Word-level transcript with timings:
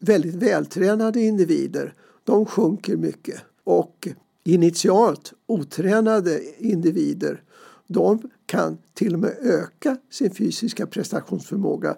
väldigt 0.00 0.34
vältränade 0.34 1.20
individer, 1.20 1.94
de 2.24 2.46
sjunker 2.46 2.96
mycket. 2.96 3.42
Och 3.64 4.08
initialt 4.44 5.32
otränade 5.46 6.40
individer, 6.58 7.42
de 7.86 8.30
kan 8.46 8.78
till 8.94 9.14
och 9.14 9.20
med 9.20 9.36
öka 9.42 9.96
sin 10.10 10.30
fysiska 10.30 10.86
prestationsförmåga 10.86 11.96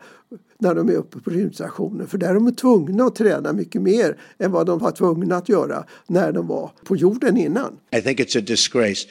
när 0.58 0.74
de 0.74 0.88
är 0.88 0.94
uppe 0.94 1.18
på 1.18 1.30
rymdstationen. 1.30 2.06
För 2.06 2.18
där 2.18 2.28
är 2.28 2.34
de 2.34 2.54
tvungna 2.54 3.04
att 3.04 3.14
träna 3.14 3.52
mycket 3.52 3.82
mer 3.82 4.16
än 4.38 4.52
vad 4.52 4.66
de 4.66 4.78
var 4.78 4.90
tvungna 4.90 5.36
att 5.36 5.48
göra 5.48 5.84
när 6.06 6.32
de 6.32 6.46
var 6.46 6.70
på 6.84 6.96
jorden 6.96 7.36
innan. 7.36 7.78
I 7.96 8.00
think 8.02 8.20
it's 8.20 8.38
a 8.38 8.42
disgrace 8.46 9.08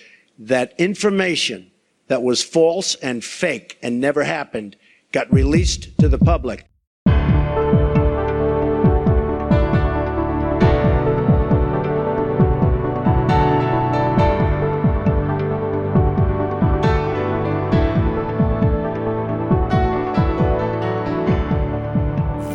that 0.48 0.70
information 0.78 1.66
that 2.08 2.24
was 2.24 2.44
false 2.44 3.10
and 3.10 3.24
fake 3.24 3.68
and 3.84 4.00
never 4.00 4.24
happened 4.24 4.76
got 5.14 5.28
released 5.32 5.98
to 5.98 6.10
the 6.10 6.18
public. 6.18 6.66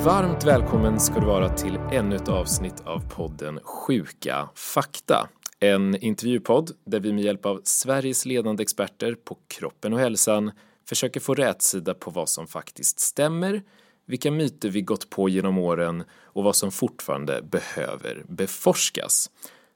Varmt 0.04 0.44
välkommen 0.44 1.00
ska 1.00 1.20
du 1.20 1.26
vara 1.26 1.48
till 1.48 1.76
ännu 1.92 2.16
ett 2.16 2.28
avsnitt 2.28 2.80
av 2.84 3.08
podden 3.10 3.60
Sjuka 3.62 4.48
fakta. 4.54 5.28
En 5.60 5.96
intervjupodd 5.96 6.70
där 6.86 7.00
vi 7.00 7.12
med 7.12 7.24
hjälp 7.24 7.46
av 7.46 7.60
Sveriges 7.64 8.26
ledande 8.26 8.62
experter 8.62 9.14
på 9.14 9.38
kroppen 9.48 9.92
och 9.92 9.98
hälsan 9.98 10.50
försöker 10.88 11.20
få 11.20 11.34
rätsida 11.34 11.94
på 11.94 12.10
vad 12.10 12.28
som 12.28 12.46
faktiskt 12.46 13.00
stämmer, 13.00 13.62
vilka 14.06 14.30
myter 14.30 14.68
vi 14.68 14.82
gått 14.82 15.10
på 15.10 15.28
genom 15.28 15.58
åren 15.58 16.04
och 16.22 16.44
vad 16.44 16.56
som 16.56 16.70
fortfarande 16.72 17.42
behöver 17.42 18.22
beforskas. 18.28 19.30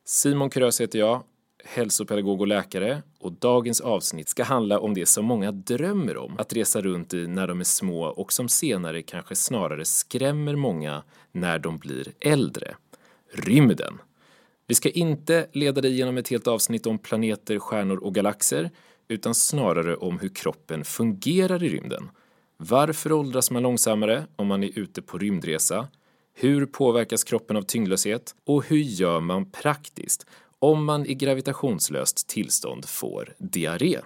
Simon 0.05 0.51
Kurös 0.51 0.81
heter 0.81 0.99
jag 0.99 1.23
hälsopedagog 1.69 2.41
och 2.41 2.47
läkare 2.47 3.03
och 3.19 3.33
dagens 3.33 3.81
avsnitt 3.81 4.29
ska 4.29 4.45
handla 4.45 4.81
om 4.81 4.95
det 4.95 5.07
som 5.07 5.25
många 5.25 5.53
drömmer 5.53 6.17
om 6.17 6.35
att 6.39 6.53
resa 6.53 6.81
runt 6.81 7.15
i 7.15 7.27
när 7.27 7.47
de 7.47 7.61
är 7.61 7.65
små 7.65 8.05
och 8.05 8.33
som 8.33 8.49
senare 8.49 9.03
kanske 9.03 9.37
snarare 9.37 9.85
skrämmer 9.85 10.57
många 10.57 11.03
när 11.33 11.59
de 11.59 11.79
blir 11.79 12.13
äldre. 12.21 12.75
Rymden. 13.33 13.99
Vi 14.67 14.75
ska 14.75 14.91
inte 14.91 15.47
leda 15.53 15.81
dig 15.81 15.95
genom 15.95 16.17
ett 16.17 16.29
helt 16.29 16.47
avsnitt 16.47 16.87
om 16.87 16.99
planeter, 16.99 17.59
stjärnor 17.59 17.97
och 17.97 18.15
galaxer 18.15 18.71
utan 19.09 19.35
snarare 19.35 19.97
om 19.97 20.19
hur 20.19 20.29
kroppen 20.29 20.85
fungerar 20.85 21.63
i 21.63 21.69
rymden. 21.69 22.11
Varför 22.57 23.13
åldras 23.13 23.51
man 23.51 23.63
långsammare 23.63 24.27
om 24.37 24.47
man 24.47 24.65
är 24.65 24.79
ute 24.79 25.03
på 25.03 25.19
rymdresa? 25.19 25.89
Hur 26.35 26.67
påverkas 26.67 27.25
kroppen 27.25 27.57
av 27.57 27.63
tyngdlöshet? 27.63 28.35
Och 28.47 28.65
hur 28.65 28.77
gör 28.77 29.21
man 29.21 29.51
praktiskt 29.51 30.27
om 30.59 30.85
man 30.85 31.07
i 31.07 31.15
gravitationslöst 31.15 32.29
tillstånd 32.29 32.85
får 32.85 33.35
diarré. 33.39 33.99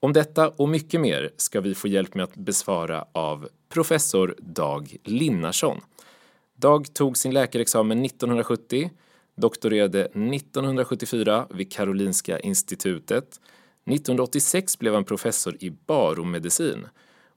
Om 0.00 0.12
detta 0.12 0.48
och 0.48 0.68
mycket 0.68 1.00
mer 1.00 1.30
ska 1.36 1.60
vi 1.60 1.74
få 1.74 1.88
hjälp 1.88 2.14
med 2.14 2.24
att 2.24 2.36
besvara 2.36 3.04
av 3.12 3.48
professor 3.68 4.34
Dag 4.38 4.96
Linnarsson. 5.04 5.80
Dag 6.56 6.94
tog 6.94 7.16
sin 7.18 7.34
läkarexamen 7.34 8.04
1970, 8.04 8.90
doktorerade 9.36 10.00
1974 10.04 11.46
vid 11.50 11.72
Karolinska 11.72 12.38
institutet. 12.40 13.40
1986 13.84 14.78
blev 14.78 14.94
han 14.94 15.04
professor 15.04 15.56
i 15.60 15.70
baromedicin 15.70 16.86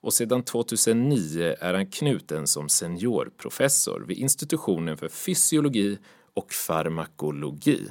och 0.02 0.14
sedan 0.14 0.44
2009 0.44 1.56
är 1.60 1.74
han 1.74 1.88
knuten 1.88 2.48
som 2.48 2.70
seniorprofessor 2.70 4.06
vid 4.08 4.18
institutionen 4.18 4.98
för 4.98 5.10
fysiologi 5.10 5.98
och 6.34 6.54
farmakologi. 6.54 7.88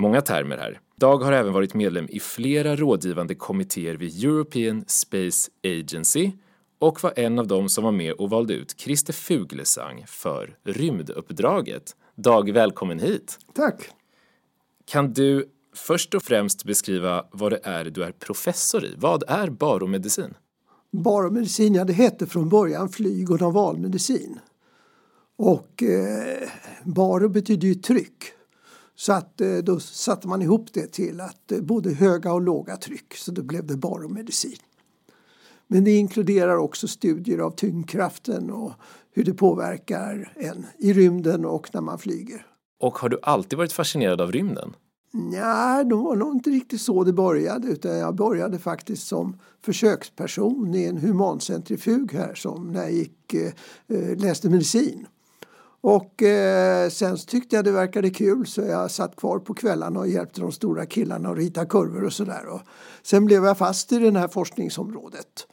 Många 0.00 0.20
termer 0.20 0.56
här. 0.56 0.80
Dag 0.96 1.18
har 1.18 1.32
även 1.32 1.52
varit 1.52 1.74
medlem 1.74 2.06
i 2.10 2.20
flera 2.20 2.76
rådgivande 2.76 3.34
kommittéer 3.34 3.94
vid 3.94 4.24
European 4.24 4.84
Space 4.86 5.50
Agency 5.64 6.32
och 6.78 7.02
var 7.02 7.12
en 7.16 7.38
av 7.38 7.46
dem 7.46 7.68
som 7.68 7.84
var 7.84 7.92
med 7.92 8.12
och 8.12 8.30
valde 8.30 8.54
ut 8.54 8.80
Christer 8.80 9.12
Fuglesang 9.12 10.04
för 10.06 10.56
rymduppdraget. 10.64 11.96
Dag, 12.14 12.52
välkommen 12.52 12.98
hit! 12.98 13.38
Tack! 13.54 13.90
Kan 14.84 15.12
du 15.12 15.48
först 15.76 16.14
och 16.14 16.22
främst 16.22 16.64
beskriva 16.64 17.24
vad 17.32 17.52
det 17.52 17.60
är 17.62 17.84
du 17.84 18.04
är 18.04 18.12
professor 18.12 18.84
i? 18.84 18.94
Vad 18.96 19.24
är 19.28 19.50
baromedicin? 19.50 20.34
Baromedicin, 20.92 21.74
ja 21.74 21.84
det 21.84 21.92
hette 21.92 22.26
från 22.26 22.48
början 22.48 22.88
flyg 22.88 23.30
och 23.30 23.40
navalmedicin. 23.40 24.38
Och 25.36 25.82
eh, 25.82 26.48
baro 26.84 27.28
betyder 27.28 27.68
ju 27.68 27.74
tryck. 27.74 28.39
Så 29.00 29.12
att 29.12 29.40
eh, 29.40 29.56
då 29.56 29.80
satte 29.80 30.28
man 30.28 30.42
ihop 30.42 30.72
det 30.72 30.86
till 30.86 31.20
att 31.20 31.52
eh, 31.52 31.60
både 31.60 31.94
höga 31.94 32.32
och 32.32 32.40
låga 32.40 32.76
tryck 32.76 33.14
så 33.14 33.32
då 33.32 33.42
blev 33.42 33.66
det 33.66 33.76
baromedicin. 33.76 34.58
Men 35.66 35.84
det 35.84 35.90
inkluderar 35.90 36.56
också 36.56 36.88
studier 36.88 37.38
av 37.38 37.50
tyngdkraften 37.50 38.50
och 38.50 38.72
hur 39.12 39.24
det 39.24 39.34
påverkar 39.34 40.32
en 40.36 40.66
i 40.78 40.92
rymden 40.92 41.44
och 41.44 41.74
när 41.74 41.80
man 41.80 41.98
flyger. 41.98 42.46
Och 42.80 42.98
har 42.98 43.08
du 43.08 43.18
alltid 43.22 43.58
varit 43.58 43.72
fascinerad 43.72 44.20
av 44.20 44.32
rymden? 44.32 44.76
Nej, 45.12 45.84
det 45.84 45.94
var 45.94 46.16
nog 46.16 46.34
inte 46.34 46.50
riktigt 46.50 46.80
så 46.80 47.04
det 47.04 47.12
började 47.12 47.68
utan 47.68 47.98
jag 47.98 48.14
började 48.14 48.58
faktiskt 48.58 49.06
som 49.06 49.38
försöksperson 49.62 50.74
i 50.74 50.84
en 50.84 50.98
humancentrifug 50.98 52.12
här 52.12 52.34
som 52.34 52.72
när 52.72 52.80
jag 52.80 52.92
gick, 52.92 53.34
eh, 53.34 54.16
läste 54.16 54.50
medicin. 54.50 55.06
Och 55.82 56.22
eh, 56.22 56.88
sen 56.88 57.16
tyckte 57.16 57.56
jag 57.56 57.64
det 57.64 57.72
verkade 57.72 58.10
kul 58.10 58.46
så 58.46 58.60
jag 58.60 58.90
satt 58.90 59.16
kvar 59.16 59.38
på 59.38 59.54
kvällarna 59.54 60.00
och 60.00 60.08
hjälpte 60.08 60.40
de 60.40 60.52
stora 60.52 60.86
killarna 60.86 61.30
att 61.30 61.36
rita 61.36 61.66
kurvor 61.66 62.04
och 62.04 62.12
sådär. 62.12 62.44
Sen 63.02 63.24
blev 63.24 63.44
jag 63.44 63.58
fast 63.58 63.92
i 63.92 63.98
det 63.98 64.18
här 64.18 64.28
forskningsområdet. 64.28 65.46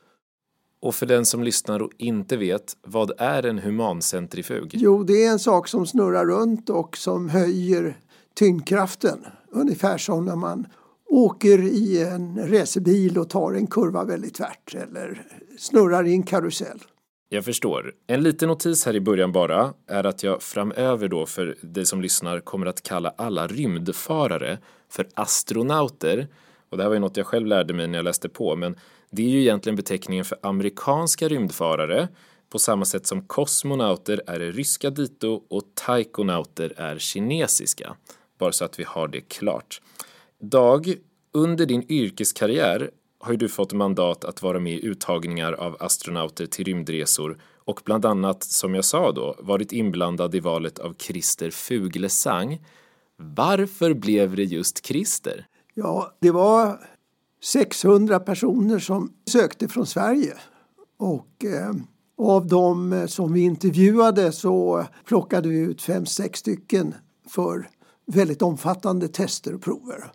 Och 0.82 0.96
för 0.96 1.06
den 1.06 1.26
som 1.26 1.44
lyssnar 1.44 1.82
och 1.82 1.92
inte 1.98 2.38
vet, 2.38 2.78
vad 2.88 3.12
är 3.18 3.46
en 3.46 3.60
humancentrifug? 3.60 4.72
Jo, 4.74 5.04
det 5.04 5.26
är 5.26 5.32
en 5.32 5.40
sak 5.40 5.68
som 5.68 5.86
snurrar 5.86 6.26
runt 6.26 6.70
och 6.70 6.98
som 6.98 7.30
höjer 7.30 7.98
tyngdkraften. 8.34 9.26
Ungefär 9.52 9.98
som 9.98 10.26
när 10.26 10.36
man 10.36 10.68
åker 11.10 11.64
i 11.64 12.04
en 12.04 12.50
racerbil 12.50 13.18
och 13.18 13.30
tar 13.30 13.54
en 13.54 13.68
kurva 13.68 14.04
väldigt 14.04 14.34
tvärt 14.34 14.76
eller 14.76 15.28
snurrar 15.58 16.08
i 16.08 16.12
en 16.12 16.24
karusell. 16.24 16.84
Jag 17.30 17.46
förstår. 17.46 17.94
En 18.08 18.24
liten 18.24 18.48
notis 18.48 18.86
här 18.86 18.96
i 18.96 19.00
början 19.00 19.32
bara 19.32 19.74
är 19.88 20.04
att 20.04 20.24
jag 20.24 20.44
framöver 20.44 21.08
då 21.08 21.26
för 21.26 21.58
dig 21.62 21.86
som 21.86 22.02
lyssnar 22.02 22.40
kommer 22.40 22.66
att 22.66 22.84
kalla 22.84 23.14
alla 23.18 23.48
rymdfarare 23.48 24.58
för 24.90 25.08
astronauter. 25.14 26.28
Och 26.70 26.78
det 26.78 26.84
här 26.84 26.90
var 26.90 26.96
ju 26.96 27.00
något 27.00 27.18
jag 27.18 27.26
själv 27.26 27.48
lärde 27.48 27.74
mig 27.74 27.88
när 27.88 27.98
jag 27.98 28.04
läste 28.04 28.30
på, 28.30 28.56
men 28.56 28.76
det 29.12 29.22
är 29.22 29.30
ju 29.30 29.42
egentligen 29.42 29.76
beteckningen 29.76 30.26
för 30.26 30.38
amerikanska 30.42 31.28
rymdfarare 31.28 32.08
på 32.50 32.60
samma 32.60 32.86
sätt 32.86 33.08
som 33.08 33.22
kosmonauter 33.22 34.22
är 34.28 34.40
det 34.40 34.52
ryska 34.52 34.90
dito 34.90 35.42
och 35.50 35.64
taikonauter 35.74 36.74
är 36.78 36.98
kinesiska. 36.98 37.96
Bara 38.38 38.52
så 38.52 38.66
att 38.66 38.80
vi 38.80 38.84
har 38.84 39.08
det 39.08 39.22
klart. 39.22 39.82
Dag, 40.40 40.94
under 41.32 41.66
din 41.66 41.92
yrkeskarriär 41.92 42.92
har 43.28 43.34
ju 43.34 43.38
du 43.38 43.50
fått 43.50 43.74
mandat 43.74 44.26
att 44.26 44.42
vara 44.42 44.60
med 44.60 44.74
i 44.74 44.86
uttagningar 44.86 45.54
av 45.54 45.78
astronauter 45.80 46.46
till 46.46 46.66
rymdresor 46.66 47.38
och 47.66 47.82
bland 47.86 48.06
annat, 48.06 48.44
som 48.44 48.76
jag 48.76 48.86
sa 48.86 49.12
då, 49.12 49.36
varit 49.40 49.72
inblandad 49.72 50.36
i 50.36 50.40
valet 50.40 50.80
av 50.80 50.96
Christer 50.98 51.52
Fuglesang. 51.52 52.66
Varför 53.18 53.94
blev 53.94 54.36
det 54.36 54.44
just 54.44 54.86
Christer? 54.86 55.46
Ja, 55.74 56.18
det 56.20 56.32
var 56.32 56.80
600 57.44 58.20
personer 58.20 58.80
som 58.80 59.14
sökte 59.30 59.68
från 59.68 59.86
Sverige 59.86 60.34
och 60.98 61.46
eh, 61.46 61.74
av 62.18 62.48
dem 62.48 63.06
som 63.08 63.34
vi 63.34 63.42
intervjuade 63.42 64.32
så 64.32 64.86
plockade 65.06 65.50
vi 65.50 65.58
ut 65.58 65.82
fem, 65.82 66.06
sex 66.06 66.40
stycken 66.40 66.96
för 67.30 67.70
väldigt 68.06 68.42
omfattande 68.42 69.08
tester 69.08 69.56
och 69.56 69.62
prover. 69.62 70.12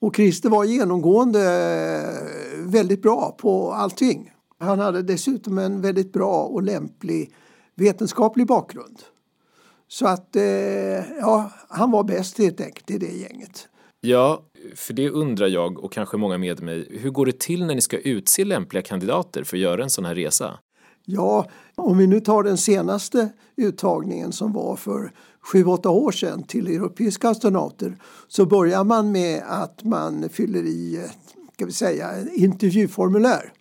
Och 0.00 0.16
Christer 0.16 0.48
var 0.48 0.64
genomgående 0.64 1.40
eh, 1.40 2.58
väldigt 2.58 3.02
bra 3.02 3.36
på 3.38 3.72
allting. 3.72 4.32
Han 4.58 4.78
hade 4.78 5.02
dessutom 5.02 5.58
en 5.58 5.80
väldigt 5.80 6.12
bra 6.12 6.42
och 6.42 6.62
lämplig 6.62 7.32
vetenskaplig 7.74 8.46
bakgrund. 8.46 8.98
Så 9.88 10.06
att 10.06 10.36
eh, 10.36 10.42
ja, 11.20 11.50
han 11.68 11.90
var 11.90 12.04
bäst 12.04 12.38
helt 12.38 12.60
enkelt 12.60 12.90
i 12.90 12.98
det 12.98 13.12
gänget. 13.12 13.68
Ja, 14.00 14.42
för 14.74 14.94
det 14.94 15.10
undrar 15.10 15.46
jag 15.46 15.84
och 15.84 15.92
kanske 15.92 16.16
många 16.16 16.38
med 16.38 16.62
mig. 16.62 16.98
Hur 17.00 17.10
går 17.10 17.26
det 17.26 17.38
till 17.38 17.66
när 17.66 17.74
ni 17.74 17.80
ska 17.80 17.98
utse 17.98 18.44
lämpliga 18.44 18.82
kandidater 18.82 19.44
för 19.44 19.56
att 19.56 19.60
göra 19.60 19.82
en 19.82 19.90
sån 19.90 20.04
här 20.04 20.14
resa? 20.14 20.58
Ja, 21.04 21.48
om 21.74 21.98
vi 21.98 22.06
nu 22.06 22.20
tar 22.20 22.42
den 22.42 22.58
senaste 22.58 23.28
uttagningen 23.56 24.32
som 24.32 24.52
var 24.52 24.76
för 24.76 25.12
sju, 25.40 25.64
åtta 25.64 25.90
år 25.90 26.12
sedan 26.12 26.42
till 26.42 26.66
europeiska 26.66 27.28
astronauter 27.28 27.96
så 28.28 28.46
börjar 28.46 28.84
man 28.84 29.12
med 29.12 29.42
att 29.46 29.84
man 29.84 30.28
fyller 30.28 30.62
i 30.62 31.08
ska 31.58 31.66
vi 31.66 31.72
säga, 31.72 32.10
intervjuformulär. 32.34 33.52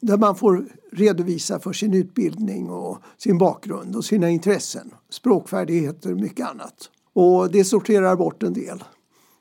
där 0.00 0.16
man 0.16 0.36
får 0.36 0.66
redovisa 0.92 1.58
för 1.58 1.72
sin 1.72 1.94
utbildning 1.94 2.70
och 2.70 2.98
sin 3.18 3.38
bakgrund 3.38 3.96
och 3.96 4.04
sina 4.04 4.30
intressen, 4.30 4.90
språkfärdigheter 5.10 6.12
och 6.12 6.20
mycket 6.20 6.48
annat. 6.48 6.90
Och 7.12 7.50
det 7.50 7.64
sorterar 7.64 8.16
bort 8.16 8.42
en 8.42 8.52
del. 8.52 8.84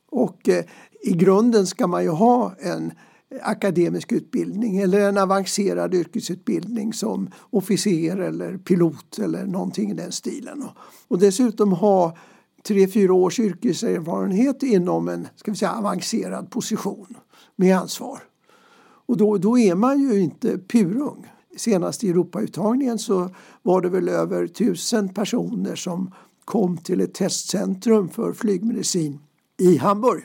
Och 0.10 0.50
eh, 0.50 0.66
i 1.02 1.12
grunden 1.12 1.68
ska 1.68 1.88
man 1.88 2.04
ju 2.04 2.10
ha 2.10 2.54
en 2.60 2.92
akademisk 3.42 4.12
utbildning 4.12 4.78
eller 4.78 5.00
en 5.10 5.18
avancerad 5.18 5.94
yrkesutbildning 5.94 6.94
som 6.94 7.30
officer 7.50 8.18
eller 8.18 8.58
pilot 8.58 9.20
eller 9.20 9.46
någonting 9.46 9.92
i 9.92 9.94
den 9.94 10.12
stilen. 10.12 10.64
Och 11.08 11.20
dessutom 11.20 11.72
ha 11.72 12.18
tre, 12.64 12.88
fyra 12.88 13.14
års 13.14 13.40
yrkeserfarenhet 13.40 14.64
inom 14.64 15.08
en 15.08 15.28
ska 15.36 15.52
vi 15.52 15.58
säga, 15.58 15.72
avancerad 15.72 16.52
position 16.52 17.18
med 17.56 17.78
ansvar. 17.78 18.20
Och 19.06 19.18
då, 19.18 19.38
då 19.38 19.58
är 19.58 19.76
man 19.76 20.00
ju 20.00 20.20
inte 20.20 20.58
purung. 20.58 21.32
Senast 21.58 22.04
i 22.04 22.10
Europauttagningen 22.10 23.00
så 23.00 23.30
var 23.62 23.82
det 23.82 23.90
väl 23.90 24.10
över 24.10 24.48
tusen 24.48 25.10
personer 25.10 25.76
som 25.76 26.12
kom 26.46 26.78
till 26.78 27.02
ett 27.02 27.14
testcentrum 27.14 28.10
för 28.10 28.34
flygmedicin 28.34 29.20
i 29.58 29.78
Hamburg 29.78 30.24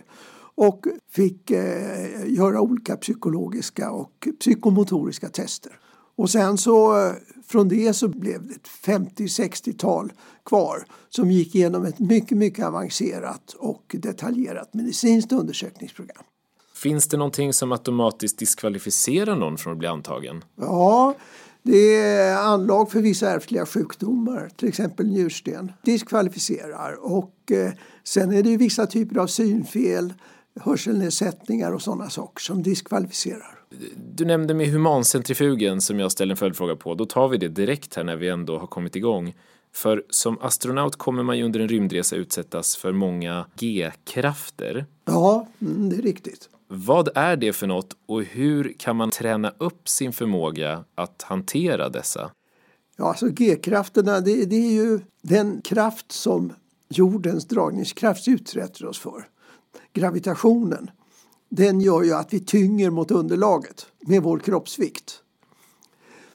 och 0.54 0.86
fick 1.10 1.50
eh, 1.50 2.26
göra 2.26 2.60
olika 2.60 2.96
psykologiska 2.96 3.90
och 3.90 4.28
psykomotoriska 4.40 5.28
tester. 5.28 5.78
Och 6.16 6.30
sen 6.30 6.58
så 6.58 7.06
eh, 7.06 7.12
från 7.46 7.68
det 7.68 7.94
så 7.94 8.08
blev 8.08 8.46
det 8.46 8.54
ett 8.54 8.68
50-60-tal 8.84 10.12
kvar 10.44 10.84
som 11.08 11.30
gick 11.30 11.54
igenom 11.54 11.84
ett 11.84 11.98
mycket, 11.98 12.38
mycket 12.38 12.66
avancerat 12.66 13.54
och 13.58 13.96
detaljerat 13.98 14.74
medicinskt 14.74 15.32
undersökningsprogram. 15.32 16.24
Finns 16.74 17.08
det 17.08 17.16
någonting 17.16 17.52
som 17.52 17.72
automatiskt 17.72 18.38
diskvalificerar 18.38 19.36
någon 19.36 19.58
från 19.58 19.72
att 19.72 19.78
bli 19.78 19.88
antagen? 19.88 20.44
Ja, 20.56 21.14
det 21.62 21.96
är 21.96 22.36
anlag 22.36 22.90
för 22.90 23.00
vissa 23.00 23.30
ärftliga 23.30 23.66
sjukdomar, 23.66 24.50
till 24.56 24.68
exempel 24.68 25.06
njursten, 25.06 25.72
diskvalificerar. 25.82 26.98
Och 27.00 27.52
eh, 27.52 27.72
sen 28.04 28.32
är 28.32 28.42
det 28.42 28.56
vissa 28.56 28.86
typer 28.86 29.20
av 29.20 29.26
synfel, 29.26 30.14
hörselnedsättningar 30.60 31.72
och 31.72 31.82
sådana 31.82 32.10
saker 32.10 32.40
som 32.40 32.62
diskvalificerar. 32.62 33.60
Du 33.96 34.24
nämnde 34.24 34.54
med 34.54 34.68
humancentrifugen 34.68 35.80
som 35.80 36.00
jag 36.00 36.12
ställer 36.12 36.32
en 36.32 36.36
följdfråga 36.36 36.76
på. 36.76 36.94
Då 36.94 37.06
tar 37.06 37.28
vi 37.28 37.36
det 37.36 37.48
direkt 37.48 37.94
här 37.94 38.04
när 38.04 38.16
vi 38.16 38.28
ändå 38.28 38.58
har 38.58 38.66
kommit 38.66 38.96
igång. 38.96 39.34
För 39.72 40.04
som 40.10 40.38
astronaut 40.40 40.96
kommer 40.96 41.22
man 41.22 41.38
ju 41.38 41.44
under 41.44 41.60
en 41.60 41.68
rymdresa 41.68 42.16
utsättas 42.16 42.76
för 42.76 42.92
många 42.92 43.46
G-krafter. 43.58 44.86
Ja, 45.04 45.48
mm, 45.60 45.90
det 45.90 45.96
är 45.96 46.02
riktigt. 46.02 46.48
Vad 46.68 47.08
är 47.14 47.36
det 47.36 47.52
för 47.52 47.66
något 47.66 47.96
och 48.06 48.22
hur 48.22 48.74
kan 48.78 48.96
man 48.96 49.10
träna 49.10 49.52
upp 49.58 49.88
sin 49.88 50.12
förmåga 50.12 50.84
att 50.94 51.22
hantera 51.22 51.88
dessa? 51.88 52.30
Ja, 52.96 53.08
alltså 53.08 53.26
G-krafterna, 53.28 54.20
det, 54.20 54.44
det 54.44 54.56
är 54.56 54.72
ju 54.72 55.00
den 55.22 55.60
kraft 55.60 56.12
som 56.12 56.52
jordens 56.88 57.48
dragningskraft 57.48 58.28
utsätter 58.28 58.86
oss 58.86 58.98
för. 58.98 59.26
Gravitationen, 59.92 60.90
den 61.48 61.80
gör 61.80 62.02
ju 62.02 62.12
att 62.12 62.32
vi 62.34 62.40
tynger 62.40 62.90
mot 62.90 63.10
underlaget 63.10 63.86
med 64.00 64.22
vår 64.22 64.38
kroppsvikt. 64.38 65.20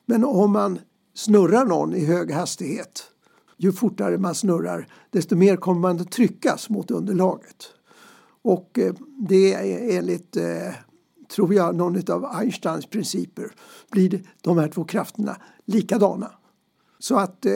Men 0.05 0.25
om 0.25 0.51
man 0.51 0.79
snurrar 1.13 1.65
någon 1.65 1.95
i 1.95 2.05
hög 2.05 2.31
hastighet, 2.31 3.03
ju 3.57 3.71
fortare 3.71 4.17
man 4.17 4.35
snurrar 4.35 4.87
desto 5.09 5.35
mer 5.35 5.55
kommer 5.55 5.81
man 5.81 5.99
att 5.99 6.11
tryckas 6.11 6.69
mot 6.69 6.91
underlaget. 6.91 7.73
Och 8.41 8.79
eh, 8.79 8.93
det 9.17 9.53
är 9.53 9.97
enligt, 9.97 10.37
eh, 10.37 10.73
tror 11.35 11.53
jag, 11.53 11.75
någon 11.75 12.11
av 12.11 12.25
Einsteins 12.25 12.85
principer 12.85 13.51
blir 13.91 14.21
de 14.41 14.57
här 14.57 14.67
två 14.67 14.83
krafterna 14.83 15.37
likadana. 15.65 16.31
Så 16.99 17.15
att 17.15 17.45
eh, 17.45 17.53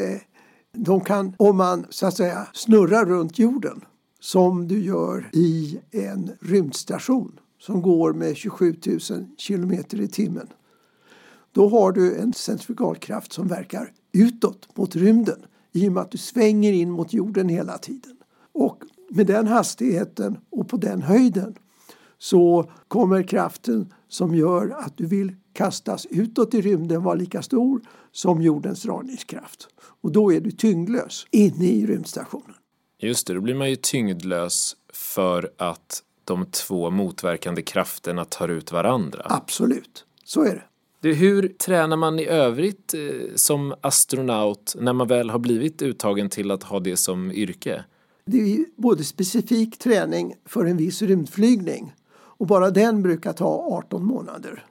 de 0.72 1.02
kan, 1.02 1.36
om 1.38 1.58
man 1.58 1.86
så 1.90 2.08
att 2.08 2.18
säga 2.18 2.48
snurrar 2.54 3.06
runt 3.06 3.40
jorden 3.40 3.86
som 4.24 4.68
du 4.68 4.84
gör 4.84 5.30
i 5.34 5.80
en 5.92 6.32
rymdstation 6.42 7.40
som 7.60 7.82
går 7.82 8.14
med 8.14 8.36
27 8.36 8.76
000 8.86 9.00
kilometer 9.38 10.02
i 10.02 10.08
timmen. 10.08 10.48
Då 11.52 11.70
har 11.70 11.92
du 11.92 12.18
en 12.18 12.34
centrifugalkraft 12.34 13.34
som 13.34 13.48
verkar 13.48 13.92
utåt 14.12 14.78
mot 14.78 14.96
rymden 14.96 15.46
i 15.72 15.90
och 15.90 15.92
med 15.92 16.04
att 16.04 16.12
du 16.12 16.18
svänger 16.18 16.74
in 16.74 16.92
mot 16.92 17.14
jorden 17.14 17.50
hela 17.50 17.78
tiden. 17.78 18.18
Och 18.52 18.84
med 19.10 19.28
den 19.28 19.48
hastigheten 19.48 20.38
och 20.50 20.70
på 20.70 20.78
den 20.78 21.02
höjden 21.02 21.56
så 22.18 22.72
kommer 22.88 23.24
kraften 23.24 23.94
som 24.08 24.36
gör 24.36 24.76
att 24.80 24.98
du 24.98 25.06
vill 25.06 25.36
kastas 25.54 26.06
utåt 26.06 26.54
i 26.54 26.62
rymden 26.62 27.04
vara 27.04 27.16
lika 27.16 27.42
stor 27.42 27.82
som 28.12 28.42
jordens 28.42 28.84
dragningskraft. 28.84 29.68
Och 30.02 30.12
då 30.12 30.34
är 30.34 30.42
du 30.42 30.52
tyngdlös 30.52 31.26
inne 31.32 31.66
i 31.66 31.86
rymdstationen. 31.86 32.56
Just 33.04 33.28
det, 33.28 33.34
då 33.34 33.42
blir 33.42 33.56
man 33.56 33.70
ju 33.70 33.76
tyngdlös 33.76 34.76
för 34.94 35.52
att 35.58 36.04
de 36.24 36.46
två 36.46 36.90
motverkande 36.90 37.62
krafterna 37.62 38.26
tar 38.26 38.48
ut 38.48 38.72
varandra. 38.72 39.22
Absolut, 39.26 40.06
så 40.24 40.44
är 40.44 40.56
det. 40.56 40.64
Du, 41.02 41.14
hur 41.14 41.48
tränar 41.48 41.98
man 41.98 42.20
i 42.20 42.26
övrigt 42.26 42.94
eh, 42.94 43.00
som 43.36 43.74
astronaut 43.82 44.76
när 44.80 44.94
man 44.94 45.08
väl 45.08 45.30
har 45.30 45.40
blivit 45.40 45.82
uttagen 45.82 46.30
till 46.30 46.52
att 46.52 46.64
ha 46.64 46.80
det 46.80 46.98
som 46.98 47.32
yrke? 47.32 47.84
Det 48.26 48.38
är 48.38 48.66
både 48.76 49.04
specifik 49.04 49.80
träning 49.80 50.36
för 50.46 50.66
en 50.66 50.78
viss 50.78 51.02
rymdflygning 51.02 51.96
och 52.16 52.48
bara 52.48 52.72
den 52.72 53.04
brukar 53.04 53.34
ta 53.34 53.80
18 53.86 54.06
månader. 54.06 54.66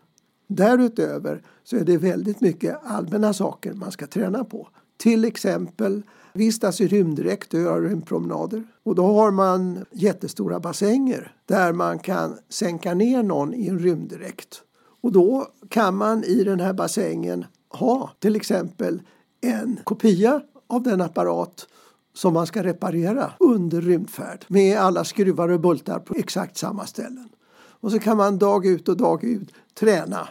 Därutöver 0.48 1.42
så 1.64 1.76
är 1.76 1.84
det 1.84 1.96
väldigt 1.96 2.40
mycket 2.40 2.78
allmänna 2.84 3.32
saker 3.32 3.72
man 3.72 3.92
ska 3.92 4.06
träna 4.06 4.44
på. 4.44 4.68
Till 4.96 5.24
exempel 5.24 6.02
vistas 6.34 6.80
i 6.80 6.88
rymddräkt 6.88 7.54
och 7.54 7.60
göra 7.60 7.80
rymdpromenader. 7.80 8.64
Och 8.82 8.94
då 8.94 9.06
har 9.06 9.30
man 9.30 9.84
jättestora 9.90 10.60
bassänger 10.60 11.36
där 11.46 11.72
man 11.72 11.98
kan 11.98 12.38
sänka 12.48 12.94
ner 12.94 13.22
någon 13.22 13.54
i 13.54 13.68
en 13.68 13.78
rymddräkt. 13.78 14.62
Och 15.02 15.12
då 15.12 15.46
kan 15.68 15.96
man 15.96 16.24
i 16.24 16.44
den 16.44 16.60
här 16.60 16.72
bassängen 16.72 17.44
ha 17.68 18.10
till 18.18 18.36
exempel 18.36 19.02
en 19.40 19.80
kopia 19.84 20.40
av 20.66 20.82
den 20.82 21.00
apparat 21.00 21.66
som 22.14 22.34
man 22.34 22.46
ska 22.46 22.62
reparera 22.64 23.32
under 23.38 23.80
rymdfärd 23.80 24.44
med 24.48 24.78
alla 24.78 25.04
skruvar 25.04 25.48
och 25.48 25.60
bultar 25.60 25.98
på 25.98 26.14
exakt 26.14 26.56
samma 26.56 26.86
ställen. 26.86 27.28
Och 27.54 27.90
så 27.90 27.98
kan 27.98 28.16
man 28.16 28.38
dag 28.38 28.66
ut 28.66 28.88
och 28.88 28.96
dag 28.96 29.24
ut 29.24 29.52
träna 29.74 30.28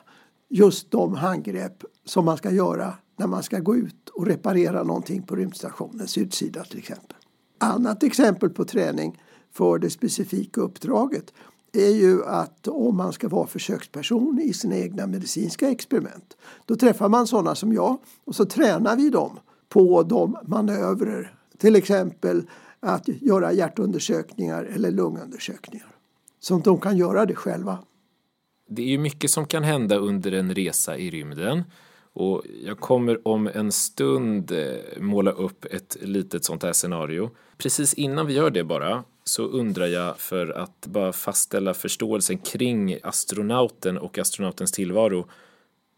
just 0.50 0.92
de 0.92 1.16
handgrepp 1.16 1.84
som 2.06 2.26
man 2.26 2.38
ska 2.38 2.52
göra 2.52 2.94
när 3.18 3.28
man 3.28 3.44
ska 3.44 3.60
gå 3.60 3.76
ut 3.76 4.01
och 4.14 4.28
reparera 4.28 4.84
någonting 4.84 5.22
på 5.22 5.36
rymdstationens 5.36 6.18
utsida 6.18 6.64
till 6.64 6.80
exempel. 6.80 7.18
Annat 7.58 8.04
exempel 8.04 8.50
på 8.50 8.66
träning 8.66 9.22
för 9.52 9.80
det 9.80 9.90
specifika 9.90 10.62
uppdraget 10.62 11.34
är 11.74 11.90
ju 11.90 12.26
att 12.26 12.68
om 12.68 12.98
man 12.98 13.14
ska 13.14 13.28
vara 13.28 13.48
försöksperson 13.48 14.40
i 14.44 14.54
sina 14.54 14.76
egna 14.76 15.08
medicinska 15.08 15.70
experiment 15.72 16.38
då 16.66 16.76
träffar 16.76 17.10
man 17.10 17.28
sådana 17.28 17.56
som 17.56 17.74
jag 17.74 17.98
och 18.26 18.36
så 18.36 18.46
tränar 18.46 18.96
vi 18.96 19.10
dem 19.10 19.40
på 19.70 20.04
de 20.04 20.38
manövrer 20.48 21.36
till 21.58 21.76
exempel 21.76 22.44
att 22.80 23.08
göra 23.08 23.54
hjärtundersökningar 23.54 24.64
eller 24.64 24.92
lungundersökningar. 24.92 25.88
Så 26.40 26.56
att 26.56 26.64
de 26.64 26.80
kan 26.80 26.98
göra 26.98 27.26
det 27.26 27.36
själva. 27.36 27.80
Det 28.70 28.82
är 28.82 28.88
ju 28.88 28.98
mycket 28.98 29.32
som 29.32 29.46
kan 29.46 29.64
hända 29.64 29.96
under 29.96 30.32
en 30.32 30.56
resa 30.56 30.98
i 30.98 31.10
rymden. 31.10 31.64
Och 32.14 32.44
jag 32.66 32.80
kommer 32.80 33.28
om 33.28 33.48
en 33.48 33.72
stund 33.72 34.52
eh, 34.52 35.02
måla 35.02 35.32
upp 35.32 35.66
ett 35.66 35.98
litet 36.02 36.46
sånt 36.46 36.64
här 36.64 36.74
scenario. 36.74 37.30
Precis 37.58 37.94
innan 37.94 38.28
vi 38.28 38.34
gör 38.34 38.50
det 38.50 38.64
bara 38.64 39.04
så 39.24 39.44
undrar 39.44 39.88
jag 39.88 40.18
för 40.18 40.48
att 40.48 40.86
bara 40.88 41.14
fastställa 41.14 41.74
förståelsen 41.74 42.38
kring 42.38 42.98
astronauten 43.04 43.98
och 43.98 44.18
astronautens 44.18 44.72
tillvaro. 44.72 45.28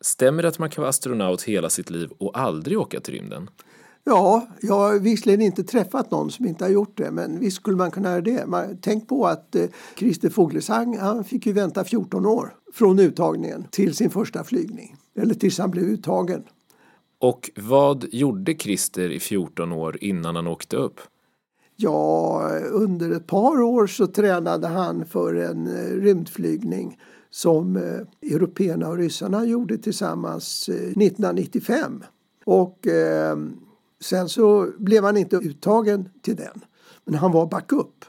Stämmer 0.02 0.44
det 0.44 0.50
att 0.50 0.60
man 0.60 0.70
kan 0.70 0.82
vara 0.82 0.90
astronaut 0.90 1.44
hela 1.44 1.70
sitt 1.70 1.90
liv 1.90 2.10
och 2.18 2.40
aldrig 2.40 2.80
åka 2.80 3.00
till 3.00 3.14
rymden? 3.14 3.50
Ja, 4.04 4.48
jag 4.62 4.74
har 4.74 5.00
visserligen 5.00 5.42
inte 5.42 5.64
träffat 5.64 6.12
någon 6.12 6.32
som 6.32 6.46
inte 6.46 6.64
har 6.64 6.70
gjort 6.70 6.98
det 6.98 7.12
men 7.12 7.40
visst 7.40 7.58
skulle 7.58 7.78
man 7.78 7.92
kunna 7.92 8.10
göra 8.10 8.22
det. 8.22 8.46
Man, 8.48 8.78
tänk 8.82 9.08
på 9.08 9.28
att 9.28 9.56
eh, 9.56 9.66
Christer 9.98 10.30
Fuglesang 10.30 10.98
han 10.98 11.24
fick 11.24 11.46
ju 11.46 11.54
vänta 11.54 11.84
14 11.84 12.26
år 12.26 12.56
från 12.74 13.00
uttagningen 13.00 13.68
till 13.72 13.96
sin 13.96 14.10
första 14.10 14.44
flygning. 14.44 14.96
Eller 15.16 15.34
tills 15.34 15.58
han 15.60 15.72
blev 15.72 15.86
uttagen. 15.86 16.44
Och 17.20 17.52
vad 17.56 18.06
gjorde 18.12 18.54
Christer 18.54 19.10
i 19.10 19.20
14 19.20 19.72
år 19.72 19.98
innan 20.02 20.36
han 20.36 20.48
åkte 20.48 20.76
upp? 20.78 21.00
Ja, 21.76 22.50
under 22.72 23.12
ett 23.12 23.28
par 23.28 23.62
år 23.62 23.88
så 23.88 24.08
tränade 24.08 24.68
han 24.68 25.06
för 25.06 25.36
en 25.36 25.68
eh, 25.68 26.02
rymdflygning 26.02 27.00
som 27.30 27.76
eh, 27.76 28.32
européerna 28.36 28.90
och 28.90 28.98
ryssarna 28.98 29.46
gjorde 29.46 29.78
tillsammans 29.78 30.70
1995. 30.70 32.02
Eh, 32.02 32.08
och 32.46 32.88
eh, 32.88 33.38
Sen 34.04 34.30
så 34.30 34.72
blev 34.78 35.04
han 35.04 35.18
inte 35.18 35.36
uttagen 35.36 36.10
till 36.22 36.36
den, 36.36 36.62
men 37.06 37.16
han 37.16 37.32
var 37.32 37.46
backup. 37.46 38.06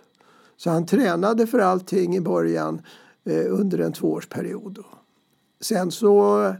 Så 0.56 0.70
han 0.70 0.86
tränade 0.86 1.46
för 1.46 1.58
allting 1.58 2.16
i 2.16 2.20
början 2.20 2.82
eh, 3.24 3.44
under 3.48 3.78
en 3.78 3.92
tvåårsperiod. 3.92 4.78
Sen 5.60 5.90
så 5.90 6.54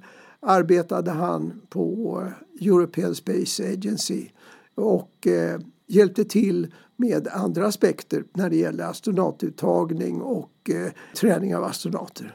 arbetade 0.44 1.10
han 1.10 1.60
på 1.68 2.22
European 2.60 3.14
Space 3.14 3.72
Agency 3.72 4.28
och 4.74 5.26
eh, 5.26 5.60
hjälpte 5.86 6.24
till 6.24 6.74
med 6.96 7.28
andra 7.28 7.66
aspekter 7.66 8.24
när 8.32 8.50
det 8.50 8.56
gäller 8.56 8.84
astronaututtagning 8.84 10.20
och 10.20 10.70
eh, 10.70 10.92
träning 11.16 11.56
av 11.56 11.64
astronauter. 11.64 12.34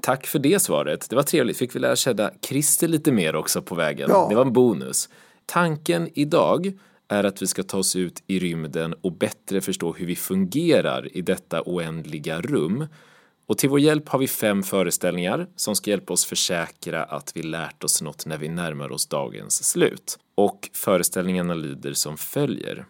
Tack 0.00 0.26
för 0.26 0.38
det 0.38 0.62
svaret. 0.62 1.10
Det 1.10 1.16
var 1.16 1.22
trevligt. 1.22 1.56
Fick 1.56 1.76
vi 1.76 1.78
lära 1.78 1.96
känna 1.96 2.30
Christer 2.40 2.88
lite 2.88 3.12
mer 3.12 3.36
också 3.36 3.62
på 3.62 3.74
vägen. 3.74 4.08
Ja. 4.12 4.26
Det 4.28 4.34
var 4.34 4.44
en 4.44 4.52
bonus. 4.52 5.08
Tanken 5.46 6.08
idag 6.14 6.72
är 7.08 7.24
att 7.24 7.42
vi 7.42 7.46
ska 7.46 7.62
ta 7.62 7.78
oss 7.78 7.96
ut 7.96 8.22
i 8.26 8.38
rymden 8.38 8.94
och 9.00 9.12
bättre 9.12 9.60
förstå 9.60 9.92
hur 9.92 10.06
vi 10.06 10.16
fungerar 10.16 11.16
i 11.16 11.22
detta 11.22 11.62
oändliga 11.66 12.40
rum. 12.40 12.86
Och 13.48 13.58
till 13.58 13.68
vår 13.68 13.80
hjälp 13.80 14.08
har 14.08 14.18
vi 14.18 14.28
fem 14.28 14.62
föreställningar 14.62 15.46
som 15.56 15.74
ska 15.74 15.90
hjälpa 15.90 16.12
oss 16.12 16.24
försäkra 16.24 17.04
att 17.04 17.32
vi 17.36 17.42
lärt 17.42 17.84
oss 17.84 18.02
något 18.02 18.26
när 18.26 18.38
vi 18.38 18.48
närmar 18.48 18.92
oss 18.92 19.06
dagens 19.06 19.64
slut. 19.64 20.18
Och 20.34 20.70
föreställningarna 20.72 21.54
lyder 21.54 21.92
som 21.92 22.16
följer. 22.16 22.86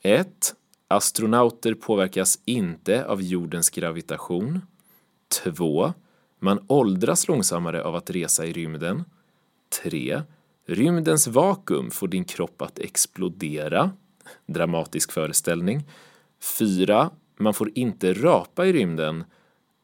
1. 0.00 0.54
Astronauter 0.88 1.74
påverkas 1.74 2.38
inte 2.44 3.04
av 3.04 3.22
jordens 3.22 3.70
gravitation. 3.70 4.60
2. 5.44 5.92
Man 6.40 6.64
åldras 6.66 7.28
långsammare 7.28 7.84
av 7.84 7.96
att 7.96 8.10
resa 8.10 8.46
i 8.46 8.52
rymden. 8.52 9.04
3. 9.82 10.22
Rymdens 10.66 11.26
vakuum 11.26 11.90
får 11.90 12.08
din 12.08 12.24
kropp 12.24 12.62
att 12.62 12.78
explodera. 12.78 13.90
Dramatisk 14.46 15.12
föreställning. 15.12 15.88
4. 16.58 17.10
Man 17.36 17.54
får 17.54 17.70
inte 17.74 18.12
rapa 18.12 18.66
i 18.66 18.72
rymden. 18.72 19.24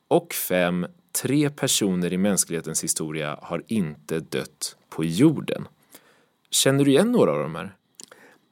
Och 0.08 0.34
5. 0.34 0.86
Tre 1.22 1.50
personer 1.50 2.12
i 2.12 2.18
mänsklighetens 2.18 2.84
historia 2.84 3.38
har 3.42 3.62
inte 3.66 4.20
dött 4.20 4.76
på 4.88 5.04
jorden. 5.04 5.68
Känner 6.50 6.84
du 6.84 6.90
igen 6.90 7.12
några 7.12 7.32
av 7.32 7.38
de 7.38 7.54
här? 7.54 7.76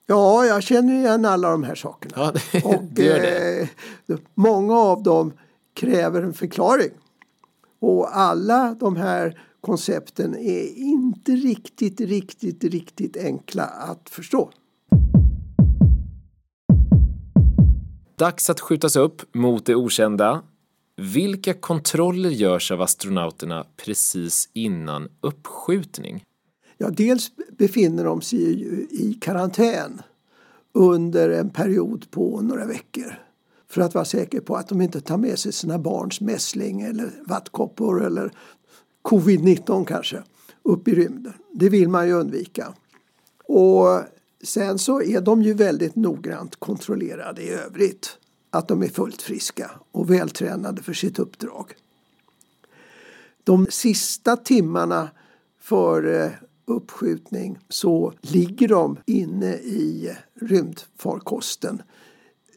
Ja, 0.07 0.45
jag 0.45 0.63
känner 0.63 0.95
igen 0.95 1.25
alla 1.25 1.51
de 1.51 1.63
här 1.63 1.75
sakerna. 1.75 2.15
Ja, 2.17 2.33
det, 2.53 2.65
och 2.65 2.83
det 2.91 3.05
gör 3.05 3.21
det. 3.21 3.61
eh, 3.61 4.19
många 4.35 4.75
av 4.75 5.03
dem 5.03 5.33
kräver 5.75 6.23
en 6.23 6.35
förklaring. 6.35 6.91
Och 7.81 8.17
alla 8.17 8.77
de 8.81 8.97
här 8.97 9.41
koncepten 9.61 10.35
är 10.35 10.77
inte 10.79 11.33
riktigt, 11.33 12.01
riktigt, 12.01 12.65
riktigt 12.65 13.17
enkla 13.17 13.65
att 13.65 14.11
förstå. 14.11 14.51
Dags 18.19 18.51
att 18.51 18.61
skjutas 18.61 18.97
upp 18.97 19.35
mot 19.35 19.67
det 19.67 19.75
okända. 19.75 20.43
Vilka 20.97 21.55
kontroller 21.55 22.31
görs 22.31 22.71
av 22.71 22.83
astronauterna 22.83 23.67
precis 23.76 24.49
innan 24.53 25.09
uppskjutning? 25.21 26.25
Ja, 26.79 26.91
dels 26.91 27.31
befinner 27.59 28.05
de 28.05 28.21
sig 28.21 28.38
ju 28.38 28.87
i 28.91 29.19
karantän 29.21 30.03
under 30.73 31.31
en 31.31 31.50
period 31.50 32.11
på 32.11 32.41
några 32.41 32.67
veckor 32.67 33.19
för 33.69 33.81
att 33.81 33.95
vara 33.95 34.05
säker 34.05 34.41
på 34.41 34.57
att 34.57 34.69
de 34.69 34.81
inte 34.81 35.00
tar 35.00 35.17
med 35.17 35.38
sig 35.38 35.53
sina 35.53 35.79
barns 35.79 36.21
mässling 36.21 36.81
eller 36.81 37.11
vattkoppor 37.26 38.05
eller 38.07 38.33
covid-19 39.03 39.85
kanske 39.85 40.23
upp 40.62 40.88
i 40.88 40.95
rymden. 40.95 41.33
Det 41.53 41.69
vill 41.69 41.88
man 41.88 42.07
ju 42.07 42.12
undvika. 42.12 42.75
Och 43.45 44.00
sen 44.43 44.79
så 44.79 45.03
är 45.03 45.21
de 45.21 45.43
ju 45.43 45.55
väldigt 45.55 45.97
noggrant 45.97 46.57
kontrollerade 46.57 47.43
i 47.43 47.50
övrigt 47.50 48.19
att 48.50 48.69
de 48.69 48.83
är 48.83 48.88
fullt 48.88 49.23
friska 49.23 49.71
och 49.93 50.11
vältränade 50.11 50.83
för 50.83 50.93
sitt 50.93 51.19
uppdrag. 51.19 51.75
De 53.45 53.67
sista 53.71 54.37
timmarna 54.37 55.11
före 55.61 56.25
eh, 56.25 56.33
uppskjutning 56.65 57.59
så 57.69 58.12
ligger 58.21 58.69
de 58.69 58.99
inne 59.07 59.55
i 59.55 60.17
rymdfarkosten 60.41 61.83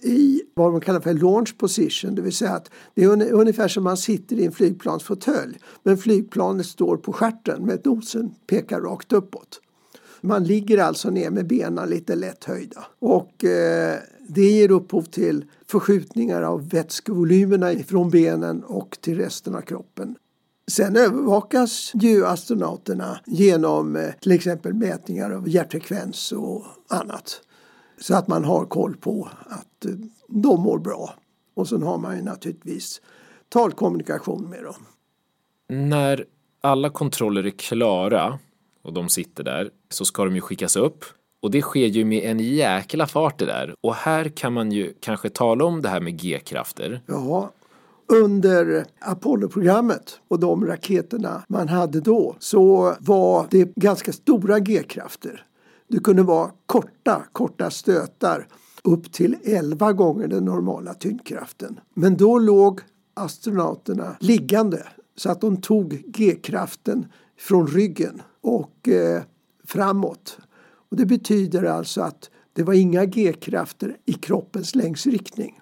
i 0.01 0.41
vad 0.53 0.71
man 0.71 0.81
kallar 0.81 0.99
för 0.99 1.13
launch 1.13 1.57
position, 1.57 2.15
det 2.15 2.21
vill 2.21 2.33
säga 2.33 2.51
att 2.51 2.71
det 2.93 3.03
är 3.03 3.33
ungefär 3.33 3.67
som 3.67 3.83
man 3.83 3.97
sitter 3.97 4.35
i 4.35 4.45
en 4.45 4.51
flygplansfåtölj 4.51 5.59
men 5.83 5.97
flygplanet 5.97 6.65
står 6.65 6.97
på 6.97 7.13
stjärten 7.13 7.65
med 7.65 7.85
nosen 7.85 8.35
pekar 8.47 8.81
rakt 8.81 9.13
uppåt. 9.13 9.61
Man 10.21 10.43
ligger 10.43 10.77
alltså 10.77 11.09
ner 11.09 11.29
med 11.29 11.47
benen 11.47 11.89
lite 11.89 12.15
lätt 12.15 12.43
höjda 12.43 12.85
och 12.99 13.45
eh, 13.45 13.99
det 14.27 14.51
ger 14.51 14.71
upphov 14.71 15.03
till 15.03 15.45
förskjutningar 15.69 16.41
av 16.41 16.69
vätskevolymerna 16.69 17.83
från 17.83 18.09
benen 18.09 18.63
och 18.63 18.97
till 19.01 19.17
resten 19.17 19.55
av 19.55 19.61
kroppen. 19.61 20.15
Sen 20.71 20.95
övervakas 20.95 21.91
ju 21.93 22.25
astronauterna 22.25 23.19
genom 23.25 23.95
eh, 23.95 24.11
till 24.19 24.31
exempel 24.31 24.73
mätningar 24.73 25.31
av 25.31 25.49
hjärtfrekvens 25.49 26.31
och 26.31 26.65
annat. 26.87 27.41
Så 28.01 28.15
att 28.15 28.27
man 28.27 28.43
har 28.43 28.65
koll 28.65 28.97
på 28.97 29.29
att 29.45 29.85
eh, 29.85 29.91
de 30.27 30.61
mår 30.61 30.79
bra. 30.79 31.13
Och 31.53 31.67
sen 31.69 31.83
har 31.83 31.97
man 31.97 32.15
ju 32.15 32.23
naturligtvis 32.23 33.01
talkommunikation 33.49 34.49
med 34.49 34.63
dem. 34.63 34.85
När 35.89 36.25
alla 36.61 36.89
kontroller 36.89 37.45
är 37.45 37.49
klara 37.49 38.39
och 38.81 38.93
de 38.93 39.09
sitter 39.09 39.43
där 39.43 39.69
så 39.89 40.05
ska 40.05 40.25
de 40.25 40.35
ju 40.35 40.41
skickas 40.41 40.75
upp. 40.75 41.05
Och 41.41 41.51
det 41.51 41.61
sker 41.61 41.87
ju 41.87 42.05
med 42.05 42.23
en 42.23 42.39
jäkla 42.39 43.07
fart 43.07 43.39
det 43.39 43.45
där. 43.45 43.75
Och 43.81 43.95
här 43.95 44.29
kan 44.29 44.53
man 44.53 44.71
ju 44.71 44.93
kanske 44.99 45.29
tala 45.29 45.65
om 45.65 45.81
det 45.81 45.89
här 45.89 46.01
med 46.01 46.19
G-krafter. 46.19 47.01
Ja, 47.05 47.51
under 48.07 48.85
Apollo-programmet 48.99 50.19
och 50.27 50.39
de 50.39 50.65
raketerna 50.65 51.43
man 51.49 51.67
hade 51.67 51.99
då 51.99 52.35
så 52.39 52.95
var 52.99 53.47
det 53.51 53.75
ganska 53.75 54.13
stora 54.13 54.59
G-krafter. 54.59 55.45
Det 55.87 55.99
kunde 55.99 56.23
vara 56.23 56.51
korta, 56.65 57.23
korta 57.31 57.69
stötar 57.69 58.47
upp 58.83 59.11
till 59.11 59.35
11 59.43 59.93
gånger 59.93 60.27
den 60.27 60.45
normala 60.45 60.93
tyngdkraften. 60.93 61.79
Men 61.93 62.17
då 62.17 62.39
låg 62.39 62.81
astronauterna 63.13 64.15
liggande 64.19 64.87
så 65.15 65.31
att 65.31 65.41
de 65.41 65.61
tog 65.61 66.03
G-kraften 66.07 67.05
från 67.37 67.67
ryggen 67.67 68.21
och 68.41 68.89
eh, 68.89 69.21
framåt. 69.67 70.37
Och 70.89 70.97
det 70.97 71.05
betyder 71.05 71.63
alltså 71.63 72.01
att 72.01 72.29
det 72.53 72.63
var 72.63 72.73
inga 72.73 73.05
G-krafter 73.05 73.97
i 74.05 74.13
kroppens 74.13 74.75
längsriktning. 74.75 75.59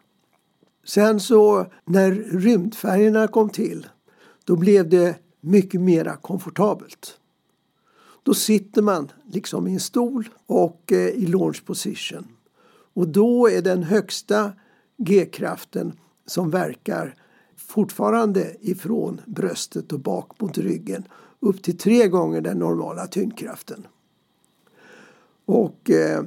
Sen 0.86 1.20
så 1.20 1.66
när 1.86 2.12
rymdfärgerna 2.12 3.28
kom 3.28 3.50
till 3.50 3.88
då 4.46 4.56
blev 4.56 4.90
det 4.90 5.16
mycket 5.42 5.82
mera 5.82 6.16
komfortabelt. 6.16 7.20
Då 8.24 8.34
sitter 8.34 8.82
man 8.82 9.12
liksom 9.32 9.68
i 9.68 9.74
en 9.74 9.80
stol 9.80 10.30
och 10.46 10.92
eh, 10.92 11.08
i 11.08 11.26
launch 11.26 11.66
position. 11.66 12.28
Och 12.94 13.08
då 13.08 13.50
är 13.50 13.62
den 13.62 13.84
högsta 13.84 14.52
G-kraften 14.98 15.94
som 16.26 16.50
verkar 16.50 17.16
fortfarande 17.56 18.56
ifrån 18.62 19.22
bröstet 19.26 19.94
och 19.94 20.00
bak 20.00 20.42
mot 20.42 20.58
ryggen 20.58 21.04
upp 21.40 21.64
till 21.64 21.78
tre 21.78 22.08
gånger 22.08 22.42
den 22.42 22.60
normala 22.60 23.08
tyngdkraften. 23.08 23.88
Och 25.48 25.90
eh, 25.90 26.24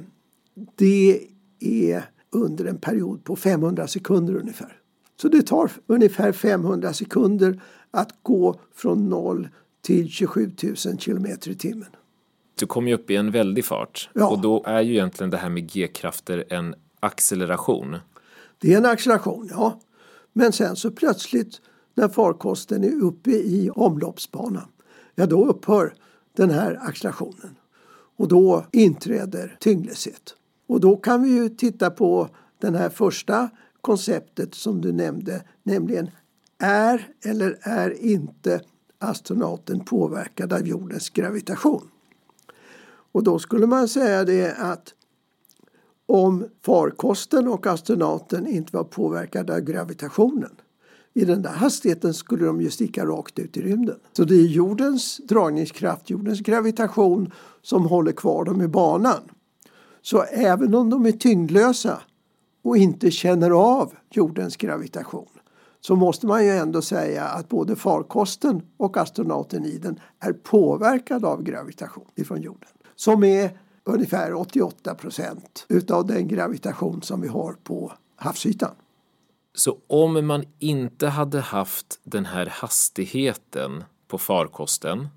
det 0.75 1.27
är 1.59 2.03
under 2.29 2.65
en 2.65 2.77
period 2.77 3.23
på 3.23 3.35
500 3.35 3.87
sekunder 3.87 4.35
ungefär. 4.35 4.77
Så 5.21 5.27
det 5.27 5.41
tar 5.41 5.71
ungefär 5.87 6.31
500 6.31 6.93
sekunder 6.93 7.61
att 7.91 8.09
gå 8.23 8.59
från 8.75 9.09
0 9.09 9.47
till 9.81 10.09
27 10.09 10.51
000 10.63 10.75
kilometer 10.99 11.51
i 11.51 11.55
timmen. 11.55 11.87
Du 12.59 12.65
kommer 12.65 12.87
ju 12.89 12.95
upp 12.95 13.11
i 13.11 13.15
en 13.15 13.31
väldig 13.31 13.65
fart 13.65 14.09
Ja. 14.13 14.29
och 14.29 14.39
då 14.41 14.63
är 14.65 14.81
ju 14.81 14.91
egentligen 14.93 15.29
det 15.29 15.37
här 15.37 15.49
med 15.49 15.71
G-krafter 15.71 16.45
en 16.49 16.75
acceleration. 16.99 17.97
Det 18.59 18.73
är 18.73 18.77
en 18.77 18.85
acceleration, 18.85 19.47
ja. 19.51 19.79
Men 20.33 20.51
sen 20.51 20.75
så 20.75 20.91
plötsligt 20.91 21.61
när 21.95 22.07
farkosten 22.07 22.83
är 22.83 23.03
uppe 23.03 23.31
i 23.31 23.69
omloppsbanan, 23.69 24.67
ja 25.15 25.25
då 25.25 25.45
upphör 25.45 25.93
den 26.37 26.49
här 26.49 26.79
accelerationen. 26.81 27.55
Och 28.17 28.27
då 28.27 28.65
inträder 28.71 29.57
tyngdlöshet. 29.59 30.35
Och 30.67 30.79
då 30.79 30.95
kan 30.95 31.23
vi 31.23 31.29
ju 31.29 31.49
titta 31.49 31.89
på 31.89 32.29
det 32.59 32.77
här 32.77 32.89
första 32.89 33.49
konceptet 33.81 34.55
som 34.55 34.81
du 34.81 34.91
nämnde, 34.91 35.43
nämligen 35.63 36.09
är 36.57 37.07
eller 37.25 37.57
är 37.61 38.03
inte 38.03 38.61
astronauten 38.99 39.79
påverkad 39.79 40.53
av 40.53 40.67
jordens 40.67 41.09
gravitation? 41.09 41.89
Och 43.11 43.23
då 43.23 43.39
skulle 43.39 43.67
man 43.67 43.87
säga 43.87 44.23
det 44.23 44.53
att 44.57 44.93
om 46.05 46.45
farkosten 46.65 47.47
och 47.47 47.67
astronauten 47.67 48.47
inte 48.47 48.75
var 48.75 48.83
påverkade 48.83 49.53
av 49.53 49.59
gravitationen 49.59 50.51
i 51.13 51.25
den 51.25 51.41
där 51.41 51.53
hastigheten 51.53 52.13
skulle 52.13 52.45
de 52.45 52.61
ju 52.61 52.69
sticka 52.69 53.05
rakt 53.05 53.39
ut 53.39 53.57
i 53.57 53.61
rymden. 53.61 53.99
Så 54.13 54.23
det 54.23 54.35
är 54.35 54.45
jordens 54.45 55.17
dragningskraft, 55.17 56.09
jordens 56.09 56.39
gravitation 56.39 57.31
som 57.61 57.85
håller 57.85 58.11
kvar 58.11 58.45
dem 58.45 58.61
i 58.61 58.67
banan. 58.67 59.21
Så 60.01 60.23
även 60.23 60.75
om 60.75 60.89
de 60.89 61.05
är 61.05 61.11
tyngdlösa 61.11 62.01
och 62.61 62.77
inte 62.77 63.11
känner 63.11 63.51
av 63.51 63.93
jordens 64.09 64.57
gravitation 64.57 65.27
så 65.81 65.95
måste 65.95 66.27
man 66.27 66.45
ju 66.45 66.49
ändå 66.49 66.81
säga 66.81 67.23
att 67.23 67.49
både 67.49 67.75
farkosten 67.75 68.61
och 68.77 68.97
astronauten 68.97 69.65
i 69.65 69.77
den 69.77 69.99
är 70.19 70.33
påverkad 70.33 71.25
av 71.25 71.43
gravitation 71.43 72.05
ifrån 72.15 72.41
jorden. 72.41 72.69
Som 72.95 73.23
är 73.23 73.59
ungefär 73.83 74.33
88 74.33 74.95
procent 74.95 75.65
utav 75.69 76.07
den 76.07 76.27
gravitation 76.27 77.01
som 77.01 77.21
vi 77.21 77.27
har 77.27 77.53
på 77.63 77.91
havsytan. 78.15 78.71
Så 79.53 79.77
om 79.87 80.27
man 80.27 80.43
inte 80.59 81.07
hade 81.07 81.39
haft 81.39 81.99
den 82.03 82.25
här 82.25 82.45
hastigheten 82.51 83.83
på 84.07 84.17
farkosten 84.17 85.07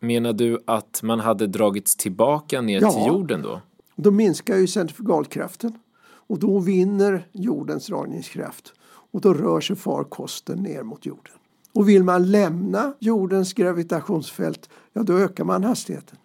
menar 0.00 0.32
du 0.32 0.58
att 0.66 1.00
man 1.02 1.20
hade 1.20 1.46
dragits 1.46 1.96
tillbaka 1.96 2.60
ner 2.60 2.80
Ja. 2.80 2.90
till 2.92 3.06
jorden 3.06 3.42
då? 3.42 3.60
Då 3.96 4.10
minskar 4.10 4.56
ju 4.56 4.66
centrifugalkraften 4.66 5.78
och 6.04 6.38
då 6.38 6.58
vinner 6.58 7.26
jordens 7.32 7.86
dragningskraft 7.86 8.72
och 9.12 9.20
då 9.20 9.34
rör 9.34 9.60
sig 9.60 9.76
farkosten 9.76 10.58
ner 10.62 10.82
mot 10.82 11.06
jorden. 11.06 11.32
Och 11.72 11.88
vill 11.88 12.02
man 12.04 12.30
lämna 12.30 12.94
jordens 12.98 13.52
gravitationsfält, 13.52 14.68
ja 14.92 15.02
då 15.02 15.18
ökar 15.18 15.44
man 15.44 15.64
hastigheten. 15.64 16.18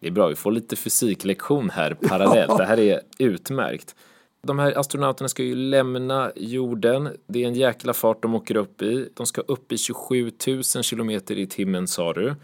Det 0.00 0.06
är 0.06 0.10
bra, 0.10 0.28
vi 0.28 0.34
får 0.36 0.52
lite 0.52 0.76
fysiklektion 0.76 1.70
här 1.70 1.94
parallellt. 1.94 2.58
Det 2.58 2.64
här 2.64 2.78
är 2.78 3.00
utmärkt. 3.18 3.94
De 4.42 4.58
här 4.58 4.78
astronauterna 4.78 5.28
ska 5.28 5.42
ju 5.42 5.54
lämna 5.54 6.32
jorden. 6.36 7.08
Det 7.26 7.44
är 7.44 7.48
en 7.48 7.54
jäkla 7.54 7.94
fart 7.94 8.22
de 8.22 8.34
åker 8.34 8.56
upp 8.56 8.82
i. 8.82 9.08
De 9.14 9.26
ska 9.26 9.40
upp 9.40 9.72
i 9.72 9.78
27 9.78 10.32
000 10.46 10.62
kilometer 10.64 11.38
i 11.38 11.46
timmen 11.46 11.88
sa 11.88 12.12
du. 12.12 12.34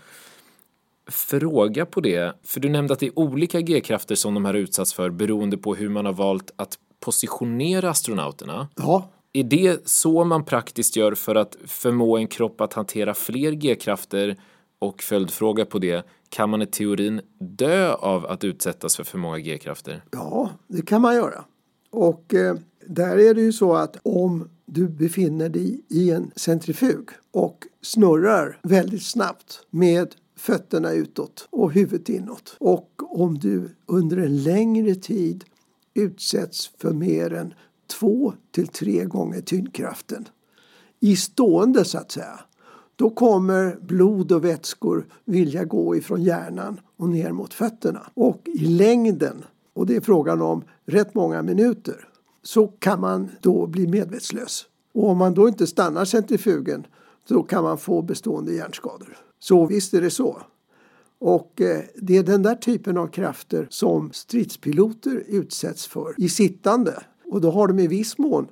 Fråga 1.11 1.87
på 1.87 2.01
det, 2.01 2.37
för 2.43 2.61
du 2.61 2.69
nämnde 2.69 2.95
att 2.95 3.01
det 3.01 3.07
är 3.07 3.19
olika 3.19 3.61
G-krafter 3.61 4.15
som 4.15 4.35
de 4.35 4.45
här 4.45 4.55
utsatts 4.55 4.95
för 4.95 5.11
beroende 5.11 5.57
på 5.59 5.75
hur 5.75 5.89
man 5.89 6.07
har 6.07 6.13
valt 6.13 6.53
att 6.57 6.79
positionera 7.01 7.91
astronauterna. 7.91 8.69
Ja, 8.77 9.11
Är 9.33 9.45
det 9.45 9.89
så 9.89 10.25
man 10.25 10.45
praktiskt 10.45 10.97
gör 10.97 11.15
för 11.15 11.35
att 11.35 11.57
förmå 11.67 12.17
en 12.17 12.27
kropp 12.27 12.61
att 12.61 12.73
hantera 12.73 13.15
fler 13.15 13.53
G-krafter? 13.53 14.37
Och 14.79 15.03
följdfråga 15.03 15.65
på 15.65 15.79
det, 15.79 16.07
kan 16.29 16.51
man 16.51 16.63
i 16.63 16.67
teorin 16.67 17.21
dö 17.39 17.95
av 17.95 18.27
att 18.27 18.45
utsättas 18.45 18.97
för 18.97 19.05
för 19.05 19.19
många 19.19 19.39
G-krafter? 19.39 20.05
Ja, 20.11 20.51
det 20.69 20.83
kan 20.83 21.01
man 21.01 21.15
göra. 21.15 21.45
Och 21.95 22.35
eh, 22.35 22.57
där 22.87 23.19
är 23.19 23.35
det 23.35 23.41
ju 23.41 23.53
så 23.53 23.75
att 23.75 23.97
om 24.03 24.49
du 24.67 24.89
befinner 24.89 25.49
dig 25.49 25.81
i 25.89 26.11
en 26.11 26.31
centrifug 26.37 27.09
och 27.31 27.67
snurrar 27.83 28.59
väldigt 28.63 29.03
snabbt 29.03 29.67
med 29.71 30.15
fötterna 30.37 30.93
utåt 30.93 31.49
och 31.51 31.73
huvudet 31.73 32.09
inåt 32.09 32.57
och 32.59 33.21
om 33.21 33.39
du 33.39 33.71
under 33.87 34.17
en 34.17 34.43
längre 34.43 34.95
tid 34.95 35.45
utsätts 35.95 36.71
för 36.79 36.93
mer 36.93 37.33
än 37.33 37.55
två 37.87 38.33
till 38.51 38.69
tre 38.69 39.05
gånger 39.05 39.41
tyngdkraften 39.41 40.29
i 41.01 41.17
stående 41.17 41.85
så 41.85 41.99
att 41.99 42.13
säga 42.13 42.41
då 42.97 43.11
kommer 43.11 43.79
blod 43.81 44.33
och 44.33 44.45
vätskor 44.45 45.07
vilja 45.25 45.65
gå 45.65 45.97
ifrån 45.97 46.23
hjärnan 46.23 46.81
och 46.97 47.09
ner 47.09 47.33
mot 47.33 47.55
fötterna. 47.55 48.11
Och 48.15 48.41
i 48.45 48.67
längden, 48.67 49.45
och 49.75 49.87
det 49.87 49.97
är 49.97 50.01
frågan 50.01 50.43
om 50.43 50.65
rätt 50.87 51.15
många 51.15 51.43
minuter, 51.43 52.09
så 52.43 52.67
kan 52.67 53.01
man 53.01 53.31
då 53.41 53.67
bli 53.67 53.87
medvetslös. 53.87 54.67
Och 54.93 55.09
om 55.09 55.19
man 55.19 55.35
då 55.35 55.49
inte 55.49 55.67
stannar 55.67 56.05
centrifugen, 56.05 56.87
då 57.29 57.43
kan 57.43 57.65
man 57.65 57.79
få 57.79 58.03
bestående 58.03 58.53
hjärnskador. 58.55 59.17
Så 59.39 59.67
visst 59.67 59.95
är 59.95 60.01
det 60.01 60.11
så. 60.11 60.43
Och 61.19 61.61
eh, 61.61 61.83
det 61.95 62.17
är 62.17 62.23
den 62.23 62.43
där 62.43 62.55
typen 62.55 62.99
av 62.99 63.07
krafter 63.07 63.67
som 63.71 64.13
stridspiloter 64.13 65.25
utsätts 65.27 65.87
för 65.87 66.15
i 66.19 66.29
sittande. 66.29 67.03
Och 67.25 67.41
då 67.41 67.51
har 67.51 67.69
de 67.69 67.79
i 67.79 67.87
viss 67.87 68.19
mån 68.19 68.47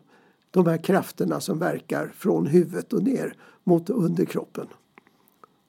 de 0.51 0.67
här 0.67 0.77
krafterna 0.77 1.41
som 1.41 1.59
verkar 1.59 2.13
från 2.17 2.47
huvudet 2.47 2.93
och 2.93 3.03
ner 3.03 3.35
mot 3.65 3.91
underkroppen. 3.91 4.67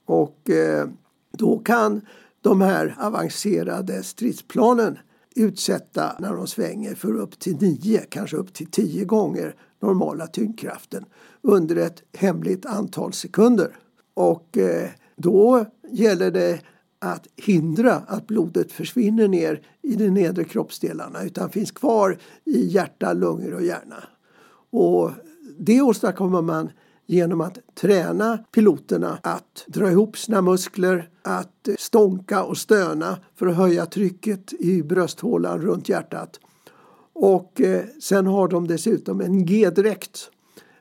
Och 0.06 0.50
eh, 0.50 0.88
då 1.32 1.60
kan 1.60 2.02
de 2.42 2.62
här 2.62 2.96
avancerade 3.00 4.04
stridsplanen 4.04 4.98
utsätta 5.36 6.16
när 6.20 6.34
de 6.34 6.48
svänger 6.48 6.96
för 6.96 7.16
upp 7.16 7.40
till 7.40 7.56
nio, 7.62 8.00
kanske 8.10 8.38
upp 8.38 8.54
till 8.54 8.68
tio 8.68 9.06
gånger 9.06 9.56
normala 9.82 10.28
tyngdkraften 10.28 11.06
under 11.42 11.76
ett 11.76 12.04
hemligt 12.18 12.66
antal 12.66 13.14
sekunder. 13.14 13.76
Och 14.14 14.58
eh, 14.58 14.90
då 15.16 15.66
gäller 15.92 16.32
det 16.32 16.60
att 17.00 17.28
hindra 17.36 17.94
att 17.94 18.28
blodet 18.28 18.72
försvinner 18.72 19.28
ner 19.28 19.62
i 19.82 19.96
de 19.96 20.10
nedre 20.10 20.44
kroppsdelarna 20.44 21.24
utan 21.24 21.50
finns 21.50 21.72
kvar 21.72 22.18
i 22.46 22.66
hjärta, 22.66 23.14
lungor 23.14 23.54
och 23.54 23.64
hjärna. 23.64 24.04
Och 24.70 25.12
det 25.60 25.82
åstadkommer 25.82 26.42
man 26.42 26.70
genom 27.06 27.42
att 27.42 27.60
träna 27.76 28.38
piloterna 28.38 29.20
att 29.24 29.66
dra 29.68 29.92
ihop 29.92 30.18
sina 30.18 30.42
muskler, 30.42 31.10
att 31.22 31.70
stånka 31.80 32.44
och 32.44 32.58
stöna 32.58 33.18
för 33.36 33.48
att 33.48 33.56
höja 33.56 33.86
trycket 33.86 34.54
i 34.54 34.84
brösthålan 34.84 35.62
runt 35.62 35.90
hjärtat. 35.90 36.40
Och 37.14 37.62
eh, 37.62 37.84
sen 38.02 38.28
har 38.28 38.48
de 38.48 38.68
dessutom 38.68 39.22
en 39.22 39.46
G-dräkt, 39.46 40.30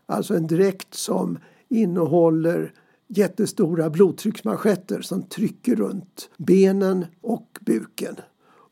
alltså 0.07 0.35
en 0.35 0.47
dräkt 0.47 0.95
som 0.95 1.39
innehåller 1.69 2.73
jättestora 3.09 3.91
blodtrycksmanschetter 3.91 5.01
som 5.03 5.23
trycker 5.23 5.77
runt 5.77 6.31
benen 6.37 7.07
och 7.21 7.59
buken 7.61 8.17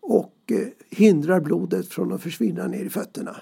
och 0.00 0.36
eh, 0.46 0.66
hindrar 0.90 1.40
blodet 1.40 1.88
från 1.88 2.12
att 2.12 2.22
försvinna 2.22 2.66
ner 2.66 2.84
i 2.84 2.90
fötterna. 2.90 3.36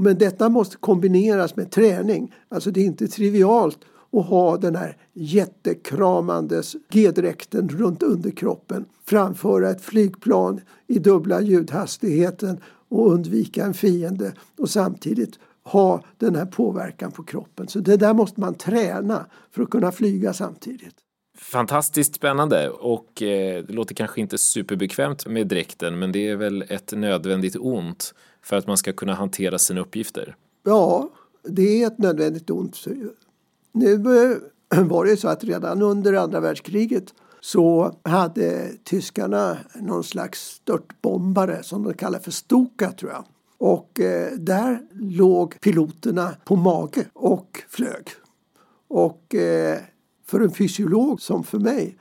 Men 0.00 0.18
detta 0.18 0.48
måste 0.48 0.76
kombineras 0.76 1.56
med 1.56 1.70
träning. 1.70 2.34
Alltså 2.48 2.70
det 2.70 2.80
är 2.80 2.84
inte 2.84 3.08
trivialt 3.08 3.78
att 4.12 4.26
ha 4.26 4.56
den 4.56 4.76
här 4.76 4.96
jättekramandes 5.12 6.76
G-dräkten 6.92 7.68
runt 7.68 8.02
underkroppen, 8.02 8.84
framföra 9.04 9.70
ett 9.70 9.80
flygplan 9.80 10.60
i 10.86 10.98
dubbla 10.98 11.40
ljudhastigheten 11.40 12.60
och 12.88 13.12
undvika 13.12 13.64
en 13.64 13.74
fiende 13.74 14.32
och 14.58 14.70
samtidigt 14.70 15.38
ha 15.62 16.02
den 16.18 16.36
här 16.36 16.46
påverkan 16.46 17.12
på 17.12 17.22
kroppen. 17.22 17.68
Så 17.68 17.78
det 17.78 17.96
där 17.96 18.14
måste 18.14 18.40
man 18.40 18.54
träna 18.54 19.26
för 19.50 19.62
att 19.62 19.70
kunna 19.70 19.92
flyga 19.92 20.32
samtidigt. 20.32 20.94
Fantastiskt 21.38 22.14
spännande 22.14 22.68
och 22.68 23.22
eh, 23.22 23.64
det 23.64 23.72
låter 23.72 23.94
kanske 23.94 24.20
inte 24.20 24.38
superbekvämt 24.38 25.26
med 25.26 25.46
dräkten 25.46 25.98
men 25.98 26.12
det 26.12 26.28
är 26.28 26.36
väl 26.36 26.64
ett 26.68 26.92
nödvändigt 26.92 27.56
ont 27.56 28.14
för 28.50 28.56
att 28.56 28.66
man 28.66 28.76
ska 28.76 28.92
kunna 28.92 29.14
hantera 29.14 29.58
sina 29.58 29.80
uppgifter. 29.80 30.36
Ja, 30.64 31.10
det 31.42 31.82
är 31.82 31.86
ett 31.86 31.98
nödvändigt 31.98 32.50
ont. 32.50 32.84
Nu 33.72 33.94
eh, 34.72 34.82
var 34.84 35.04
det 35.04 35.16
så 35.16 35.28
att 35.28 35.44
redan 35.44 35.82
under 35.82 36.12
andra 36.12 36.40
världskriget 36.40 37.14
så 37.40 37.94
hade 38.02 38.72
tyskarna 38.84 39.56
någon 39.74 40.04
slags 40.04 40.40
störtbombare 40.40 41.62
som 41.62 41.82
de 41.82 41.94
kallar 41.94 42.18
för 42.18 42.30
Stuka 42.30 42.92
tror 42.92 43.10
jag. 43.10 43.24
Och 43.58 44.00
eh, 44.00 44.32
där 44.32 44.82
låg 44.92 45.60
piloterna 45.60 46.34
på 46.44 46.56
mage 46.56 47.06
och 47.12 47.62
flög. 47.68 48.08
Och 48.88 49.34
eh, 49.34 49.78
för 50.26 50.40
en 50.40 50.52
fysiolog 50.52 51.20
som 51.20 51.44
för 51.44 51.58
mig 51.58 51.98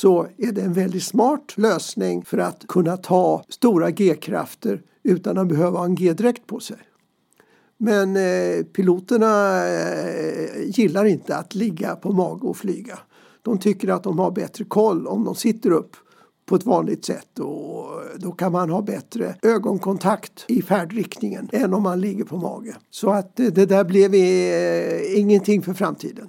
så 0.00 0.26
är 0.36 0.52
det 0.52 0.62
en 0.62 0.72
väldigt 0.72 1.02
smart 1.02 1.54
lösning 1.56 2.24
för 2.24 2.38
att 2.38 2.66
kunna 2.68 2.96
ta 2.96 3.44
stora 3.48 3.90
G-krafter 3.90 4.82
utan 5.02 5.38
att 5.38 5.48
behöva 5.48 5.78
ha 5.78 5.84
en 5.84 5.94
G-dräkt 5.94 6.46
på 6.46 6.60
sig. 6.60 6.76
Men 7.76 8.16
eh, 8.16 8.64
piloterna 8.64 9.64
eh, 9.66 10.62
gillar 10.64 11.04
inte 11.04 11.36
att 11.36 11.54
ligga 11.54 11.96
på 11.96 12.12
mage 12.12 12.46
och 12.46 12.56
flyga. 12.56 12.98
De 13.42 13.58
tycker 13.58 13.88
att 13.88 14.02
de 14.02 14.18
har 14.18 14.30
bättre 14.30 14.64
koll 14.64 15.06
om 15.06 15.24
de 15.24 15.34
sitter 15.34 15.70
upp 15.70 15.96
på 16.46 16.56
ett 16.56 16.66
vanligt 16.66 17.04
sätt 17.04 17.38
och 17.38 17.86
då 18.16 18.32
kan 18.32 18.52
man 18.52 18.70
ha 18.70 18.82
bättre 18.82 19.34
ögonkontakt 19.42 20.44
i 20.48 20.62
färdriktningen 20.62 21.48
än 21.52 21.74
om 21.74 21.82
man 21.82 22.00
ligger 22.00 22.24
på 22.24 22.36
mage. 22.36 22.76
Så 22.90 23.10
att 23.10 23.40
eh, 23.40 23.46
det 23.46 23.66
där 23.66 23.84
blev 23.84 24.14
eh, 24.14 25.18
ingenting 25.20 25.62
för 25.62 25.74
framtiden. 25.74 26.28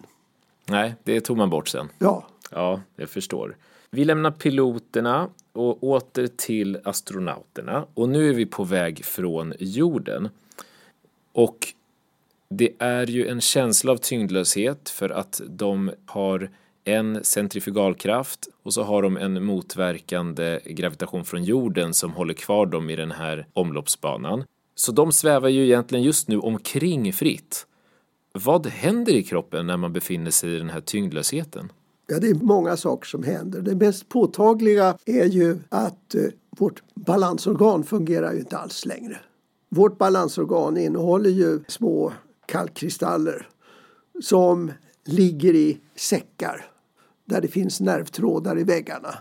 Nej, 0.69 0.95
det 1.03 1.21
tog 1.21 1.38
man 1.38 1.49
bort 1.49 1.67
sen. 1.67 1.88
Ja, 1.99 2.25
Ja, 2.51 2.81
jag 2.95 3.09
förstår. 3.09 3.57
Vi 3.91 4.05
lämnar 4.05 4.31
piloterna 4.31 5.29
och 5.53 5.83
åter 5.83 6.27
till 6.27 6.79
astronauterna 6.83 7.85
och 7.93 8.09
nu 8.09 8.29
är 8.29 8.33
vi 8.33 8.45
på 8.45 8.63
väg 8.63 9.05
från 9.05 9.53
jorden. 9.59 10.29
Och 11.31 11.73
det 12.49 12.71
är 12.79 13.07
ju 13.07 13.27
en 13.27 13.41
känsla 13.41 13.91
av 13.91 13.97
tyngdlöshet 13.97 14.89
för 14.89 15.09
att 15.09 15.41
de 15.47 15.91
har 16.05 16.49
en 16.83 17.23
centrifugalkraft 17.23 18.47
och 18.63 18.73
så 18.73 18.83
har 18.83 19.01
de 19.01 19.17
en 19.17 19.45
motverkande 19.45 20.59
gravitation 20.65 21.25
från 21.25 21.43
jorden 21.43 21.93
som 21.93 22.12
håller 22.12 22.33
kvar 22.33 22.65
dem 22.65 22.89
i 22.89 22.95
den 22.95 23.12
här 23.12 23.47
omloppsbanan. 23.53 24.43
Så 24.75 24.91
de 24.91 25.12
svävar 25.12 25.49
ju 25.49 25.63
egentligen 25.63 26.03
just 26.03 26.27
nu 26.27 26.39
omkring 26.39 27.13
fritt. 27.13 27.67
Vad 28.33 28.67
händer 28.67 29.13
i 29.13 29.23
kroppen 29.23 29.67
när 29.67 29.77
man 29.77 29.93
befinner 29.93 30.31
sig 30.31 30.55
i 30.55 30.57
den 30.57 30.69
här 30.69 30.81
tyngdlösheten? 30.81 31.71
Ja, 32.12 32.19
det 32.19 32.30
är 32.30 32.34
många 32.34 32.78
saker 32.78 33.08
som 33.08 33.24
händer. 33.24 33.62
Det 33.62 33.76
mest 33.76 34.10
påtagliga 34.10 34.98
är 35.06 35.26
ju 35.26 35.60
att 35.69 36.15
eh, 36.15 36.24
vårt 36.50 36.84
balansorgan 36.95 37.84
fungerar 37.84 38.34
ju 38.34 38.39
inte 38.39 38.58
alls 38.58 38.86
längre. 38.86 39.17
Vårt 39.69 39.98
balansorgan 39.98 40.78
innehåller 40.78 41.30
ju 41.30 41.60
små 41.67 42.13
kalkkristaller 42.45 43.48
som 44.22 44.72
ligger 45.06 45.56
i 45.56 45.80
säckar 45.95 46.65
där 47.26 47.41
det 47.41 47.48
finns 47.48 47.82
nervtrådar 47.82 48.60
i 48.60 48.63
väggarna. 48.63 49.15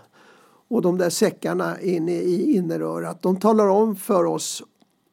Och 0.68 0.82
de 0.82 0.98
där 0.98 1.10
säckarna 1.10 1.80
inne 1.80 2.12
i 2.12 2.56
innerörat 2.56 3.22
de 3.22 3.36
talar 3.36 3.68
om 3.68 3.96
för 3.96 4.24
oss 4.24 4.62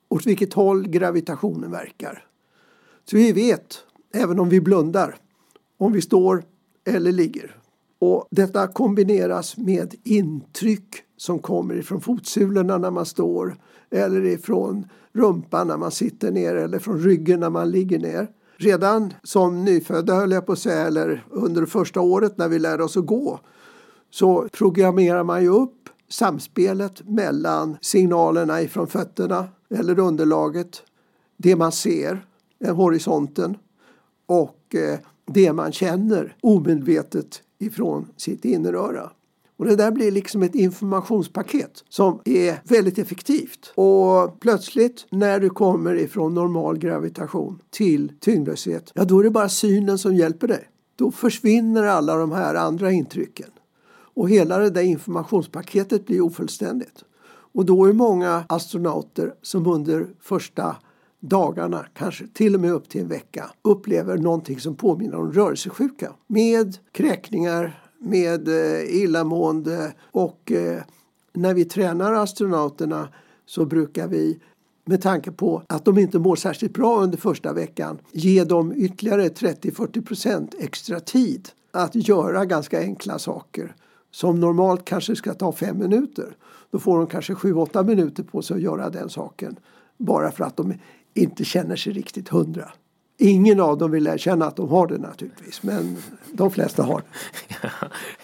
åt 0.10 0.26
vilket 0.26 0.54
håll 0.54 0.88
gravitationen 0.88 1.72
verkar. 1.72 2.26
Så 3.10 3.18
vi 3.18 3.32
vet, 3.32 3.78
även 4.14 4.40
om 4.40 4.50
vi 4.50 4.62
blundar, 4.62 5.16
om 5.78 5.92
vi 5.92 6.02
står 6.02 6.44
eller 6.86 7.12
ligger. 7.12 7.56
Och 8.06 8.28
detta 8.32 8.68
kombineras 8.68 9.58
med 9.58 9.96
intryck 10.04 10.96
som 11.18 11.40
kommer 11.40 11.76
ifrån 11.76 12.02
fotsulorna 12.02 12.78
när 12.78 12.92
man 12.92 13.06
står 13.06 13.58
eller 13.92 14.26
ifrån 14.26 14.88
rumpan 15.14 15.68
när 15.68 15.78
man 15.78 15.92
sitter 15.92 16.32
ner 16.32 16.56
eller 16.56 16.80
från 16.80 17.00
ryggen 17.00 17.40
när 17.40 17.50
man 17.50 17.72
ligger 17.72 18.00
ner. 18.00 18.28
Redan 18.58 19.14
som 19.24 19.66
nyfödda 19.66 20.16
höll 20.16 20.32
jag 20.32 20.46
på 20.46 20.52
att 20.52 20.60
säga, 20.60 20.88
eller 20.88 21.26
under 21.30 21.66
första 21.66 22.02
året 22.02 22.38
när 22.38 22.48
vi 22.48 22.60
lärde 22.60 22.84
oss 22.84 22.98
att 22.98 23.06
gå 23.06 23.40
så 24.10 24.48
programmerar 24.52 25.24
man 25.24 25.44
ju 25.44 25.50
upp 25.50 25.90
samspelet 26.10 27.08
mellan 27.08 27.78
signalerna 27.82 28.62
ifrån 28.62 28.88
fötterna 28.88 29.48
eller 29.70 30.00
underlaget, 30.00 30.84
det 31.38 31.56
man 31.56 31.72
ser, 31.72 32.26
eh, 32.66 32.76
horisonten 32.76 33.58
och 34.26 34.76
eh, 34.76 35.00
det 35.26 35.54
man 35.54 35.72
känner 35.72 36.38
omedvetet 36.42 37.42
ifrån 37.66 38.08
sitt 38.18 38.46
inneröra. 38.46 39.12
Och 39.58 39.66
det 39.66 39.76
där 39.76 39.92
blir 39.92 40.12
liksom 40.12 40.44
ett 40.44 40.56
informationspaket 40.56 41.84
som 41.90 42.22
är 42.26 42.62
väldigt 42.64 42.98
effektivt. 42.98 43.74
Och 43.76 44.40
plötsligt 44.40 45.06
när 45.10 45.40
du 45.40 45.50
kommer 45.50 45.96
ifrån 45.96 46.34
normal 46.34 46.78
gravitation 46.78 47.60
till 47.70 48.12
tyngdlöshet, 48.20 48.92
ja 48.96 49.06
då 49.06 49.20
är 49.20 49.24
det 49.24 49.30
bara 49.30 49.50
synen 49.50 49.98
som 49.98 50.16
hjälper 50.16 50.48
dig. 50.48 50.70
Då 50.96 51.12
försvinner 51.12 51.84
alla 51.84 52.16
de 52.16 52.32
här 52.32 52.56
andra 52.56 52.92
intrycken. 52.92 53.50
Och 54.16 54.30
hela 54.30 54.58
det 54.58 54.70
där 54.70 54.82
informationspaketet 54.82 56.06
blir 56.06 56.22
ofullständigt. 56.22 57.04
Och 57.54 57.66
då 57.66 57.86
är 57.86 57.94
många 57.94 58.44
astronauter 58.50 59.34
som 59.42 59.68
under 59.68 60.08
första 60.22 60.76
dagarna, 61.30 61.86
kanske 61.94 62.28
till 62.28 62.56
och 62.56 62.62
med 62.62 62.72
upp 62.72 62.90
till 62.90 63.02
en 63.02 63.08
vecka, 63.08 63.52
upplever 63.62 64.18
någonting 64.18 64.60
som 64.60 64.76
påminner 64.76 65.16
om 65.16 65.32
rörelsesjuka. 65.32 66.14
Med 66.28 66.78
kräkningar, 66.92 67.84
med 68.00 68.48
eh, 68.48 68.96
illamående 68.96 69.94
och 70.12 70.52
eh, 70.52 70.82
när 71.34 71.54
vi 71.54 71.66
tränar 71.66 72.14
astronauterna 72.14 73.08
så 73.46 73.66
brukar 73.66 74.08
vi 74.08 74.40
med 74.86 75.02
tanke 75.02 75.32
på 75.32 75.62
att 75.68 75.86
de 75.86 75.98
inte 75.98 76.20
mår 76.20 76.36
särskilt 76.36 76.74
bra 76.74 77.00
under 77.00 77.18
första 77.18 77.54
veckan 77.54 78.00
ge 78.12 78.44
dem 78.44 78.74
ytterligare 78.76 79.28
30-40% 79.28 80.54
extra 80.60 81.00
tid 81.00 81.50
att 81.72 81.96
göra 81.96 82.46
ganska 82.46 82.80
enkla 82.80 83.20
saker 83.20 83.76
som 84.12 84.40
normalt 84.40 84.86
kanske 84.86 85.16
ska 85.16 85.34
ta 85.34 85.52
fem 85.52 85.78
minuter. 85.78 86.38
Då 86.72 86.80
får 86.80 86.98
de 86.98 87.08
kanske 87.08 87.34
7-8 87.34 87.86
minuter 87.86 88.24
på 88.24 88.42
sig 88.42 88.56
att 88.56 88.62
göra 88.62 88.90
den 88.90 89.10
saken 89.10 89.56
bara 89.98 90.32
för 90.32 90.44
att 90.44 90.58
de 90.58 90.74
inte 91.16 91.46
känner 91.46 91.76
sig 91.76 91.94
riktigt 91.94 92.30
hundra. 92.30 92.72
Ingen 93.18 93.60
av 93.60 93.78
dem 93.78 93.92
vill 93.92 94.08
erkänna 94.08 94.46
att 94.46 94.56
de 94.56 94.70
har 94.70 94.88
det 94.88 94.98
naturligtvis, 94.98 95.64
men 95.64 95.98
de 96.32 96.52
flesta 96.52 96.84
har 96.84 97.02
det. 97.48 97.58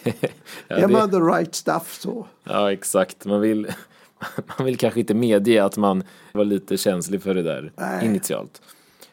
ja, 0.67 0.75
är 0.75 0.87
man 0.87 1.11
the 1.11 1.17
right 1.17 1.55
stuff 1.55 1.97
så. 1.99 2.27
Ja, 2.43 2.71
exakt. 2.71 3.25
Man 3.25 3.41
vill, 3.41 3.67
man 4.57 4.65
vill 4.65 4.77
kanske 4.77 4.99
inte 4.99 5.13
medge 5.13 5.63
att 5.63 5.77
man 5.77 6.03
var 6.31 6.45
lite 6.45 6.77
känslig 6.77 7.23
för 7.23 7.33
det 7.33 7.43
där 7.43 7.71
Nej. 7.75 8.05
initialt. 8.05 8.61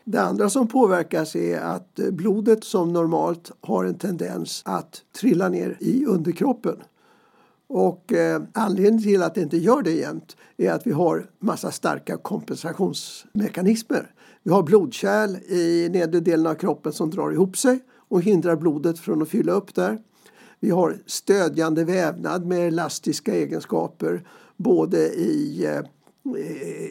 Det 0.05 0.21
andra 0.21 0.51
som 0.51 0.69
påverkas 0.69 1.37
är 1.37 1.61
att 1.61 1.95
blodet 1.95 2.65
som 2.65 2.93
normalt 2.93 3.53
har 3.61 3.85
en 3.85 3.99
tendens 3.99 4.63
att 4.65 5.03
trilla 5.21 5.49
ner 5.49 5.77
i 5.81 6.05
underkroppen. 6.05 6.77
Och 7.69 8.13
eh, 8.13 8.43
anledningen 8.53 9.03
till 9.03 9.23
att 9.23 9.35
det 9.35 9.43
inte 9.43 9.57
gör 9.57 9.83
det 9.83 9.93
jämt 9.93 10.37
är 10.57 10.73
att 10.73 10.87
vi 10.87 10.93
har 10.93 11.31
massa 11.39 11.71
starka 11.71 12.17
kompensationsmekanismer. 12.17 14.15
Vi 14.43 14.51
har 14.51 14.63
blodkärl 14.63 15.37
i 15.37 15.89
nedre 15.93 16.21
delen 16.21 16.47
av 16.47 16.55
kroppen 16.55 16.93
som 16.93 17.11
drar 17.11 17.33
ihop 17.33 17.57
sig 17.57 17.81
och 18.09 18.23
hindrar 18.23 18.57
blodet 18.57 18.99
från 18.99 19.23
att 19.23 19.29
fylla 19.29 19.53
upp 19.53 19.75
där. 19.75 19.99
Vi 20.61 20.71
har 20.71 20.99
stödjande 21.07 21.85
vävnad 21.85 22.47
med 22.47 22.69
elastiska 22.69 23.35
egenskaper 23.35 24.29
både 24.57 24.99
i 25.09 25.67
eh, 25.67 25.83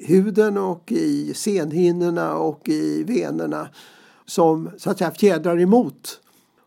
huden 0.07 0.57
och 0.57 0.91
i 0.91 1.33
senhinnorna 1.33 2.37
och 2.37 2.69
i 2.69 3.03
venerna 3.03 3.69
som 4.25 4.69
så 4.77 4.89
att 4.89 4.97
säga 4.97 5.11
fjädrar 5.11 5.59
emot. 5.59 6.19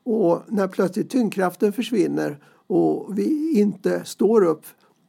Och 0.03 0.43
när 0.49 0.69
plötsligt 0.69 1.11
tyngdkraften 1.11 1.73
försvinner 1.73 2.39
och 2.71 3.19
vi 3.19 3.59
inte 3.61 4.05
står 4.05 4.45
upp 4.45 4.67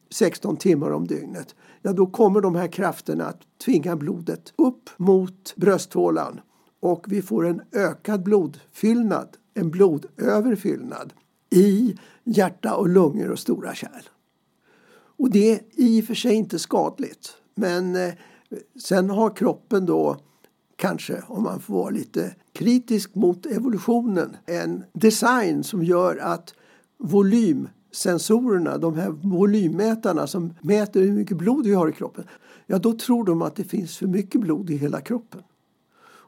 16 0.10 0.58
timmar 0.58 0.92
om 0.92 1.08
dygnet 1.08 1.56
ja 1.82 1.94
då 1.94 2.06
kommer 2.06 2.42
de 2.42 2.56
här 2.56 2.68
krafterna 2.68 3.26
att 3.26 3.42
tvinga 3.66 3.96
blodet 3.96 4.54
upp 4.56 4.90
mot 4.98 5.56
brösthålan 5.56 6.40
och 6.80 7.06
vi 7.10 7.22
får 7.22 7.48
en 7.48 7.62
ökad 7.72 8.24
blodfyllnad, 8.24 9.38
en 9.54 9.72
blodöverfyllnad 9.72 11.14
i 11.50 11.96
hjärta 12.24 12.76
och 12.76 12.90
lungor 12.90 13.32
och 13.32 13.40
stora 13.40 13.76
kärl. 13.76 14.04
Och 15.18 15.32
det 15.32 15.52
är 15.52 15.60
i 15.72 16.02
och 16.02 16.06
för 16.06 16.14
sig 16.14 16.34
inte 16.34 16.60
skadligt 16.60 17.34
men 17.56 17.96
eh, 17.96 18.14
sen 18.80 19.10
har 19.10 19.36
kroppen 19.36 19.86
då 19.86 20.18
kanske, 20.76 21.24
om 21.28 21.44
man 21.44 21.60
får 21.60 21.74
vara 21.74 21.90
lite 21.90 22.36
kritisk 22.54 23.16
mot 23.16 23.46
evolutionen, 23.46 24.38
en 24.46 24.84
design 24.94 25.64
som 25.64 25.84
gör 25.84 26.18
att 26.18 26.54
volymsensorerna, 27.02 28.78
de 28.78 28.96
här 28.96 29.10
volymmätarna 29.10 30.28
som 30.28 30.54
mäter 30.62 31.02
hur 31.02 31.12
mycket 31.12 31.38
blod 31.38 31.66
vi 31.66 31.74
har 31.74 31.90
i 31.90 31.94
kroppen, 31.94 32.24
ja 32.66 32.80
då 32.80 32.94
tror 32.94 33.26
de 33.26 33.42
att 33.42 33.56
det 33.56 33.64
finns 33.64 33.98
för 33.98 34.08
mycket 34.08 34.42
blod 34.42 34.70
i 34.70 34.78
hela 34.78 35.02
kroppen. 35.02 35.42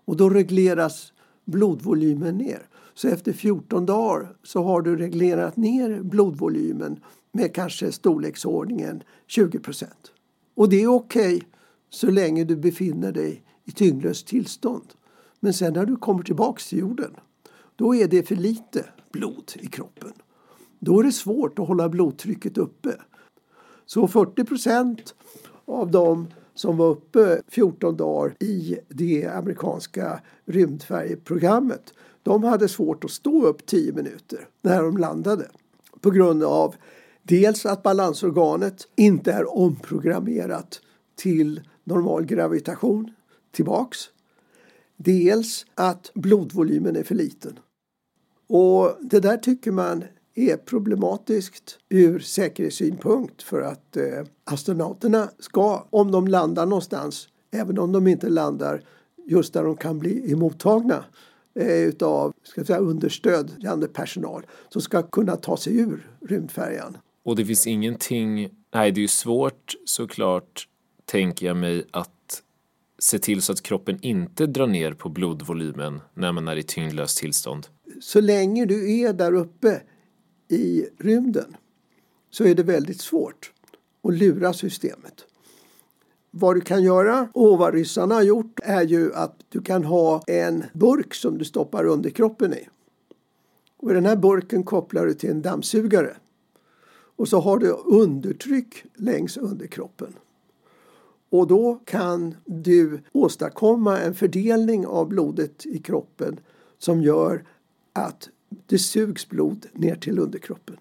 Och 0.05 0.17
då 0.17 0.29
regleras 0.29 1.13
blodvolymen 1.45 2.37
ner. 2.37 2.67
Så 2.93 3.07
efter 3.07 3.33
14 3.33 3.85
dagar 3.85 4.35
så 4.43 4.63
har 4.63 4.81
du 4.81 4.95
reglerat 4.95 5.57
ner 5.57 6.01
blodvolymen 6.01 6.99
med 7.31 7.55
kanske 7.55 7.91
storleksordningen 7.91 9.03
20 9.27 9.59
procent. 9.59 10.11
Och 10.55 10.69
det 10.69 10.83
är 10.83 10.87
okej 10.87 11.35
okay 11.35 11.47
så 11.89 12.11
länge 12.11 12.43
du 12.43 12.55
befinner 12.55 13.11
dig 13.11 13.43
i 13.65 13.71
tyngdlöst 13.71 14.27
tillstånd. 14.27 14.93
Men 15.39 15.53
sen 15.53 15.73
när 15.73 15.85
du 15.85 15.95
kommer 15.95 16.23
tillbaks 16.23 16.69
till 16.69 16.79
jorden, 16.79 17.15
då 17.75 17.95
är 17.95 18.07
det 18.07 18.27
för 18.27 18.35
lite 18.35 18.85
blod 19.11 19.51
i 19.55 19.67
kroppen. 19.67 20.13
Då 20.85 20.99
är 20.99 21.03
det 21.03 21.11
svårt 21.11 21.59
att 21.59 21.67
hålla 21.67 21.89
blodtrycket 21.89 22.57
uppe. 22.57 22.95
Så 23.85 24.07
40 24.07 24.43
procent 24.43 25.15
av 25.65 25.91
dem 25.91 26.27
som 26.53 26.77
var 26.77 26.89
uppe 26.89 27.41
14 27.47 27.97
dagar 27.97 28.35
i 28.39 28.77
det 28.89 29.27
amerikanska 29.27 30.21
rymdfärjeprogrammet 30.45 31.93
de 32.23 32.43
hade 32.43 32.69
svårt 32.69 33.03
att 33.03 33.11
stå 33.11 33.45
upp 33.45 33.65
10 33.65 33.93
minuter 33.93 34.47
när 34.61 34.83
de 34.83 34.97
landade 34.97 35.47
på 36.01 36.11
grund 36.11 36.43
av 36.43 36.75
dels 37.23 37.65
att 37.65 37.83
balansorganet 37.83 38.87
inte 38.95 39.31
är 39.31 39.57
omprogrammerat 39.57 40.81
till 41.15 41.61
normal 41.83 42.25
gravitation 42.25 43.11
tillbaks. 43.51 43.97
Dels 44.97 45.65
att 45.75 46.11
blodvolymen 46.13 46.95
är 46.95 47.03
för 47.03 47.15
liten. 47.15 47.59
Och 48.47 48.97
det 49.01 49.19
där 49.19 49.37
tycker 49.37 49.71
man 49.71 50.03
är 50.35 50.57
problematiskt 50.57 51.79
ur 51.89 52.19
säkerhetssynpunkt 52.19 53.43
för 53.43 53.61
att 53.61 53.97
eh, 53.97 54.03
astronauterna 54.43 55.29
ska, 55.39 55.87
om 55.89 56.11
de 56.11 56.27
landar 56.27 56.65
någonstans, 56.65 57.27
även 57.51 57.79
om 57.79 57.91
de 57.91 58.07
inte 58.07 58.29
landar 58.29 58.81
just 59.25 59.53
där 59.53 59.63
de 59.63 59.75
kan 59.75 59.99
bli 59.99 60.31
emottagna 60.31 61.05
eh, 61.59 61.67
utav 61.67 62.33
ska 62.43 62.63
säga, 62.63 62.79
understödjande 62.79 63.87
personal 63.87 64.45
som 64.69 64.81
ska 64.81 65.03
kunna 65.03 65.35
ta 65.35 65.57
sig 65.57 65.77
ur 65.77 66.09
rymdfärjan. 66.21 66.97
Och 67.25 67.35
det 67.35 67.45
finns 67.45 67.67
ingenting, 67.67 68.49
nej 68.73 68.91
det 68.91 68.99
är 68.99 69.01
ju 69.01 69.07
svårt 69.07 69.73
såklart 69.85 70.67
tänker 71.05 71.45
jag 71.45 71.57
mig 71.57 71.85
att 71.91 72.09
se 72.99 73.19
till 73.19 73.41
så 73.41 73.51
att 73.51 73.61
kroppen 73.61 73.99
inte 74.01 74.45
drar 74.45 74.67
ner 74.67 74.93
på 74.93 75.09
blodvolymen 75.09 76.01
när 76.13 76.31
man 76.31 76.47
är 76.47 76.55
i 76.55 76.63
tyngdlöst 76.63 77.17
tillstånd. 77.17 77.67
Så 78.01 78.21
länge 78.21 78.65
du 78.65 78.99
är 78.99 79.13
där 79.13 79.33
uppe 79.33 79.81
i 80.47 80.87
rymden 80.97 81.57
så 82.29 82.43
är 82.43 82.55
det 82.55 82.63
väldigt 82.63 83.01
svårt 83.01 83.51
att 84.03 84.13
lura 84.13 84.53
systemet. 84.53 85.25
Vad 86.31 86.55
du 86.55 86.61
kan 86.61 86.83
göra 86.83 87.29
och 87.33 87.57
vad 87.57 87.73
ryssarna 87.73 88.15
har 88.15 88.23
gjort 88.23 88.59
är 88.63 88.81
ju 88.81 89.13
att 89.13 89.35
du 89.49 89.61
kan 89.61 89.83
ha 89.83 90.23
en 90.27 90.63
burk 90.73 91.13
som 91.13 91.37
du 91.37 91.45
stoppar 91.45 91.85
underkroppen 91.85 92.53
i. 92.53 92.67
Och 93.77 93.93
den 93.93 94.05
här 94.05 94.15
burken 94.15 94.63
kopplar 94.63 95.05
du 95.05 95.13
till 95.13 95.29
en 95.29 95.41
dammsugare. 95.41 96.17
Och 97.15 97.27
så 97.27 97.39
har 97.39 97.57
du 97.57 97.69
undertryck 97.85 98.85
längs 98.95 99.37
underkroppen. 99.37 100.13
Och 101.29 101.47
då 101.47 101.79
kan 101.85 102.35
du 102.45 103.01
åstadkomma 103.11 103.99
en 103.99 104.15
fördelning 104.15 104.87
av 104.87 105.07
blodet 105.09 105.65
i 105.65 105.77
kroppen 105.77 106.39
som 106.77 107.01
gör 107.01 107.43
att 107.93 108.29
det 108.65 108.79
sugs 108.79 109.29
blod 109.29 109.65
ner 109.73 109.95
till 109.95 110.19
underkroppen. 110.19 110.77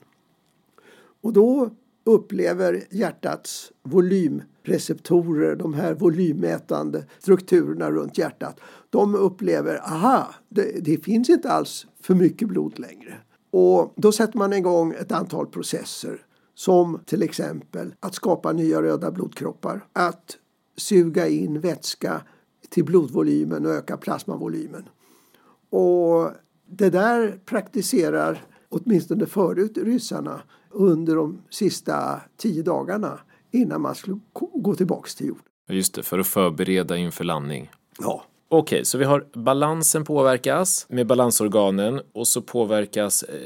Och 1.21 1.33
då 1.33 1.71
upplever 2.05 2.85
hjärtats 2.91 3.73
volymreceptorer, 3.83 5.57
de 5.57 5.75
här 5.75 5.95
volymmätande 5.95 7.05
strukturerna 7.19 7.91
runt 7.91 8.19
hjärtat, 8.19 8.61
de 8.91 9.15
upplever 9.15 9.77
aha, 9.77 10.35
det, 10.49 10.85
det 10.85 11.05
finns 11.05 11.31
inte 11.31 11.51
alls 11.51 11.87
för 12.01 12.15
mycket 12.15 12.49
blod 12.49 12.79
längre. 12.79 13.15
Och 13.51 13.93
då 13.97 14.13
sätter 14.13 14.39
man 14.39 14.53
igång 14.53 14.93
ett 14.93 15.13
antal 15.13 15.47
processer 15.47 16.27
som 16.55 17.01
till 17.05 17.23
exempel 17.23 17.95
att 18.01 18.15
skapa 18.15 18.53
nya 18.53 18.83
röda 18.83 19.11
blodkroppar, 19.11 19.87
att 19.93 20.39
suga 20.77 21.29
in 21.29 21.61
vätska 21.61 22.23
till 22.69 22.85
blodvolymen 22.85 23.67
och 23.67 23.73
öka 23.73 23.97
plasmavolymen. 23.97 24.89
Och 25.71 26.31
det 26.77 26.91
där 26.91 27.39
praktiserar 27.45 28.45
åtminstone 28.69 29.27
förut 29.27 29.79
ryssarna 29.79 30.43
under 30.71 31.17
de 31.17 31.43
sista 31.51 32.21
tio 32.37 32.63
dagarna 32.63 33.21
innan 33.51 33.81
man 33.81 33.95
skulle 33.95 34.19
gå 34.55 34.75
tillbaka 34.75 35.09
till 35.17 35.27
jorden. 35.27 35.43
Just 35.69 35.95
det, 35.95 36.03
för 36.03 36.19
att 36.19 36.27
förbereda 36.27 36.97
inför 36.97 37.25
landning. 37.25 37.71
Ja. 37.99 38.25
Okej, 38.49 38.77
okay, 38.77 38.85
så 38.85 38.99
vi 38.99 39.05
har 39.05 39.27
balansen 39.35 40.05
påverkas 40.05 40.87
med 40.89 41.07
balansorganen 41.07 42.01
och 42.13 42.29
så 42.29 42.43
påverkas 42.43 43.23
eh, 43.23 43.37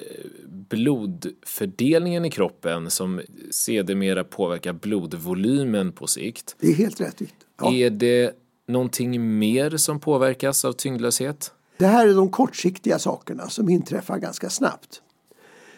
blodfördelningen 0.46 2.24
i 2.24 2.30
kroppen 2.30 2.90
som 2.90 3.20
sedermera 3.50 4.24
påverkar 4.24 4.72
blodvolymen 4.72 5.92
på 5.92 6.06
sikt. 6.06 6.56
Det 6.60 6.68
är 6.68 6.74
helt 6.74 7.00
rätt. 7.00 7.22
Ja. 7.60 7.72
Är 7.72 7.90
det 7.90 8.32
någonting 8.68 9.38
mer 9.38 9.76
som 9.76 10.00
påverkas 10.00 10.64
av 10.64 10.72
tyngdlöshet? 10.72 11.52
Det 11.78 11.86
här 11.86 12.08
är 12.08 12.14
de 12.14 12.30
kortsiktiga 12.30 12.98
sakerna 12.98 13.48
som 13.48 13.68
inträffar 13.68 14.18
ganska 14.18 14.50
snabbt. 14.50 15.02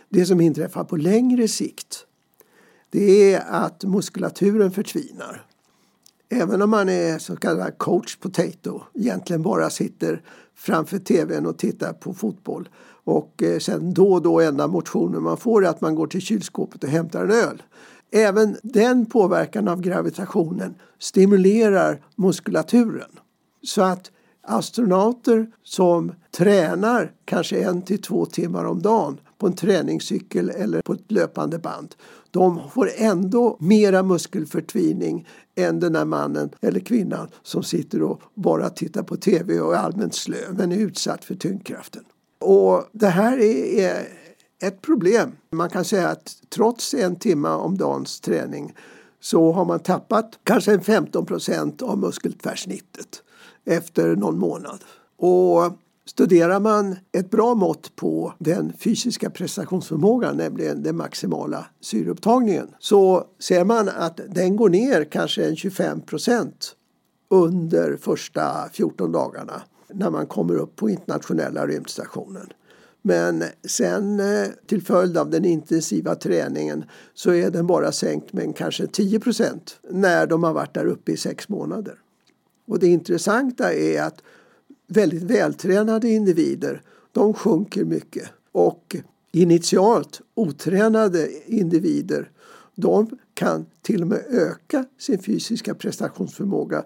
Det 0.09 0.27
som 0.27 0.41
inträffar 0.41 0.85
på 0.85 0.97
längre 0.97 1.49
sikt 1.49 2.05
det 2.91 3.35
är 3.35 3.45
att 3.49 3.85
muskulaturen 3.85 4.71
förtvinar. 4.71 5.45
Även 6.31 6.63
om 6.63 6.71
man 6.71 6.89
är 6.89 7.19
så 7.19 7.37
kallad 7.37 7.79
coach 7.79 8.17
potato, 8.17 8.83
egentligen 8.95 9.43
bara 9.43 9.71
sitter 9.71 10.23
framför 10.55 10.99
tvn 10.99 11.47
och 11.47 11.59
tittar 11.59 11.93
på 11.93 12.15
fotboll 12.15 12.69
och 13.05 13.43
eh, 13.43 13.59
sen 13.59 13.95
då 13.95 14.13
och 14.13 14.23
då 14.23 14.41
enda 14.41 14.67
motionen 14.67 15.23
man 15.23 15.37
får 15.37 15.65
är 15.65 15.69
att 15.69 15.81
man 15.81 15.95
går 15.95 16.07
till 16.07 16.21
kylskåpet 16.21 16.85
och 16.85 16.91
hämtar 16.91 17.25
en 17.25 17.31
öl. 17.31 17.63
Även 18.11 18.57
den 18.63 19.07
påverkan 19.07 19.69
av 19.69 19.81
gravitationen 19.81 20.75
stimulerar 20.99 22.03
muskulaturen. 22.17 23.11
Så 23.63 23.83
att 23.83 24.11
astronauter 24.49 25.47
som 25.63 26.13
tränar 26.37 27.13
kanske 27.25 27.63
en 27.63 27.83
till 27.83 28.03
två 28.03 28.27
timmar 28.27 28.65
om 28.65 28.83
dagen 28.83 29.21
på 29.39 29.47
en 29.47 29.53
träningscykel 29.53 30.51
eller 30.51 30.83
på 30.83 30.93
ett 30.93 31.13
löpande 31.13 31.59
band. 31.59 31.95
De 32.31 32.61
får 32.75 32.91
ändå 32.97 33.57
mera 33.61 34.03
muskelförtvining 34.03 35.29
än 35.57 35.81
den 35.81 35.93
där 35.93 36.05
mannen 36.05 36.51
eller 36.61 36.81
kvinnan 36.81 37.29
som 37.43 37.63
sitter 37.63 38.03
och 38.03 38.23
bara 38.35 38.71
tittar 38.71 39.03
på 39.03 39.17
tv 39.17 39.61
och 39.61 39.75
är 39.75 39.79
allmänt 39.79 40.15
slö 40.15 40.53
men 40.53 40.73
är 40.73 40.77
utsatt 40.77 41.25
för 41.25 41.35
tyngdkraften. 41.35 42.05
Och 42.41 42.85
det 42.93 43.09
här 43.09 43.39
är 43.39 44.09
ett 44.63 44.83
problem. 44.83 45.33
Man 45.53 45.71
kan 45.71 45.85
säga 45.85 46.09
att 46.09 46.37
trots 46.49 46.95
en 46.95 47.17
timme 47.17 47.49
om 47.49 47.79
dagens 47.79 48.21
träning 48.21 48.75
så 49.21 49.53
har 49.53 49.65
man 49.65 49.81
tappat 49.81 50.39
kanske 50.45 50.81
15 50.81 51.27
procent 51.27 51.83
av 51.83 51.99
muskeltvärsnittet 51.99 53.23
efter 53.69 54.17
någon 54.17 54.39
månad. 54.39 54.85
Och 55.17 55.73
studerar 56.07 56.61
man 56.61 56.97
ett 57.13 57.31
bra 57.31 57.55
mått 57.55 57.97
på 57.97 58.35
den 58.39 58.73
fysiska 58.79 59.31
prestationsförmågan, 59.31 60.37
nämligen 60.37 60.83
den 60.83 60.97
maximala 60.97 61.67
syreupptagningen, 61.81 62.69
så 62.79 63.25
ser 63.39 63.65
man 63.65 63.89
att 63.89 64.21
den 64.29 64.57
går 64.57 64.69
ner 64.69 65.05
kanske 65.05 65.47
en 65.49 65.57
25 65.57 66.01
procent 66.01 66.75
under 67.31 67.97
första 67.97 68.69
14 68.73 69.13
dagarna 69.13 69.63
när 69.93 70.11
man 70.11 70.27
kommer 70.27 70.55
upp 70.55 70.77
på 70.77 70.91
internationella 70.91 71.67
rymdstationen. 71.67 72.53
Men 73.03 73.45
sen 73.65 74.21
eh, 74.21 74.49
till 74.67 74.83
följd 74.83 75.19
av 75.19 75.31
den 75.31 75.45
intensiva 75.45 76.15
träningen 76.15 76.85
så 77.15 77.33
är 77.33 77.51
den 77.51 77.67
bara 77.67 77.93
sänkt 77.93 78.33
med 78.33 78.57
kanske 78.57 78.87
10 78.87 79.21
procent 79.21 79.81
när 79.91 80.27
de 80.27 80.43
har 80.45 80.53
varit 80.53 80.75
där 80.75 80.87
uppe 80.87 81.13
i 81.13 81.17
sex 81.17 81.49
månader. 81.49 81.95
Och 82.69 82.79
det 82.79 82.87
intressanta 82.87 83.75
är 83.75 84.03
att 84.03 84.23
väldigt 84.87 85.23
vältränade 85.23 86.09
individer 86.09 86.83
de 87.13 87.35
sjunker 87.35 87.85
mycket 87.85 88.29
och 88.53 88.97
initialt 89.33 90.21
otränade 90.35 91.29
individer 91.47 92.31
de 92.75 93.19
kan 93.35 93.67
till 93.83 94.03
och 94.03 94.09
med 94.09 94.25
öka 94.31 94.85
sin 94.99 95.19
fysiska 95.19 95.75
prestationsförmåga 95.75 96.85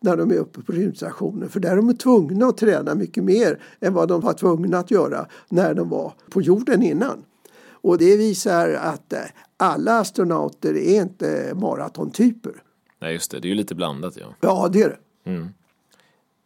när 0.00 0.16
de 0.16 0.30
är 0.30 0.36
uppe 0.36 0.62
på 0.62 0.72
rymdstationen. 0.72 1.48
För 1.48 1.60
där 1.60 1.70
är 1.72 1.76
de 1.76 1.96
tvungna 1.96 2.46
att 2.46 2.56
träna 2.56 2.94
mycket 2.94 3.24
mer 3.24 3.62
än 3.80 3.94
vad 3.94 4.08
de 4.08 4.20
var 4.20 4.32
tvungna 4.32 4.78
att 4.78 4.90
göra 4.90 5.26
när 5.48 5.74
de 5.74 5.88
var 5.88 6.12
på 6.30 6.42
jorden 6.42 6.82
innan. 6.82 7.24
Och 7.70 7.98
det 7.98 8.16
visar 8.16 8.70
att 8.72 9.12
eh, 9.12 9.18
alla 9.56 9.98
astronauter 9.98 10.76
är 10.76 11.02
inte 11.02 11.52
maratontyper. 11.54 12.52
Nej, 13.00 13.12
just 13.12 13.30
det. 13.30 13.40
Det 13.40 13.48
är 13.48 13.50
ju 13.50 13.54
lite 13.54 13.74
blandat. 13.74 14.16
Ja, 14.16 14.34
ja 14.40 14.68
det 14.72 14.82
är 14.82 14.88
det. 14.88 14.96
Mm. 15.24 15.48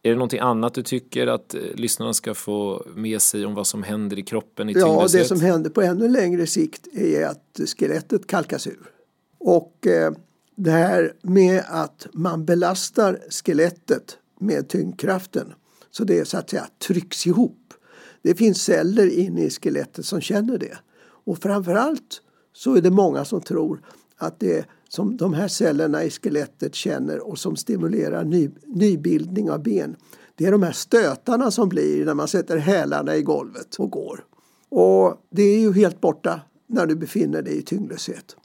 Är 0.03 0.09
det 0.09 0.15
någonting 0.15 0.39
annat 0.39 0.73
du 0.73 0.83
tycker 0.83 1.27
att 1.27 1.53
eh, 1.53 1.61
lyssnarna 1.75 2.13
ska 2.13 2.33
få 2.33 2.85
med 2.95 3.21
sig 3.21 3.45
om 3.45 3.55
vad 3.55 3.67
som 3.67 3.83
händer 3.83 4.19
i 4.19 4.23
kroppen 4.23 4.69
i 4.69 4.73
Ja, 4.73 5.07
det 5.11 5.25
som 5.25 5.41
händer 5.41 5.69
på 5.69 5.81
ännu 5.81 6.09
längre 6.09 6.47
sikt 6.47 6.87
är 6.93 7.25
att 7.25 7.59
skelettet 7.77 8.27
kalkas 8.27 8.67
ur. 8.67 8.91
Och 9.37 9.87
eh, 9.87 10.11
det 10.55 10.71
här 10.71 11.13
med 11.21 11.63
att 11.67 12.07
man 12.13 12.45
belastar 12.45 13.19
skelettet 13.29 14.17
med 14.39 14.67
tyngdkraften 14.69 15.53
så 15.91 16.03
det 16.03 16.27
så 16.27 16.37
att 16.37 16.49
säga 16.49 16.67
trycks 16.87 17.27
ihop. 17.27 17.73
Det 18.21 18.35
finns 18.35 18.63
celler 18.63 19.07
inne 19.07 19.43
i 19.43 19.49
skelettet 19.49 20.05
som 20.05 20.21
känner 20.21 20.57
det. 20.57 20.77
Och 21.01 21.37
framförallt 21.37 22.21
så 22.53 22.75
är 22.75 22.81
det 22.81 22.91
många 22.91 23.25
som 23.25 23.41
tror 23.41 23.81
att 24.17 24.39
det 24.39 24.65
som 24.89 25.17
de 25.17 25.33
här 25.33 25.47
cellerna 25.47 26.03
i 26.03 26.09
skelettet 26.09 26.75
känner 26.75 27.27
och 27.27 27.39
som 27.39 27.55
stimulerar 27.55 28.23
ny, 28.23 28.49
nybildning 28.65 29.51
av 29.51 29.63
ben. 29.63 29.95
Det 30.35 30.45
är 30.45 30.51
de 30.51 30.63
här 30.63 30.71
stötarna 30.71 31.51
som 31.51 31.69
blir 31.69 32.05
när 32.05 32.13
man 32.13 32.27
sätter 32.27 32.57
hälarna 32.57 33.15
i 33.15 33.21
golvet 33.21 33.75
och 33.75 33.91
går. 33.91 34.25
Och 34.69 35.17
det 35.29 35.43
är 35.43 35.59
ju 35.59 35.73
helt 35.73 36.01
borta 36.01 36.41
när 36.67 36.85
du 36.85 36.95
befinner 36.95 37.41
dig 37.41 37.57
i 37.57 37.61
tyngdlöshet. 37.61 38.35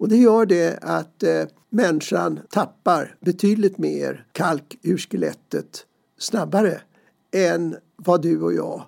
Och 0.00 0.08
det 0.08 0.16
gör 0.16 0.46
det 0.46 0.78
att 0.82 1.22
eh, 1.22 1.42
människan 1.70 2.40
tappar 2.50 3.16
betydligt 3.20 3.78
mer 3.78 4.26
kalk 4.32 4.78
ur 4.82 4.98
skelettet 4.98 5.86
snabbare 6.18 6.80
än 7.32 7.76
vad 7.96 8.22
du 8.22 8.42
och 8.42 8.54
jag 8.54 8.84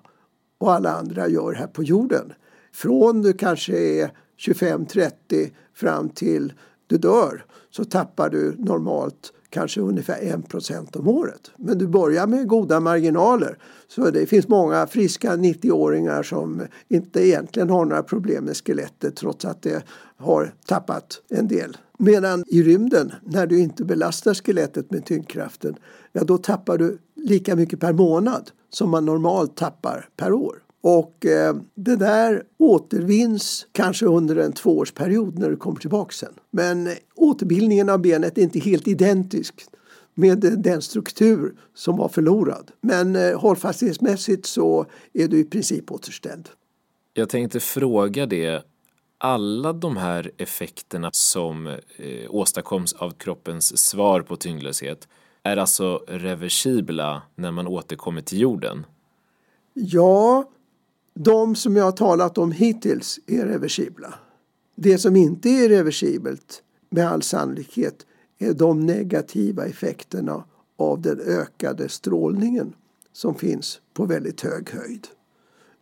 och 0.57 0.73
alla 0.73 0.91
andra 0.91 1.27
gör 1.27 1.53
här 1.53 1.67
på 1.67 1.83
jorden. 1.83 2.33
Från 2.73 3.21
du 3.21 3.33
kanske 3.33 3.77
är 3.77 4.11
25-30 4.37 5.51
fram 5.73 6.09
till 6.09 6.53
du 6.87 6.97
dör 6.97 7.45
så 7.69 7.85
tappar 7.85 8.29
du 8.29 8.55
normalt 8.57 9.33
kanske 9.49 9.81
ungefär 9.81 10.21
1% 10.21 10.97
om 10.97 11.07
året. 11.07 11.51
Men 11.57 11.77
du 11.77 11.87
börjar 11.87 12.27
med 12.27 12.47
goda 12.47 12.79
marginaler. 12.79 13.57
Så 13.87 14.09
det 14.09 14.25
finns 14.25 14.47
många 14.47 14.87
friska 14.87 15.35
90-åringar 15.35 16.23
som 16.23 16.61
inte 16.87 17.27
egentligen 17.27 17.69
har 17.69 17.85
några 17.85 18.03
problem 18.03 18.45
med 18.45 18.57
skelettet 18.57 19.15
trots 19.15 19.45
att 19.45 19.61
det 19.61 19.83
har 20.17 20.53
tappat 20.65 21.21
en 21.29 21.47
del. 21.47 21.77
Medan 21.97 22.43
i 22.47 22.63
rymden, 22.63 23.11
när 23.23 23.47
du 23.47 23.59
inte 23.59 23.85
belastar 23.85 24.33
skelettet 24.33 24.91
med 24.91 25.05
tyngdkraften, 25.05 25.75
ja 26.11 26.23
då 26.23 26.37
tappar 26.37 26.77
du 26.77 26.97
lika 27.15 27.55
mycket 27.55 27.79
per 27.79 27.93
månad 27.93 28.51
som 28.69 28.89
man 28.89 29.05
normalt 29.05 29.57
tappar 29.57 30.09
per 30.17 30.33
år. 30.33 30.62
Och 30.83 31.25
eh, 31.25 31.55
det 31.75 31.95
där 31.95 32.43
återvinns 32.57 33.67
kanske 33.71 34.05
under 34.05 34.35
en 34.35 34.53
tvåårsperiod 34.53 35.39
när 35.39 35.49
du 35.49 35.55
kommer 35.55 35.79
tillbaka 35.79 36.11
sen. 36.11 36.33
Men 36.51 36.89
återbildningen 37.15 37.89
av 37.89 38.01
benet 38.01 38.37
är 38.37 38.41
inte 38.41 38.59
helt 38.59 38.87
identisk 38.87 39.65
med 40.13 40.39
den 40.57 40.81
struktur 40.81 41.53
som 41.73 41.97
var 41.97 42.09
förlorad. 42.09 42.71
Men 42.81 43.15
eh, 43.15 43.39
hållfasthetsmässigt 43.39 44.45
så 44.45 44.85
är 45.13 45.27
du 45.27 45.39
i 45.39 45.43
princip 45.43 45.91
återställd. 45.91 46.49
Jag 47.13 47.29
tänkte 47.29 47.59
fråga 47.59 48.25
det. 48.25 48.63
Alla 49.17 49.73
de 49.73 49.97
här 49.97 50.31
effekterna 50.37 51.09
som 51.13 51.67
eh, 51.67 51.75
åstadkoms 52.29 52.93
av 52.93 53.11
kroppens 53.11 53.77
svar 53.77 54.21
på 54.21 54.35
tyngdlöshet 54.35 55.07
är 55.43 55.57
alltså 55.57 56.03
reversibla 56.07 57.21
när 57.35 57.51
man 57.51 57.67
återkommer 57.67 58.21
till 58.21 58.39
jorden? 58.39 58.85
Ja, 59.73 60.49
de 61.13 61.55
som 61.55 61.75
jag 61.75 61.83
har 61.83 61.91
talat 61.91 62.37
om 62.37 62.51
hittills 62.51 63.19
är 63.27 63.45
reversibla. 63.45 64.13
Det 64.75 64.97
som 64.97 65.15
inte 65.15 65.49
är 65.49 65.69
reversibelt 65.69 66.63
med 66.89 67.07
all 67.07 67.21
sannolikhet 67.21 68.05
är 68.39 68.53
de 68.53 68.79
negativa 68.79 69.65
effekterna 69.65 70.43
av 70.77 71.01
den 71.01 71.19
ökade 71.19 71.89
strålningen 71.89 72.73
som 73.11 73.35
finns 73.35 73.81
på 73.93 74.05
väldigt 74.05 74.41
hög 74.41 74.69
höjd. 74.69 75.07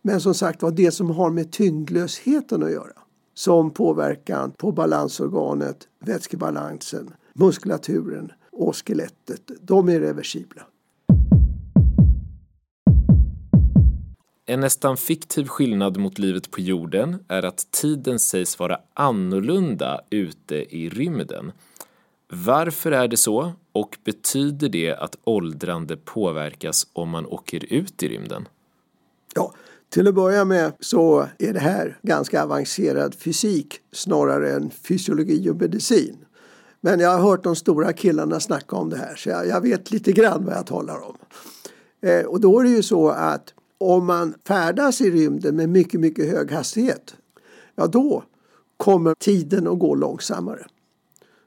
Men 0.02 0.20
som 0.20 0.34
sagt 0.34 0.62
var, 0.62 0.70
det 0.70 0.90
som 0.90 1.10
har 1.10 1.30
med 1.30 1.52
tyngdlösheten 1.52 2.62
att 2.62 2.72
göra 2.72 2.92
som 3.34 3.70
påverkan 3.70 4.50
på 4.50 4.72
balansorganet, 4.72 5.88
vätskebalansen, 5.98 7.14
muskulaturen 7.32 8.32
och 8.52 8.76
skelettet, 8.76 9.50
de 9.60 9.88
är 9.88 10.00
reversibla. 10.00 10.62
En 14.46 14.60
nästan 14.60 14.96
fiktiv 14.96 15.46
skillnad 15.46 15.96
mot 15.96 16.18
livet 16.18 16.50
på 16.50 16.60
jorden 16.60 17.24
är 17.28 17.42
att 17.42 17.70
tiden 17.70 18.18
sägs 18.18 18.58
vara 18.58 18.78
annorlunda 18.94 20.00
ute 20.10 20.76
i 20.76 20.88
rymden. 20.88 21.52
Varför 22.28 22.92
är 22.92 23.08
det 23.08 23.16
så 23.16 23.52
och 23.72 23.98
betyder 24.04 24.68
det 24.68 24.94
att 24.94 25.16
åldrande 25.24 25.96
påverkas 25.96 26.86
om 26.92 27.08
man 27.08 27.26
åker 27.26 27.72
ut 27.72 28.02
i 28.02 28.08
rymden? 28.08 28.48
Ja, 29.34 29.54
till 29.88 30.08
att 30.08 30.14
börja 30.14 30.44
med 30.44 30.72
så 30.80 31.28
är 31.38 31.52
det 31.52 31.60
här 31.60 31.98
ganska 32.02 32.42
avancerad 32.42 33.14
fysik 33.14 33.80
snarare 33.92 34.52
än 34.52 34.70
fysiologi 34.70 35.50
och 35.50 35.56
medicin. 35.56 36.16
Men 36.80 37.00
jag 37.00 37.10
har 37.10 37.30
hört 37.30 37.44
de 37.44 37.56
stora 37.56 37.92
killarna 37.92 38.40
snacka 38.40 38.76
om 38.76 38.90
det 38.90 38.96
här 38.96 39.14
så 39.16 39.28
jag, 39.28 39.46
jag 39.46 39.60
vet 39.60 39.90
lite 39.90 40.12
grann 40.12 40.44
vad 40.44 40.54
jag 40.54 40.66
talar 40.66 41.08
om. 41.08 41.16
Eh, 42.00 42.24
och 42.24 42.40
då 42.40 42.60
är 42.60 42.64
det 42.64 42.70
ju 42.70 42.82
så 42.82 43.08
att 43.08 43.54
om 43.90 44.06
man 44.06 44.34
färdas 44.44 45.00
i 45.00 45.10
rymden 45.10 45.56
med 45.56 45.68
mycket, 45.68 46.00
mycket 46.00 46.30
hög 46.30 46.50
hastighet, 46.50 47.14
ja 47.74 47.86
då 47.86 48.24
kommer 48.76 49.14
tiden 49.14 49.66
att 49.66 49.78
gå 49.78 49.94
långsammare. 49.94 50.66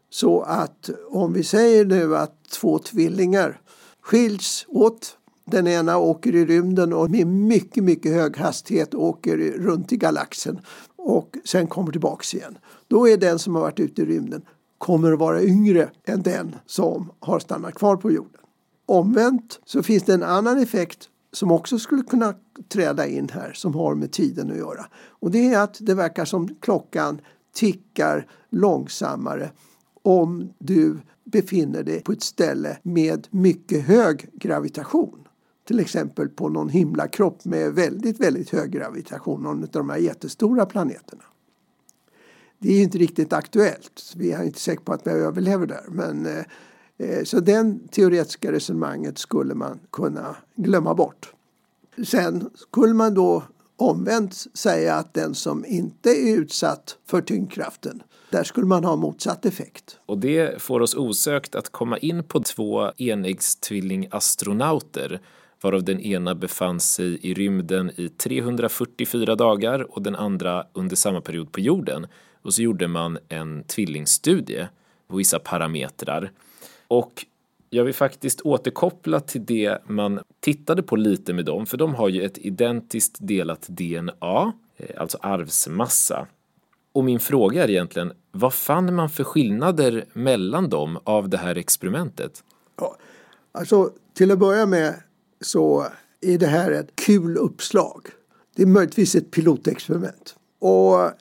Så 0.09 0.41
att 0.41 0.89
om 1.09 1.33
vi 1.33 1.43
säger 1.43 1.85
nu 1.85 2.17
att 2.17 2.49
två 2.49 2.79
tvillingar 2.79 3.61
skiljs 4.01 4.65
åt 4.67 5.17
den 5.45 5.67
ena 5.67 5.97
åker 5.97 6.35
i 6.35 6.45
rymden 6.45 6.93
och 6.93 7.11
med 7.11 7.27
mycket, 7.27 7.83
mycket 7.83 8.11
hög 8.11 8.37
hastighet 8.37 8.95
åker 8.95 9.37
runt 9.37 9.91
i 9.93 9.97
galaxen 9.97 10.59
och 10.95 11.37
sen 11.45 11.67
kommer 11.67 11.91
tillbaks 11.91 12.33
igen. 12.33 12.57
Då 12.87 13.09
är 13.09 13.17
den 13.17 13.39
som 13.39 13.55
har 13.55 13.61
varit 13.61 13.79
ute 13.79 14.01
i 14.01 14.05
rymden 14.05 14.41
kommer 14.77 15.11
att 15.11 15.19
vara 15.19 15.41
yngre 15.41 15.89
än 16.05 16.21
den 16.21 16.55
som 16.65 17.11
har 17.19 17.39
stannat 17.39 17.73
kvar 17.73 17.95
på 17.95 18.11
jorden. 18.11 18.41
Omvänt 18.85 19.59
så 19.65 19.83
finns 19.83 20.03
det 20.03 20.13
en 20.13 20.23
annan 20.23 20.59
effekt 20.59 21.09
som 21.35 21.51
också 21.51 21.79
skulle 21.79 22.03
kunna 22.03 22.33
träda 22.67 23.07
in 23.07 23.29
här 23.29 23.53
som 23.53 23.75
har 23.75 23.95
med 23.95 24.11
tiden 24.11 24.51
att 24.51 24.57
göra. 24.57 24.85
Och 24.95 25.31
det 25.31 25.53
är 25.53 25.59
att 25.59 25.77
det 25.79 25.93
verkar 25.93 26.25
som 26.25 26.55
klockan 26.59 27.21
tickar 27.53 28.27
långsammare 28.49 29.51
om 30.03 30.49
du 30.57 30.97
befinner 31.23 31.83
dig 31.83 32.01
på 32.01 32.11
ett 32.11 32.23
ställe 32.23 32.77
med 32.83 33.27
mycket 33.31 33.85
hög 33.85 34.29
gravitation. 34.33 35.27
Till 35.67 35.79
exempel 35.79 36.29
på 36.29 36.49
någon 36.49 36.69
himlakropp 36.69 37.45
med 37.45 37.73
väldigt, 37.73 38.19
väldigt 38.19 38.49
hög 38.49 38.71
gravitation, 38.71 39.43
någon 39.43 39.63
av 39.63 39.69
de 39.69 39.89
här 39.89 39.97
jättestora 39.97 40.65
planeterna. 40.65 41.23
Det 42.59 42.73
är 42.73 42.83
inte 42.83 42.97
riktigt 42.97 43.33
aktuellt. 43.33 44.13
Vi 44.15 44.31
är 44.31 44.43
inte 44.43 44.59
säkra 44.59 44.83
på 44.83 44.93
att 44.93 45.07
vi 45.07 45.11
överlever 45.11 45.65
där. 45.65 45.85
Men, 45.87 46.25
eh, 46.25 46.45
Eh, 46.97 47.23
så 47.23 47.39
den 47.39 47.87
teoretiska 47.87 48.51
resonemanget 48.51 49.17
skulle 49.17 49.55
man 49.55 49.79
kunna 49.91 50.35
glömma 50.55 50.93
bort. 50.93 51.33
Sen 52.07 52.49
skulle 52.55 52.93
man 52.93 53.13
då 53.13 53.43
omvänt 53.77 54.45
säga 54.53 54.95
att 54.95 55.13
den 55.13 55.35
som 55.35 55.65
inte 55.65 56.09
är 56.09 56.37
utsatt 56.37 56.97
för 57.05 57.21
tyngdkraften, 57.21 58.03
där 58.29 58.43
skulle 58.43 58.67
man 58.67 58.83
ha 58.83 58.95
motsatt 58.95 59.45
effekt. 59.45 59.99
Och 60.05 60.17
det 60.17 60.61
får 60.61 60.79
oss 60.79 60.95
osökt 60.95 61.55
att 61.55 61.71
komma 61.71 61.97
in 61.97 62.23
på 62.23 62.39
två 62.39 62.91
enäggstvillingastronauter 62.97 65.21
varav 65.61 65.83
den 65.83 65.99
ena 65.99 66.35
befann 66.35 66.79
sig 66.79 67.19
i 67.21 67.33
rymden 67.33 67.91
i 67.95 68.09
344 68.09 69.35
dagar 69.35 69.95
och 69.95 70.01
den 70.01 70.15
andra 70.15 70.65
under 70.73 70.95
samma 70.95 71.21
period 71.21 71.51
på 71.51 71.59
jorden. 71.59 72.07
Och 72.41 72.53
så 72.53 72.61
gjorde 72.61 72.87
man 72.87 73.17
en 73.29 73.63
tvillingstudie 73.63 74.67
på 75.07 75.15
vissa 75.15 75.39
parametrar. 75.39 76.31
Och 76.87 77.25
jag 77.69 77.83
vill 77.83 77.93
faktiskt 77.93 78.41
återkoppla 78.41 79.19
till 79.19 79.45
det 79.45 79.77
man 79.87 80.19
tittade 80.39 80.83
på 80.83 80.95
lite 80.95 81.33
med 81.33 81.45
dem, 81.45 81.65
för 81.65 81.77
de 81.77 81.95
har 81.95 82.09
ju 82.09 82.23
ett 82.23 82.37
identiskt 82.37 83.15
delat 83.19 83.67
DNA, 83.67 84.53
eh, 84.77 85.01
alltså 85.01 85.17
arvsmassa. 85.21 86.27
Och 86.93 87.03
min 87.03 87.19
fråga 87.19 87.63
är 87.63 87.69
egentligen, 87.69 88.13
vad 88.31 88.53
fann 88.53 88.95
man 88.95 89.09
för 89.09 89.23
skillnader 89.23 90.05
mellan 90.13 90.69
dem 90.69 90.99
av 91.03 91.29
det 91.29 91.37
här 91.37 91.57
experimentet? 91.57 92.43
Ja, 92.77 92.95
alltså 93.51 93.91
till 94.13 94.31
att 94.31 94.39
börja 94.39 94.65
med 94.65 94.95
så 95.41 95.85
är 96.21 96.37
det 96.37 96.47
här 96.47 96.71
ett 96.71 96.95
kul 96.95 97.37
uppslag. 97.37 98.07
Det 98.55 98.61
är 98.61 98.67
möjligtvis 98.67 99.15
ett 99.15 99.31
pilotexperiment. 99.31 100.35
Och 100.59 101.11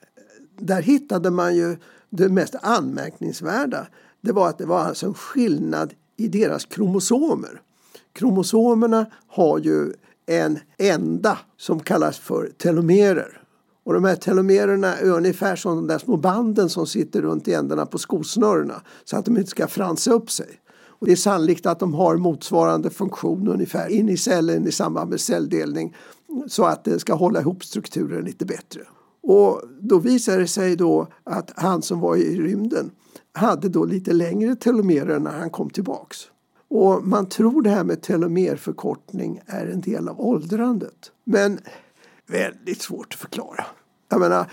där 0.59 0.83
hittade 0.83 1.31
man 1.31 1.57
ju 1.57 1.77
det 2.11 2.29
mest 2.29 2.55
anmärkningsvärda. 2.63 3.87
Det 4.25 4.33
var 4.33 4.49
att 4.49 4.59
det 4.59 4.67
var 4.67 4.79
alltså 4.79 5.07
en 5.07 5.15
skillnad 5.15 5.95
i 6.17 6.29
deras 6.29 6.65
kromosomer. 6.65 7.61
Kromosomerna 8.13 9.07
har 9.29 9.59
ju 9.59 9.93
en 10.27 10.59
ända 10.79 11.39
som 11.57 11.81
kallas 11.81 12.19
för 12.19 12.51
telomerer. 12.59 13.43
Och 13.85 13.95
de 13.95 14.05
här 14.05 14.17
telomererna 14.17 14.97
är 14.97 15.11
ungefär 15.11 15.57
som 15.57 15.77
de 15.77 15.87
där 15.87 15.99
små 15.99 16.17
banden 16.17 16.69
som 16.69 16.87
sitter 16.87 17.23
runt 17.23 17.49
i 17.49 17.55
ändarna 17.55 17.87
på 17.87 17.99
skosnörena 17.99 18.83
så 19.05 19.17
att 19.17 19.25
de 19.25 19.37
inte 19.37 19.51
ska 19.51 19.67
fransa 19.67 20.13
upp 20.13 20.31
sig. 20.31 20.61
Och 20.87 21.07
det 21.07 21.13
är 21.13 21.17
sannolikt 21.17 21.67
att 21.67 21.79
de 21.79 21.95
har 21.95 22.17
motsvarande 22.17 22.91
funktion 22.91 23.49
ungefär 23.49 23.89
in 23.89 24.09
i 24.09 24.17
cellen 24.17 24.69
i 24.69 24.73
samband 24.73 25.11
med 25.11 25.21
celldelning 25.21 25.97
så 26.49 26.65
att 26.65 26.85
det 26.85 26.99
ska 26.99 27.15
hålla 27.15 27.41
ihop 27.41 27.65
strukturen 27.65 28.25
lite 28.25 28.45
bättre. 28.45 28.81
Och 29.23 29.63
då 29.81 29.99
visade 29.99 30.39
det 30.39 30.47
sig 30.47 30.77
då 30.77 31.07
att 31.25 31.53
han 31.57 31.83
som 31.83 32.01
var 32.01 32.17
i 32.17 32.41
rymden 32.41 32.91
hade 33.35 33.69
då 33.69 33.85
lite 33.85 34.13
längre 34.13 34.57
telomerer 34.57 35.19
när 35.19 35.39
han 35.39 35.51
kom 35.51 35.71
tillbaks. 35.71 36.19
Och 36.69 37.07
man 37.07 37.27
tror 37.27 37.63
det 37.63 37.71
här 37.71 37.85
med 37.85 38.03
telomerförkortning 38.03 39.41
är 39.47 39.67
en 39.67 39.81
del 39.81 40.09
av 40.09 40.21
åldrandet. 40.21 41.13
Men 41.25 41.59
väldigt 42.27 42.83
svårt 42.83 43.15
att 43.15 43.21
förklara. 43.21 43.65
Jag 44.09 44.21
menar, 44.21 44.51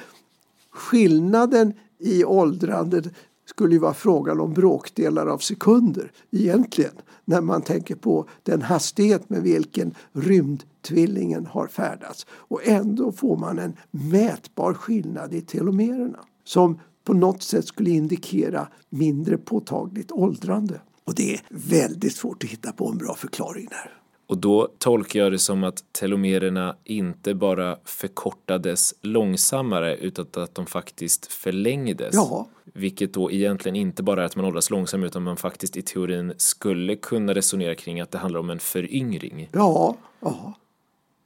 skillnaden 0.71 1.73
i 1.99 2.23
åldrandet 2.23 3.05
skulle 3.45 3.73
ju 3.73 3.79
vara 3.79 3.93
frågan 3.93 4.39
om 4.39 4.53
bråkdelar 4.53 5.27
av 5.27 5.37
sekunder 5.37 6.11
egentligen 6.31 6.93
när 7.25 7.41
man 7.41 7.61
tänker 7.61 7.95
på 7.95 8.25
den 8.43 8.61
hastighet 8.61 9.29
med 9.29 9.41
vilken 9.41 9.95
rymdtvillingen 10.13 11.45
har 11.45 11.67
färdats. 11.67 12.25
Och 12.31 12.67
ändå 12.67 13.11
får 13.11 13.37
man 13.37 13.59
en 13.59 13.73
mätbar 13.91 14.73
skillnad 14.73 15.33
i 15.33 15.41
telomererna 15.41 16.19
som 16.43 16.79
på 17.03 17.13
något 17.13 17.43
sätt 17.43 17.65
skulle 17.65 17.89
indikera 17.89 18.67
mindre 18.89 19.37
påtagligt 19.37 20.11
åldrande. 20.11 20.81
Och 21.03 21.15
det 21.15 21.33
är 21.33 21.41
väldigt 21.49 22.15
svårt 22.15 22.43
att 22.43 22.49
hitta 22.49 22.71
på 22.71 22.87
en 22.89 22.97
bra 22.97 23.15
förklaring 23.15 23.67
där. 23.69 23.97
Och 24.27 24.37
då 24.37 24.67
tolkar 24.77 25.19
jag 25.19 25.31
det 25.31 25.39
som 25.39 25.63
att 25.63 25.83
telomererna 25.91 26.75
inte 26.83 27.33
bara 27.33 27.77
förkortades 27.85 28.93
långsammare 29.01 29.97
utan 29.97 30.43
att 30.43 30.55
de 30.55 30.65
faktiskt 30.65 31.25
förlängdes. 31.25 32.09
Ja. 32.13 32.47
Vilket 32.63 33.13
då 33.13 33.31
egentligen 33.31 33.75
inte 33.75 34.03
bara 34.03 34.21
är 34.21 34.25
att 34.25 34.35
man 34.35 34.45
åldras 34.45 34.69
långsammare 34.69 35.07
utan 35.07 35.23
man 35.23 35.37
faktiskt 35.37 35.77
i 35.77 35.81
teorin 35.81 36.33
skulle 36.37 36.95
kunna 36.95 37.33
resonera 37.33 37.75
kring 37.75 38.01
att 38.01 38.11
det 38.11 38.17
handlar 38.17 38.39
om 38.39 38.49
en 38.49 38.59
föryngring. 38.59 39.49
Ja, 39.51 39.95
ja. 40.19 40.53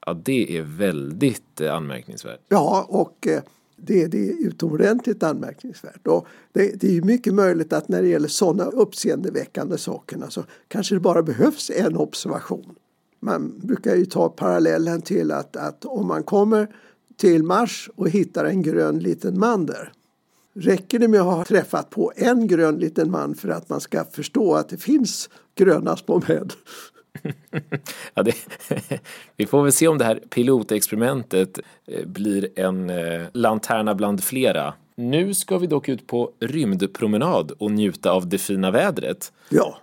Ja, 0.06 0.14
det 0.14 0.58
är 0.58 0.62
väldigt 0.62 1.62
eh, 1.62 1.76
anmärkningsvärt. 1.76 2.40
Ja, 2.48 2.86
och 2.90 3.28
eh, 3.28 3.42
det, 3.76 4.08
det 4.08 4.30
är 4.30 4.48
utomordentligt 4.48 5.24
anmärkningsvärt. 5.24 6.08
Och 6.08 6.28
det, 6.54 6.82
det 6.82 6.98
är 6.98 7.02
mycket 7.02 7.34
möjligt 7.34 7.74
att 7.74 7.88
när 7.88 8.02
det 8.02 8.08
gäller 8.08 8.28
sådana 8.28 8.72
uppseendeväckande 8.72 9.78
saker 9.78 10.20
så 10.30 10.44
kanske 10.68 10.96
det 10.96 11.00
bara 11.00 11.24
behövs 11.24 11.72
en 11.76 11.98
observation. 11.98 12.76
Man 13.20 13.60
brukar 13.60 13.96
ju 13.96 14.06
ta 14.06 14.30
parallellen 14.30 15.02
till 15.02 15.32
att, 15.32 15.56
att 15.56 15.86
om 15.86 16.08
man 16.08 16.24
kommer 16.24 16.76
till 17.18 17.44
Mars 17.44 17.90
och 17.96 18.10
hittar 18.10 18.46
en 18.46 18.62
grön 18.62 19.00
liten 19.00 19.40
man 19.40 19.66
där. 19.66 19.92
Räcker 20.54 21.00
det 21.00 21.08
med 21.08 21.20
att 21.22 21.26
ha 21.26 21.46
träffat 21.46 21.90
på 21.90 22.12
en 22.16 22.48
grön 22.48 22.76
liten 22.76 23.12
man 23.12 23.36
för 23.36 23.50
att 23.50 23.70
man 23.70 23.82
ska 23.82 24.06
förstå 24.06 24.56
att 24.56 24.70
det 24.70 24.78
finns 24.78 25.30
gröna 25.56 25.98
små 25.98 26.22
män? 26.28 26.50
Ja, 28.14 28.24
det, 28.24 28.36
vi 29.38 29.46
får 29.46 29.64
väl 29.64 29.72
se 29.72 29.88
om 29.88 29.98
det 29.98 30.06
här 30.06 30.16
pilotexperimentet 30.30 31.60
eh, 31.88 32.06
blir 32.06 32.60
en 32.60 32.90
eh, 32.90 33.22
lanterna 33.34 33.96
bland 33.96 34.24
flera. 34.24 34.74
Nu 34.98 35.34
ska 35.34 35.58
vi 35.58 35.68
dock 35.68 35.90
ut 35.90 36.08
på 36.08 36.32
rymdpromenad 36.40 37.52
och 37.52 37.72
njuta 37.72 38.12
av 38.12 38.30
det 38.30 38.38
fina 38.38 38.72
vädret. 38.72 39.34
Ja. 39.50 39.78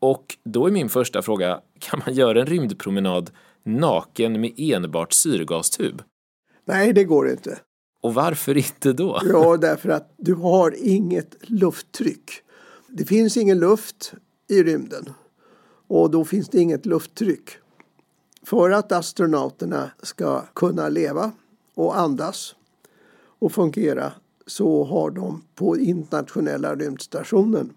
Och 0.00 0.36
då 0.44 0.66
är 0.66 0.70
min 0.70 0.88
första 0.88 1.22
fråga, 1.22 1.60
kan 1.78 2.02
man 2.06 2.14
göra 2.14 2.40
en 2.40 2.46
rymdpromenad 2.46 3.30
naken 3.64 4.40
med 4.40 4.52
enbart 4.56 5.12
syrgastub? 5.12 6.02
Nej, 6.64 6.92
det 6.92 7.04
går 7.04 7.30
inte. 7.30 7.58
Och 8.02 8.14
varför 8.14 8.56
inte 8.56 8.92
då? 8.92 9.20
Ja, 9.24 9.56
därför 9.56 9.88
att 9.88 10.14
du 10.16 10.34
har 10.34 10.74
inget 10.78 11.36
lufttryck. 11.40 12.30
Det 12.88 13.04
finns 13.04 13.36
ingen 13.36 13.58
luft 13.58 14.12
i 14.48 14.62
rymden 14.62 15.04
och 15.88 16.10
då 16.10 16.24
finns 16.24 16.48
det 16.48 16.58
inget 16.58 16.86
lufttryck. 16.86 17.50
För 18.42 18.70
att 18.70 18.92
astronauterna 18.92 19.90
ska 20.02 20.40
kunna 20.54 20.88
leva 20.88 21.32
och 21.74 21.98
andas 21.98 22.54
och 23.38 23.52
fungera 23.52 24.12
så 24.46 24.84
har 24.84 25.10
de 25.10 25.42
på 25.54 25.78
internationella 25.78 26.74
rymdstationen 26.74 27.72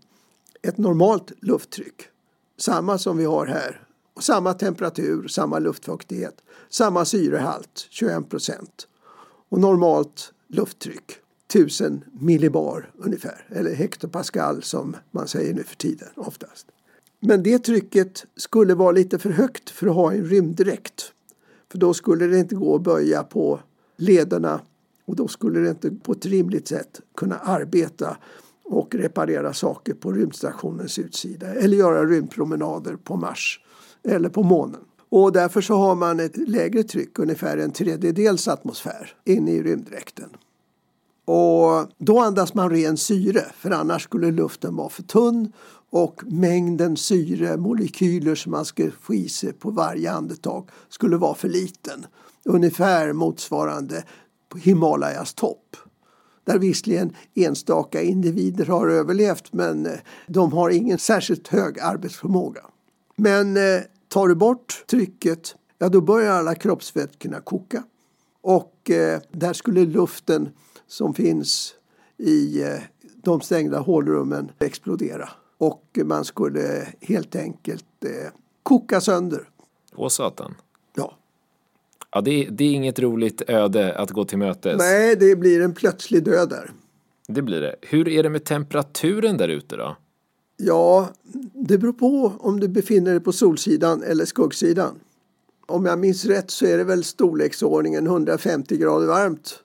ett 0.62 0.78
normalt 0.78 1.32
lufttryck. 1.42 2.02
Samma 2.58 2.98
som 2.98 3.18
vi 3.18 3.26
har 3.26 3.46
här. 3.46 3.88
Samma 4.20 4.54
temperatur, 4.54 5.28
samma 5.28 5.60
luftfuktighet, 5.60 6.42
samma 6.70 7.06
syrehalt, 7.06 7.88
21 7.90 8.30
procent. 8.30 8.88
Och 9.50 9.60
normalt 9.60 10.34
lufttryck, 10.48 11.12
1000 11.48 12.04
millibar 12.12 12.92
ungefär, 12.98 13.48
eller 13.50 13.74
hektopascal 13.76 14.64
som 14.64 14.96
man 15.12 15.28
säger 15.28 15.54
nu 15.54 15.64
för 15.64 15.76
tiden 15.76 16.10
oftast. 16.16 16.68
Men 17.24 17.44
det 17.44 17.60
trycket 17.60 18.26
skulle 18.36 18.76
vara 18.76 18.92
lite 18.92 19.20
för 19.20 19.30
högt 19.30 19.70
för 19.70 19.88
att 19.88 19.96
ha 19.96 20.14
en 20.14 20.26
rymddräkt. 20.26 21.14
För 21.72 21.78
då 21.78 21.94
skulle 21.94 22.28
det 22.28 22.40
inte 22.40 22.56
gå 22.56 22.76
att 22.76 22.82
böja 22.82 23.24
på 23.24 23.60
lederna 23.98 24.62
och 25.06 25.16
då 25.16 25.28
skulle 25.28 25.60
det 25.60 25.70
inte 25.70 25.92
på 25.92 26.12
ett 26.12 26.26
rimligt 26.26 26.68
sätt 26.68 27.02
kunna 27.16 27.38
arbeta 27.38 28.18
och 28.64 28.96
reparera 28.96 29.54
saker 29.54 29.94
på 29.94 30.12
rymdstationens 30.12 31.00
utsida 31.00 31.54
eller 31.54 31.78
göra 31.78 32.06
rymdpromenader 32.06 32.96
på 32.96 33.16
Mars 33.16 33.60
eller 34.04 34.30
på 34.30 34.44
månen. 34.44 34.82
Och 35.10 35.32
därför 35.32 35.62
så 35.62 35.76
har 35.76 35.96
man 35.96 36.20
ett 36.20 36.38
lägre 36.38 36.84
tryck, 36.84 37.20
ungefär 37.20 37.58
en 37.58 37.72
tredjedels 37.72 38.48
atmosfär, 38.48 39.16
inne 39.26 39.52
i 39.52 39.64
rymddräkten. 39.64 40.30
Och 41.26 41.88
då 41.98 42.20
andas 42.20 42.54
man 42.54 42.70
ren 42.70 42.98
syre, 42.98 43.46
för 43.58 43.72
annars 43.72 44.04
skulle 44.04 44.32
luften 44.32 44.76
vara 44.76 44.90
för 44.90 45.04
tunn 45.04 45.54
och 45.92 46.22
mängden 46.26 46.98
syremolekyler 46.98 48.36
som 48.36 48.52
man 48.52 48.66
skulle 48.66 48.92
få 48.92 49.14
i 49.14 49.30
sig 49.30 49.54
på 49.54 49.72
varje 49.72 50.12
andetag 50.12 50.70
skulle 50.90 51.18
vara 51.18 51.36
för 51.36 51.50
liten. 51.50 52.06
Ungefär 52.46 53.14
motsvarande 53.14 54.04
på 54.50 54.58
Himalayas 54.58 55.34
topp. 55.34 55.78
Där 56.44 56.60
visserligen 56.60 57.16
enstaka 57.36 58.02
individer 58.02 58.66
har 58.66 58.88
överlevt 58.88 59.54
men 59.54 59.86
eh, 59.86 60.00
de 60.28 60.54
har 60.54 60.70
ingen 60.70 60.98
särskilt 60.98 61.48
hög 61.48 61.80
arbetsförmåga. 61.80 62.62
Men 63.16 63.58
eh, 63.58 63.82
tar 64.08 64.28
du 64.28 64.36
bort 64.36 64.84
trycket, 64.88 65.56
ja 65.78 65.90
då 65.90 66.02
börjar 66.02 66.32
alla 66.32 66.56
kroppsvätskorna 66.56 67.42
koka. 67.42 67.84
Och 68.42 68.90
eh, 68.90 69.22
där 69.32 69.54
skulle 69.54 69.86
luften 69.86 70.50
som 70.88 71.14
finns 71.14 71.74
i 72.18 72.64
eh, 72.64 72.80
de 73.24 73.42
stängda 73.42 73.80
hålrummen 73.80 74.52
explodera. 74.60 75.30
Och 75.62 76.00
man 76.06 76.26
skulle 76.26 76.88
helt 77.02 77.36
enkelt 77.36 77.86
eh, 78.06 78.32
koka 78.64 79.02
sönder. 79.02 79.50
Åh 79.96 80.10
satan. 80.10 80.56
Ja. 80.96 81.18
Ja, 82.12 82.22
det, 82.22 82.48
det 82.52 82.64
är 82.64 82.72
inget 82.72 83.00
roligt 83.00 83.42
öde 83.48 83.96
att 83.96 84.12
gå 84.12 84.26
till 84.26 84.38
mötes. 84.38 84.78
Nej, 84.78 85.16
det 85.16 85.36
blir 85.36 85.62
en 85.62 85.74
plötslig 85.74 86.24
död 86.24 86.50
där. 86.50 86.72
Det 87.28 87.42
blir 87.42 87.62
det. 87.62 87.76
Hur 87.82 88.08
är 88.08 88.24
det 88.24 88.30
med 88.30 88.44
temperaturen 88.44 89.38
där 89.38 89.48
ute 89.48 89.76
då? 89.76 89.98
Ja, 90.58 91.10
det 91.54 91.78
beror 91.78 91.94
på 91.94 92.34
om 92.40 92.60
du 92.60 92.68
befinner 92.68 93.12
dig 93.12 93.20
på 93.20 93.32
solsidan 93.32 94.04
eller 94.04 94.26
skuggsidan. 94.26 95.00
Om 95.66 95.86
jag 95.86 96.00
minns 96.00 96.26
rätt 96.26 96.52
så 96.52 96.66
är 96.66 96.78
det 96.78 96.84
väl 96.84 97.04
storleksordningen 97.04 98.06
150 98.06 98.78
grader 98.78 99.08
varmt 99.08 99.60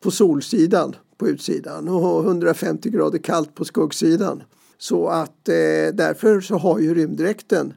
på 0.00 0.10
solsidan 0.10 0.96
på 1.18 1.28
utsidan 1.28 1.88
och 1.88 2.24
150 2.24 2.90
grader 2.90 3.18
kallt 3.18 3.54
på 3.54 3.64
skuggsidan. 3.64 4.42
Så 4.84 5.08
att 5.08 5.48
eh, 5.48 5.94
därför 5.94 6.40
så 6.40 6.58
har 6.58 6.78
ju 6.78 6.94
rymddräkten 6.94 7.74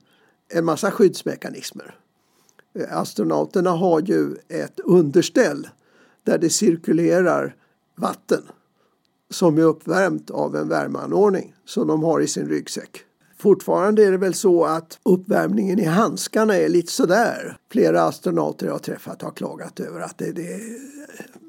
en 0.49 0.65
massa 0.65 0.91
skyddsmekanismer. 0.91 1.95
Eh, 2.79 2.97
astronauterna 2.97 3.69
har 3.69 4.01
ju 4.01 4.35
ett 4.47 4.79
underställ 4.79 5.67
där 6.23 6.37
det 6.37 6.49
cirkulerar 6.49 7.55
vatten 7.95 8.41
som 9.29 9.57
är 9.57 9.61
uppvärmt 9.61 10.29
av 10.29 10.55
en 10.55 10.67
värmeanordning 10.67 11.55
som 11.65 11.87
de 11.87 12.03
har 12.03 12.21
i 12.21 12.27
sin 12.27 12.49
ryggsäck. 12.49 13.01
Fortfarande 13.37 14.05
är 14.05 14.11
det 14.11 14.17
väl 14.17 14.33
så 14.33 14.65
att 14.65 14.99
uppvärmningen 15.03 15.79
i 15.79 15.85
handskarna 15.85 16.55
är 16.55 16.69
lite 16.69 16.91
sådär. 16.91 17.57
Flera 17.71 18.01
astronauter 18.01 18.65
jag 18.65 18.73
har 18.73 18.79
träffat 18.79 19.21
har 19.21 19.31
klagat 19.31 19.79
över 19.79 20.01
att 20.01 20.17
det, 20.17 20.31
det, 20.31 20.59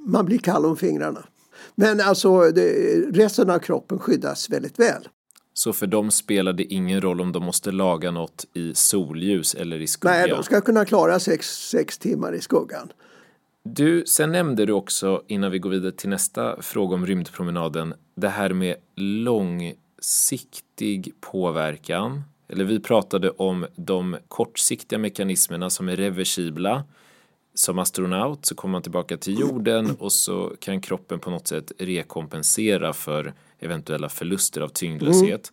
man 0.06 0.24
blir 0.24 0.38
kall 0.38 0.66
om 0.66 0.76
fingrarna. 0.76 1.24
Men 1.74 2.00
alltså 2.00 2.50
det, 2.50 2.70
resten 3.11 3.50
av 3.50 3.59
kroppen 3.59 3.98
skyddas 3.98 4.50
väldigt 4.50 4.78
väl. 4.78 5.09
Så 5.59 5.72
för 5.72 5.86
dem 5.86 6.11
spelar 6.11 6.52
det 6.52 6.64
ingen 6.64 7.00
roll 7.00 7.20
om 7.20 7.32
de 7.32 7.44
måste 7.44 7.70
laga 7.70 8.11
något 8.11 8.46
i 8.52 8.74
solljus 8.74 9.54
eller 9.54 9.80
i 9.80 9.86
skugga? 9.86 10.14
Nej, 10.14 10.28
de 10.28 10.42
ska 10.42 10.61
kunna 10.61 10.84
klara 10.84 11.20
sex, 11.20 11.68
sex 11.68 11.98
timmar 11.98 12.34
i 12.34 12.40
skuggan. 12.40 12.92
Du, 13.62 14.04
sen 14.06 14.32
nämnde 14.32 14.66
du 14.66 14.72
också 14.72 15.22
innan 15.26 15.50
vi 15.50 15.59
går 15.59 15.70
vidare 15.70 15.92
till 15.92 16.09
nästa 16.09 16.62
fråga 16.62 16.94
om 16.94 17.06
rymdpromenaden 17.06 17.94
det 18.14 18.28
här 18.28 18.52
med 18.52 18.76
långsiktig 18.96 19.74
påverkan. 21.20 22.22
Eller 22.48 22.64
vi 22.64 22.80
pratade 22.80 23.30
om 23.30 23.66
de 23.76 24.16
kortsiktiga 24.28 24.98
mekanismerna 24.98 25.70
som 25.70 25.88
är 25.88 25.96
reversibla. 25.96 26.84
Som 27.54 27.78
astronaut 27.78 28.46
så 28.46 28.54
kommer 28.54 28.72
man 28.72 28.82
tillbaka 28.82 29.16
till 29.16 29.40
jorden 29.40 29.96
och 29.98 30.12
så 30.12 30.52
kan 30.61 30.80
kroppen 30.80 31.18
på 31.20 31.30
något 31.30 31.48
sätt 31.48 31.72
rekompensera 31.78 32.92
för 32.92 33.34
eventuella 33.59 34.09
förluster 34.09 34.61
av 34.61 34.68
tyngdlöshet. 34.68 35.52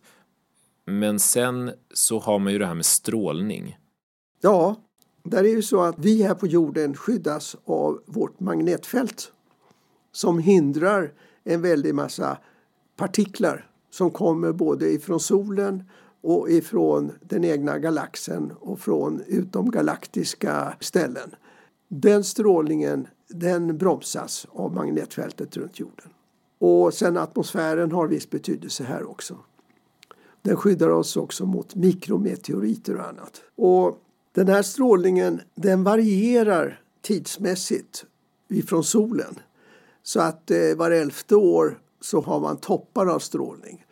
Mm. 0.86 1.00
Men 1.00 1.18
sen 1.18 1.72
så 1.94 2.18
har 2.18 2.38
man 2.38 2.52
ju 2.52 2.58
det 2.58 2.66
här 2.66 2.74
med 2.74 2.86
strålning. 2.86 3.78
Ja, 4.40 4.76
där 5.22 5.44
är 5.44 5.48
ju 5.48 5.62
så 5.62 5.80
att 5.80 5.98
vi 5.98 6.22
här 6.22 6.34
på 6.34 6.46
jorden 6.46 6.94
skyddas 6.94 7.56
av 7.64 8.02
vårt 8.06 8.40
magnetfält 8.40 9.32
som 10.12 10.38
hindrar 10.38 11.12
en 11.44 11.62
väldig 11.62 11.94
massa 11.94 12.38
partiklar 12.96 13.70
som 13.90 14.10
kommer 14.10 14.52
både 14.52 14.92
ifrån 14.92 15.20
solen 15.20 15.84
och 16.20 16.50
ifrån 16.50 17.12
den 17.20 17.44
egna 17.44 17.78
galaxen 17.78 18.52
och 18.60 18.80
från 18.80 19.22
utomgalaktiska 19.26 20.76
ställen. 20.80 21.34
Den 21.88 22.24
strålningen 22.24 23.08
den 23.28 23.78
bromsas 23.78 24.46
av 24.50 24.74
magnetfältet 24.74 25.56
runt 25.56 25.80
jorden. 25.80 26.10
Och 26.58 26.94
sen 26.94 27.16
atmosfären 27.16 27.92
har 27.92 28.06
viss 28.06 28.30
betydelse 28.30 28.84
här 28.84 29.10
också. 29.10 29.36
Den 30.42 30.56
skyddar 30.56 30.88
oss 30.88 31.16
också 31.16 31.46
mot 31.46 31.74
mikrometeoriter 31.74 32.96
och 32.96 33.08
annat. 33.08 33.42
Och 33.56 33.98
den 34.32 34.48
här 34.48 34.62
strålningen 34.62 35.40
den 35.54 35.84
varierar 35.84 36.80
tidsmässigt 37.02 38.04
ifrån 38.48 38.84
solen. 38.84 39.38
Så 40.02 40.20
att 40.20 40.50
eh, 40.50 40.76
var 40.76 40.90
elfte 40.90 41.36
år 41.36 41.78
så 42.00 42.20
har 42.20 42.40
man 42.40 42.56
toppar 42.56 43.06
av 43.06 43.18
strålning. 43.18 43.86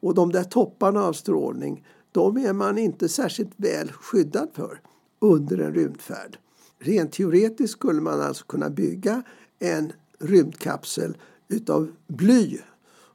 Och 0.00 0.14
de 0.14 0.32
där 0.32 0.44
topparna 0.44 1.04
av 1.04 1.12
strålning 1.12 1.86
de 2.12 2.36
är 2.36 2.52
man 2.52 2.78
inte 2.78 3.08
särskilt 3.08 3.52
väl 3.56 3.92
skyddad 3.92 4.48
för 4.52 4.80
under 5.18 5.58
en 5.58 5.74
rymdfärd. 5.74 6.38
Rent 6.78 7.12
teoretiskt 7.12 7.72
skulle 7.72 8.00
man 8.00 8.20
alltså 8.20 8.44
kunna 8.44 8.70
bygga 8.70 9.22
en 9.58 9.92
rymdkapsel 10.18 11.16
utav 11.54 11.88
bly 12.06 12.58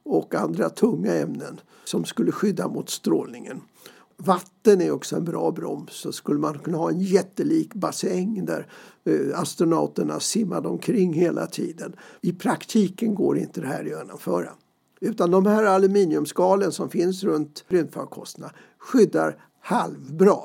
och 0.04 0.36
andra 0.36 0.70
tunga 0.70 1.16
ämnen 1.16 1.60
som 1.84 2.06
skulle 2.06 2.32
skydda 2.32 2.68
mot 2.68 2.90
strålningen. 2.90 3.62
Vatten 4.18 4.82
är 4.82 4.92
också 4.92 5.16
en 5.16 5.24
bra 5.24 5.52
broms. 5.52 5.92
Så 5.94 6.12
skulle 6.12 6.40
man 6.40 6.60
kunna 6.60 6.78
ha 6.78 6.90
en 6.90 7.00
jättelik 7.00 7.74
bassäng 7.74 8.46
där 8.46 8.68
eh, 9.04 9.40
astronauterna 9.40 10.20
simmade 10.20 10.68
omkring 10.68 11.14
hela 11.14 11.48
tiden. 11.48 11.96
I 12.22 12.34
praktiken 12.34 13.16
går 13.16 13.38
inte 13.38 13.62
det 13.62 13.68
här 13.68 13.82
att 13.82 13.88
genomföra. 13.88 14.50
Utan 15.02 15.32
de 15.32 15.46
här 15.46 15.64
aluminiumskalen 15.64 16.72
som 16.72 16.90
finns 16.90 17.24
runt 17.24 17.66
rymdfarkosterna 17.68 18.52
skyddar 18.78 19.44
halvbra. 19.60 20.40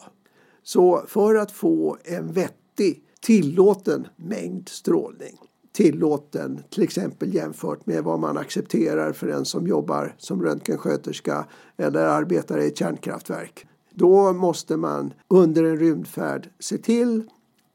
Så 0.62 1.04
för 1.06 1.34
att 1.34 1.52
få 1.52 1.98
en 2.04 2.32
vettig 2.32 3.04
tillåten 3.20 4.06
mängd 4.16 4.68
strålning 4.68 5.38
tillåten 5.74 6.62
till 6.70 6.82
exempel 6.82 7.34
jämfört 7.34 7.86
med 7.86 8.04
vad 8.04 8.20
man 8.20 8.38
accepterar 8.38 9.12
för 9.12 9.28
en 9.28 9.44
som 9.44 9.66
jobbar 9.66 10.14
som 10.18 10.42
röntgensköterska 10.42 11.46
eller 11.76 12.06
arbetar 12.06 12.58
i 12.58 12.66
ett 12.66 12.78
kärnkraftverk. 12.78 13.66
Då 13.94 14.32
måste 14.32 14.76
man 14.76 15.12
under 15.28 15.64
en 15.64 15.76
rymdfärd 15.76 16.48
se 16.58 16.78
till 16.78 17.22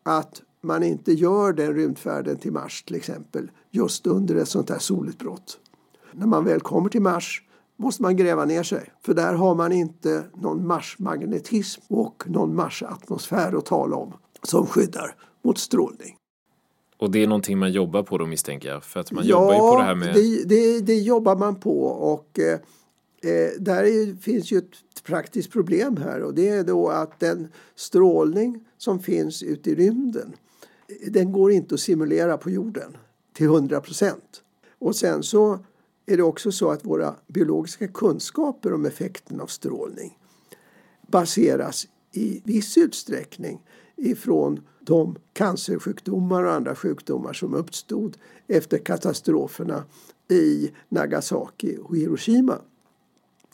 att 0.04 0.41
man 0.62 0.84
inte 0.84 1.14
gör 1.14 1.54
den 1.54 1.74
rymdfärden 1.74 2.38
till 2.38 2.52
Mars 2.52 2.84
till 2.84 2.95
exempel 2.95 3.52
just 3.72 4.08
under 4.08 4.36
ett 4.36 4.50
sånt 4.50 4.70
här 4.70 4.80
solutbrott. 4.80 5.60
När 6.14 6.28
man 6.28 6.45
väl 6.45 6.60
kommer 6.60 6.89
till 6.89 7.02
Mars 7.02 7.43
måste 7.78 8.02
man 8.02 8.16
gräva 8.16 8.45
ner 8.45 8.64
sig 8.64 8.93
för 9.02 9.14
där 9.14 9.34
har 9.34 9.56
man 9.56 9.72
inte 9.72 10.24
någon 10.36 10.68
Marsmagnetism 10.68 11.82
och 11.88 12.24
någon 12.28 12.56
Marsatmosfär 12.56 13.58
att 13.58 13.66
tala 13.66 13.95
om 13.95 14.14
som 14.43 14.66
skyddar 14.66 15.16
mot 15.43 15.58
strålning. 15.58 16.18
Och 17.00 17.12
det 17.12 17.24
är 17.24 17.28
någonting 17.28 17.58
man 17.58 17.72
jobbar 17.72 18.04
på 18.04 18.18
då 18.18 18.26
misstänker 18.26 18.70
jag? 18.70 18.84
För 18.84 19.00
att 19.00 19.12
man 19.12 19.28
ja, 19.28 19.30
jobbar 19.30 19.54
ju 19.54 19.60
på 19.60 19.78
det 19.78 19.84
här 19.84 19.95
med... 19.95 20.14
det, 20.14 20.43
det, 20.43 20.80
det 20.80 20.95
jobbar 20.95 21.36
man 21.36 21.56
på 21.56 21.84
och 21.86 22.39
eh, 22.39 22.54
eh 23.34 23.52
där 23.60 23.84
är, 23.84 24.22
finns 24.22 24.52
ju 24.52 24.58
ett 24.58 25.04
praktiskt 25.04 25.52
problem 25.52 25.97
här 25.97 26.22
och 26.22 26.34
det 26.34 26.50
är 26.50 26.64
då 26.64 26.89
att 26.89 27.20
den 27.20 27.47
strålning 27.76 28.66
som 28.78 29.00
finns 29.00 29.43
ute 29.43 29.70
i 29.70 29.76
rymden 29.76 30.34
den 31.08 31.32
går 31.32 31.52
inte 31.52 31.76
att 31.76 31.82
simulera 31.82 32.38
på 32.38 32.50
jorden 32.50 32.97
till 33.34 33.45
100 33.45 33.82
procent. 33.82 34.41
Och 34.80 34.95
sen 34.95 35.24
så 35.24 35.60
är 36.06 36.18
det 36.18 36.24
också 36.24 36.52
så 36.52 36.72
att 36.72 36.86
våra 36.86 37.16
biologiska 37.28 37.88
kunskaper 37.88 38.74
om 38.74 38.86
effekten 38.86 39.41
av 39.41 39.47
strålning 39.47 40.18
baseras 41.08 41.88
i 42.12 42.41
viss 42.45 42.78
utsträckning 42.78 43.62
ifrån 43.95 44.60
de 44.90 45.16
cancersjukdomar 45.34 46.44
och 46.44 46.54
andra 46.54 46.76
sjukdomar 46.76 47.34
som 47.34 47.54
uppstod 47.54 48.18
efter 48.48 48.78
katastroferna 48.78 49.84
i 50.30 50.72
Nagasaki 50.90 51.78
och 51.84 51.98
Hiroshima. 51.98 52.58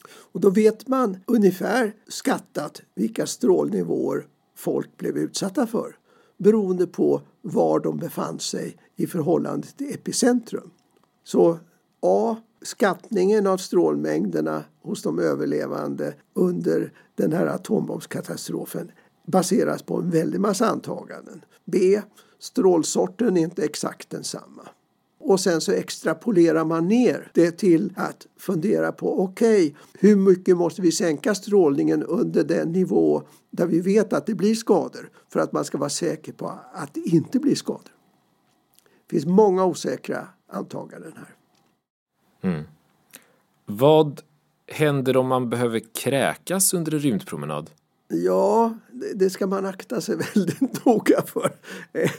Och 0.08 0.42
då 0.42 0.50
vet 0.50 0.88
man 0.88 1.18
ungefär 1.26 1.94
skattat 2.08 2.82
vilka 2.96 3.26
strålnivåer 3.26 4.28
folk 4.56 4.98
blev 4.98 5.18
utsatta 5.18 5.68
för 5.68 5.96
beroende 6.38 6.88
på 6.88 7.22
var 7.42 7.80
de 7.80 7.98
befann 7.98 8.40
sig 8.40 8.78
i 8.96 9.08
förhållande 9.08 9.68
till 9.68 9.94
epicentrum. 9.94 10.72
Så 11.24 11.60
A. 12.02 12.38
Skattningen 12.62 13.48
av 13.48 13.58
strålmängderna 13.58 14.64
hos 14.82 15.02
de 15.02 15.20
överlevande 15.20 16.14
under 16.34 16.94
den 17.16 17.34
här 17.34 17.46
atombombskatastrofen 17.46 18.92
baseras 19.26 19.84
på 19.84 19.98
en 19.98 20.10
väldig 20.10 20.40
massa 20.40 20.68
antaganden. 20.68 21.42
B. 21.66 22.02
Strålsorten 22.40 23.38
är 23.38 23.42
inte 23.42 23.64
exakt 23.64 24.10
densamma. 24.10 24.70
Och 25.20 25.40
sen 25.40 25.62
så 25.62 25.72
extrapolerar 25.72 26.66
man 26.66 26.88
ner 26.88 27.32
det 27.34 27.52
till 27.52 27.94
att 27.96 28.28
fundera 28.38 28.92
på 28.92 29.24
okej, 29.24 29.68
okay, 29.68 29.76
hur 30.00 30.16
mycket 30.16 30.58
måste 30.58 30.82
vi 30.82 30.92
sänka 30.92 31.36
strålningen 31.36 32.04
under 32.04 32.44
den 32.44 32.72
nivå 32.72 33.24
där 33.52 33.68
vi 33.68 33.80
vet 33.82 34.14
att 34.14 34.26
det 34.26 34.36
blir 34.36 34.56
skador 34.56 35.10
för 35.30 35.40
att 35.40 35.52
man 35.52 35.66
ska 35.66 35.78
vara 35.78 35.90
säker 35.90 36.34
på 36.34 36.60
att 36.74 36.94
det 36.94 37.00
inte 37.00 37.40
blir 37.40 37.56
skador. 37.56 37.92
Det 39.08 39.16
finns 39.16 39.26
många 39.26 39.66
osäkra 39.66 40.28
antaganden 40.48 41.14
här. 41.18 41.36
Mm. 42.52 42.64
Vad 43.66 44.22
händer 44.68 45.18
om 45.18 45.28
man 45.28 45.50
behöver 45.50 45.82
kräkas 45.94 46.74
under 46.74 46.94
en 46.94 47.00
rymdpromenad? 47.00 47.70
Ja, 48.08 48.78
det 49.16 49.30
ska 49.30 49.48
man 49.48 49.66
akta 49.66 50.02
sig 50.02 50.16
väldigt 50.36 50.86
noga 50.86 51.22
för. 51.22 51.56
Eh, 51.94 52.12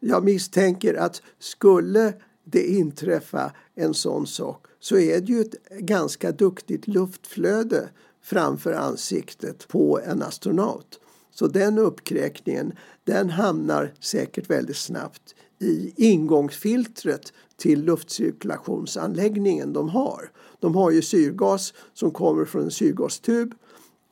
jag 0.00 0.24
misstänker 0.24 0.94
att 0.94 1.22
skulle 1.38 2.12
det 2.44 2.66
inträffa 2.66 3.52
en 3.74 3.94
sån 3.94 4.26
sak 4.26 4.66
så 4.80 4.98
är 4.98 5.20
det 5.20 5.32
ju 5.32 5.40
ett 5.40 5.68
ganska 5.70 6.32
duktigt 6.32 6.88
luftflöde 6.88 7.88
framför 8.22 8.72
ansiktet 8.72 9.68
på 9.68 10.00
en 10.00 10.22
astronaut. 10.22 11.00
Så 11.30 11.46
den 11.46 11.78
uppkräkningen 11.78 12.72
den 13.04 13.30
hamnar 13.30 13.94
säkert 14.00 14.50
väldigt 14.50 14.76
snabbt 14.76 15.34
i 15.58 15.92
ingångsfiltret 15.96 17.32
till 17.56 17.84
luftcirkulationsanläggningen 17.84 19.72
de 19.72 19.88
har. 19.88 20.30
De 20.60 20.74
har 20.74 20.90
ju 20.90 21.02
syrgas 21.02 21.74
som 21.94 22.10
kommer 22.10 22.44
från 22.44 22.62
en 22.62 22.70
syrgastub 22.70 23.54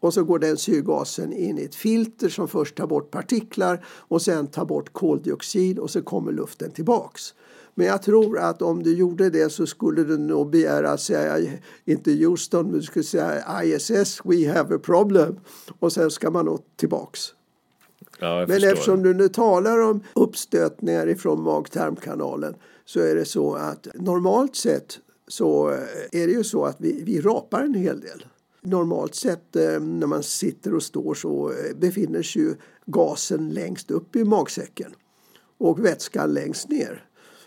och 0.07 0.15
så 0.15 0.25
går 0.25 0.39
den 0.39 0.57
syrgasen 0.57 1.33
in 1.33 1.59
i 1.59 1.63
ett 1.63 1.75
filter 1.75 2.29
som 2.29 2.49
först 2.49 2.77
tar 2.77 2.87
bort 2.87 3.11
partiklar 3.11 3.85
och 3.87 4.23
sen 4.23 4.47
tar 4.47 4.65
bort 4.65 4.93
koldioxid 4.93 5.79
och 5.79 5.91
så 5.91 6.03
kommer 6.03 6.33
luften 6.33 6.71
tillbaks. 6.71 7.35
Men 7.75 7.87
jag 7.87 8.03
tror 8.03 8.39
att 8.39 8.63
om 8.63 8.83
du 8.83 8.97
gjorde 8.97 9.31
det 9.31 9.51
så 9.51 9.67
skulle 9.67 10.05
du 10.05 10.19
nog 10.19 10.51
begära 10.51 10.99
säga, 10.99 11.59
inte 11.85 12.13
Houston, 12.13 12.67
men 12.67 12.75
du 12.75 12.83
skulle 12.83 13.05
säga 13.05 13.65
ISS, 13.65 14.21
we 14.25 14.53
have 14.53 14.75
a 14.75 14.79
problem. 14.83 15.41
Och 15.79 15.93
sen 15.93 16.11
ska 16.11 16.31
man 16.31 16.45
nog 16.45 16.61
tillbaks. 16.77 17.21
Ja, 18.19 18.47
men 18.49 18.65
eftersom 18.65 19.03
du 19.03 19.15
nu 19.15 19.29
talar 19.29 19.79
om 19.79 20.01
uppstötningar 20.15 21.09
ifrån 21.09 21.43
mag-tarmkanalen 21.43 22.55
så 22.85 23.01
är 23.01 23.15
det 23.15 23.25
så 23.25 23.55
att 23.55 23.87
normalt 23.95 24.57
sett 24.57 24.99
så 25.29 25.69
är 26.13 26.27
det 26.27 26.33
ju 26.33 26.45
så 26.45 26.65
att 26.65 26.77
vi, 26.79 27.03
vi 27.03 27.21
rapar 27.21 27.63
en 27.63 27.75
hel 27.75 28.01
del. 28.01 28.27
Normalt 28.67 29.15
sett 29.15 29.57
eh, 29.57 29.81
när 29.81 30.07
man 30.07 30.23
sitter 30.23 30.75
och 30.75 30.83
står 30.83 31.15
så 31.15 31.51
eh, 31.51 31.77
befinner 31.77 32.23
sig 32.23 32.43
ju 32.43 32.55
gasen 32.87 33.51
längst 33.51 33.91
upp 33.91 34.17
i 34.17 34.25
magsäcken 34.25 34.95
och 35.59 35.85
vätskan 35.85 36.35
längst 36.35 36.69
ner. 36.69 37.05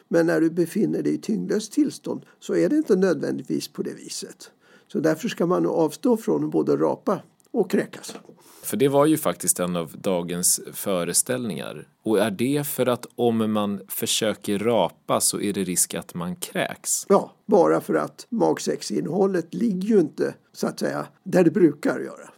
Men 0.07 0.26
när 0.26 0.41
du 0.41 0.49
befinner 0.49 1.03
dig 1.03 1.13
i 1.13 1.17
tyngdlöst 1.17 1.72
tillstånd 1.72 2.26
så 2.39 2.55
är 2.55 2.70
det 2.70 2.76
inte 2.76 2.95
nödvändigtvis 2.95 3.67
på 3.67 3.84
det 3.84 3.93
viset. 3.93 4.51
Så 4.88 4.99
därför 4.99 5.28
ska 5.28 5.45
man 5.45 5.65
avstå 5.65 6.17
från 6.17 6.45
att 6.45 6.51
både 6.51 6.78
rapa 6.78 7.22
och 7.52 7.72
kräkas. 7.72 8.16
För 8.64 8.78
det 8.78 8.88
var 8.88 9.06
ju 9.06 9.18
faktiskt 9.18 9.60
en 9.60 9.76
av 9.76 9.91
dagens 9.97 10.62
föreställningar. 10.74 11.88
Och 12.04 12.20
är 12.20 12.32
det 12.32 12.68
för 12.68 12.86
att 12.86 13.06
om 13.16 13.52
man 13.54 13.82
försöker 13.88 14.60
rapa 14.60 15.22
så 15.22 15.41
är 15.41 15.54
det 15.54 15.64
risk 15.64 15.93
att 15.93 16.14
man 16.14 16.36
kräks? 16.36 17.06
Ja, 17.10 17.34
bara 17.45 17.82
för 17.82 17.93
att 17.93 18.28
magsäcksinnehållet 18.30 19.54
ligger 19.54 19.88
ju 19.88 20.00
inte 20.00 20.36
så 20.54 20.68
att 20.68 20.80
säga 20.80 21.08
där 21.24 21.43
det 21.43 21.52
brukar 21.52 22.00
göra. 22.00 22.30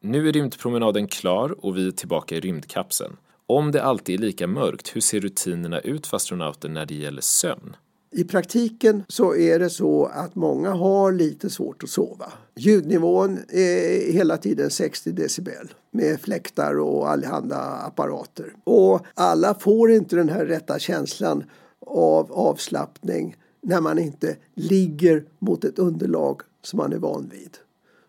Nu 0.00 0.28
är 0.28 0.32
rymdpromenaden 0.32 1.06
klar 1.06 1.64
och 1.64 1.76
vi 1.76 1.86
är 1.86 1.90
tillbaka 1.90 2.36
i 2.36 2.40
rymdkapseln. 2.40 3.16
Om 3.46 3.72
det 3.72 3.82
alltid 3.82 4.14
är 4.14 4.26
lika 4.26 4.46
mörkt, 4.46 4.96
hur 4.96 5.00
ser 5.00 5.20
rutinerna 5.20 5.80
ut 5.80 6.06
för 6.06 6.16
astronauter 6.16 6.68
när 6.68 6.86
det 6.86 6.94
gäller 6.94 7.22
sömn? 7.22 7.76
I 8.14 8.24
praktiken 8.24 9.04
så 9.08 9.36
är 9.36 9.58
det 9.58 9.70
så 9.70 10.04
att 10.06 10.34
många 10.34 10.70
har 10.70 11.12
lite 11.12 11.50
svårt 11.50 11.82
att 11.82 11.88
sova. 11.88 12.32
Ljudnivån 12.56 13.38
är 13.48 14.12
hela 14.12 14.36
tiden 14.36 14.70
60 14.70 15.12
decibel 15.12 15.74
med 15.90 16.20
fläktar 16.20 16.78
och 16.78 17.10
allehanda 17.10 17.58
apparater. 17.58 18.54
Och 18.64 19.06
alla 19.14 19.54
får 19.54 19.90
inte 19.90 20.16
den 20.16 20.28
här 20.28 20.46
rätta 20.46 20.78
känslan 20.78 21.44
av 21.86 22.32
avslappning 22.32 23.36
när 23.62 23.80
man 23.80 23.98
inte 23.98 24.36
ligger 24.54 25.24
mot 25.38 25.64
ett 25.64 25.78
underlag 25.78 26.40
som 26.62 26.76
man 26.76 26.92
är 26.92 26.98
van 26.98 27.30
vid. 27.32 27.56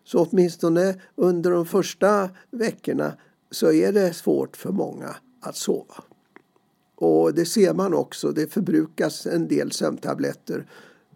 Så 0.04 0.26
åtminstone 0.30 0.94
under 1.14 1.50
de 1.50 1.66
första 1.66 2.30
veckorna 2.50 3.12
så 3.50 3.72
är 3.72 3.92
det 3.92 4.12
svårt 4.12 4.56
för 4.56 4.72
många 4.72 5.16
att 5.40 5.56
sova. 5.56 6.04
Och 7.04 7.34
det 7.34 7.44
ser 7.44 7.74
man 7.74 7.94
också, 7.94 8.32
det 8.32 8.52
förbrukas 8.52 9.26
en 9.26 9.48
del 9.48 9.72
sömntabletter 9.72 10.66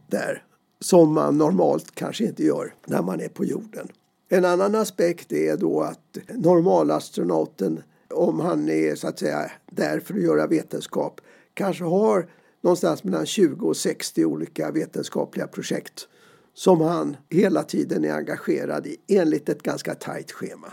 där 0.07 0.45
som 0.81 1.13
man 1.13 1.39
normalt 1.39 1.95
kanske 1.95 2.25
inte 2.25 2.43
gör 2.45 2.75
när 2.87 3.03
man 3.03 3.21
är 3.21 3.29
på 3.29 3.45
jorden. 3.45 3.89
En 4.29 4.45
annan 4.45 4.75
aspekt 4.75 5.33
är 5.33 5.57
då 5.57 5.81
att 5.81 6.19
normalastronauten, 6.35 7.83
om 8.11 8.41
han 8.41 8.69
är 8.69 8.95
så 8.95 9.09
att 9.09 9.19
säga 9.19 9.51
där 9.71 10.01
för 10.01 10.15
att 10.15 10.23
göra 10.23 10.47
vetenskap, 10.47 11.21
kanske 11.55 11.85
har 11.85 12.31
någonstans 12.61 13.05
mellan 13.05 13.27
20 13.27 13.69
och 13.69 13.77
60 13.77 14.25
olika 14.25 14.71
vetenskapliga 14.71 15.47
projekt 15.47 16.09
som 16.55 16.81
han 16.81 17.17
hela 17.31 17.63
tiden 17.63 18.05
är 18.05 18.13
engagerad 18.13 18.87
i 18.87 18.97
enligt 19.09 19.49
ett 19.49 19.63
ganska 19.63 19.95
tajt 19.95 20.33
schema. 20.33 20.69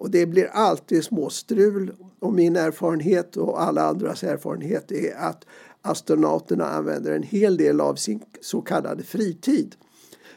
Och 0.00 0.10
det 0.10 0.26
blir 0.26 0.46
alltid 0.46 1.04
småstrul 1.04 1.92
och 2.18 2.32
min 2.32 2.56
erfarenhet 2.56 3.36
och 3.36 3.62
alla 3.62 3.82
andras 3.82 4.24
erfarenhet 4.24 4.92
är 4.92 5.16
att 5.16 5.44
astronauterna 5.82 6.64
använder 6.64 7.12
en 7.12 7.22
hel 7.22 7.56
del 7.56 7.80
av 7.80 7.94
sin 7.94 8.20
så 8.40 8.60
kallade 8.60 9.02
fritid 9.02 9.76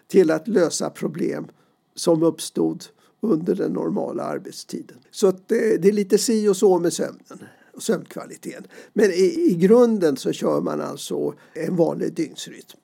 till 0.08 0.32
att 0.32 0.48
lösa 0.48 0.90
problem 0.90 1.48
som 1.96 2.24
uppstod 2.24 2.86
under 3.22 3.56
den 3.56 3.72
normala 3.74 4.24
arbetstiden. 4.24 4.98
Så 5.12 5.32
det, 5.32 5.78
det, 5.78 5.88
är 5.88 5.92
lite 5.92 6.18
si 6.18 6.48
och 6.48 6.58
så 6.58 6.80
med 6.80 6.94
sömnen 6.94 7.44
och 7.74 7.84
sömnkvaliteten. 7.84 8.64
Men 8.94 9.12
i, 9.12 9.52
i 9.52 9.56
grunden 9.56 10.18
så 10.18 10.32
kör 10.32 10.62
man 10.62 10.82
alltså 10.82 11.34
en 11.54 11.76
vanlig 11.76 12.14
dygnsrytm. 12.14 12.80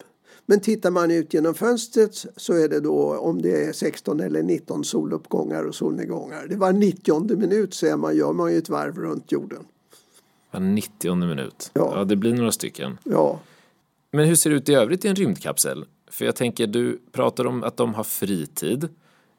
Men 0.49 0.59
tittar 0.59 0.91
man 0.91 1.11
ut 1.11 1.33
genom 1.33 1.53
fönstret 1.53 2.25
så 2.35 2.53
är 2.53 2.69
det 2.69 2.79
då 2.79 3.17
om 3.17 3.41
det 3.41 3.65
är 3.65 3.73
16 3.73 4.19
eller 4.19 4.43
19 4.43 4.83
soluppgångar 4.83 5.63
och 5.63 5.75
solnedgångar. 5.75 6.47
Det 6.49 6.55
var 6.55 6.73
90 6.73 7.37
minut 7.37 7.73
så 7.73 7.97
man, 7.97 8.15
gör 8.15 8.33
man 8.33 8.51
ju 8.51 8.57
ett 8.57 8.69
varv 8.69 8.97
runt 8.97 9.31
jorden. 9.31 9.65
Var 10.51 10.59
90 10.59 11.15
minut? 11.15 11.71
Ja. 11.73 11.93
ja, 11.95 12.03
det 12.03 12.15
blir 12.15 12.33
några 12.33 12.51
stycken. 12.51 12.97
Ja. 13.03 13.39
Men 14.11 14.25
hur 14.25 14.35
ser 14.35 14.49
det 14.49 14.55
ut 14.55 14.69
i 14.69 14.73
övrigt 14.73 15.05
i 15.05 15.07
en 15.07 15.15
rymdkapsel? 15.15 15.85
För 16.11 16.25
jag 16.25 16.35
tänker, 16.35 16.67
du 16.67 16.99
pratar 17.11 17.47
om 17.47 17.63
att 17.63 17.77
de 17.77 17.93
har 17.93 18.03
fritid. 18.03 18.89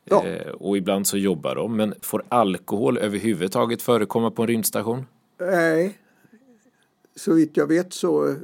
Ja. 0.05 0.27
Eh, 0.27 0.51
och 0.53 0.77
ibland 0.77 1.07
så 1.07 1.17
jobbar 1.17 1.55
de. 1.55 1.77
Men 1.77 1.95
får 2.01 2.23
alkohol 2.29 2.99
överhuvudtaget 2.99 3.83
förekomma 3.83 4.31
på 4.31 4.43
en 4.43 4.49
rymdstation? 4.49 5.07
Nej, 5.41 5.99
så 7.17 7.35
vitt 7.35 7.57
jag 7.57 7.67
vet 7.67 7.93
så 7.93 8.37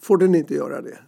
får 0.00 0.18
den 0.18 0.34
inte 0.34 0.54
göra 0.54 0.82
det. 0.82 0.98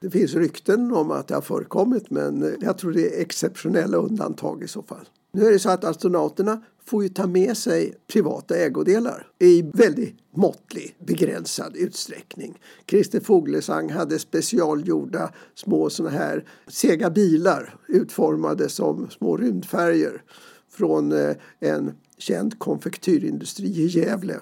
Det 0.00 0.10
finns 0.10 0.34
rykten 0.34 0.92
om 0.92 1.10
att 1.10 1.28
det 1.28 1.34
har 1.34 1.42
förekommit 1.42 2.10
men 2.10 2.56
jag 2.60 2.78
tror 2.78 2.92
det 2.92 3.16
är 3.16 3.20
exceptionella 3.20 3.96
undantag 3.96 4.62
i 4.62 4.68
så 4.68 4.82
fall. 4.82 5.08
Nu 5.32 5.46
är 5.46 5.50
det 5.50 5.58
så 5.58 5.70
att 5.70 5.84
astronauterna 5.84 6.62
får 6.84 7.02
ju 7.02 7.08
ta 7.08 7.26
med 7.26 7.56
sig 7.56 7.94
privata 8.12 8.56
ägodelar 8.56 9.26
i 9.38 9.62
väldigt 9.62 10.16
måttlig, 10.36 10.96
begränsad 10.98 11.76
utsträckning. 11.76 12.60
Christer 12.86 13.20
Fuglesang 13.20 13.90
hade 13.90 14.18
specialgjorda 14.18 15.32
små 15.54 15.90
såna 15.90 16.10
här 16.10 16.44
sega 16.68 17.10
bilar 17.10 17.74
utformade 17.88 18.68
som 18.68 19.10
små 19.10 19.36
rymdfärger 19.36 20.22
från 20.70 21.12
eh, 21.12 21.36
en 21.60 21.92
känd 22.18 22.58
konfektyrindustri 22.58 23.66
i 23.66 23.86
Gävle. 23.86 24.36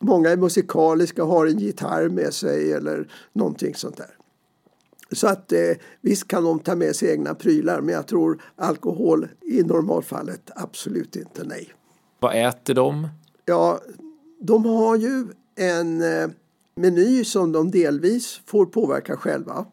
Många 0.00 0.30
är 0.30 0.36
musikaliska, 0.36 1.24
har 1.24 1.46
en 1.46 1.58
gitarr 1.58 2.08
med 2.08 2.34
sig 2.34 2.72
eller 2.72 3.08
någonting 3.32 3.74
sånt 3.74 3.96
där. 3.96 4.16
Så 5.12 5.28
att 5.28 5.52
eh, 5.52 5.58
visst 6.00 6.28
kan 6.28 6.44
de 6.44 6.58
ta 6.58 6.76
med 6.76 6.96
sig 6.96 7.10
egna 7.10 7.34
prylar 7.34 7.80
men 7.80 7.94
jag 7.94 8.06
tror 8.06 8.42
alkohol 8.56 9.28
i 9.40 9.62
normalfallet 9.62 10.50
absolut 10.54 11.16
inte 11.16 11.44
nej. 11.44 11.72
Vad 12.18 12.48
äter 12.48 12.74
de? 12.74 13.08
Ja, 13.44 13.80
de 14.40 14.64
har 14.64 14.96
ju 14.96 15.24
en 15.56 16.02
eh, 16.02 16.28
meny 16.74 17.24
som 17.24 17.52
de 17.52 17.70
delvis 17.70 18.40
får 18.46 18.66
påverka 18.66 19.16
själva. 19.16 19.66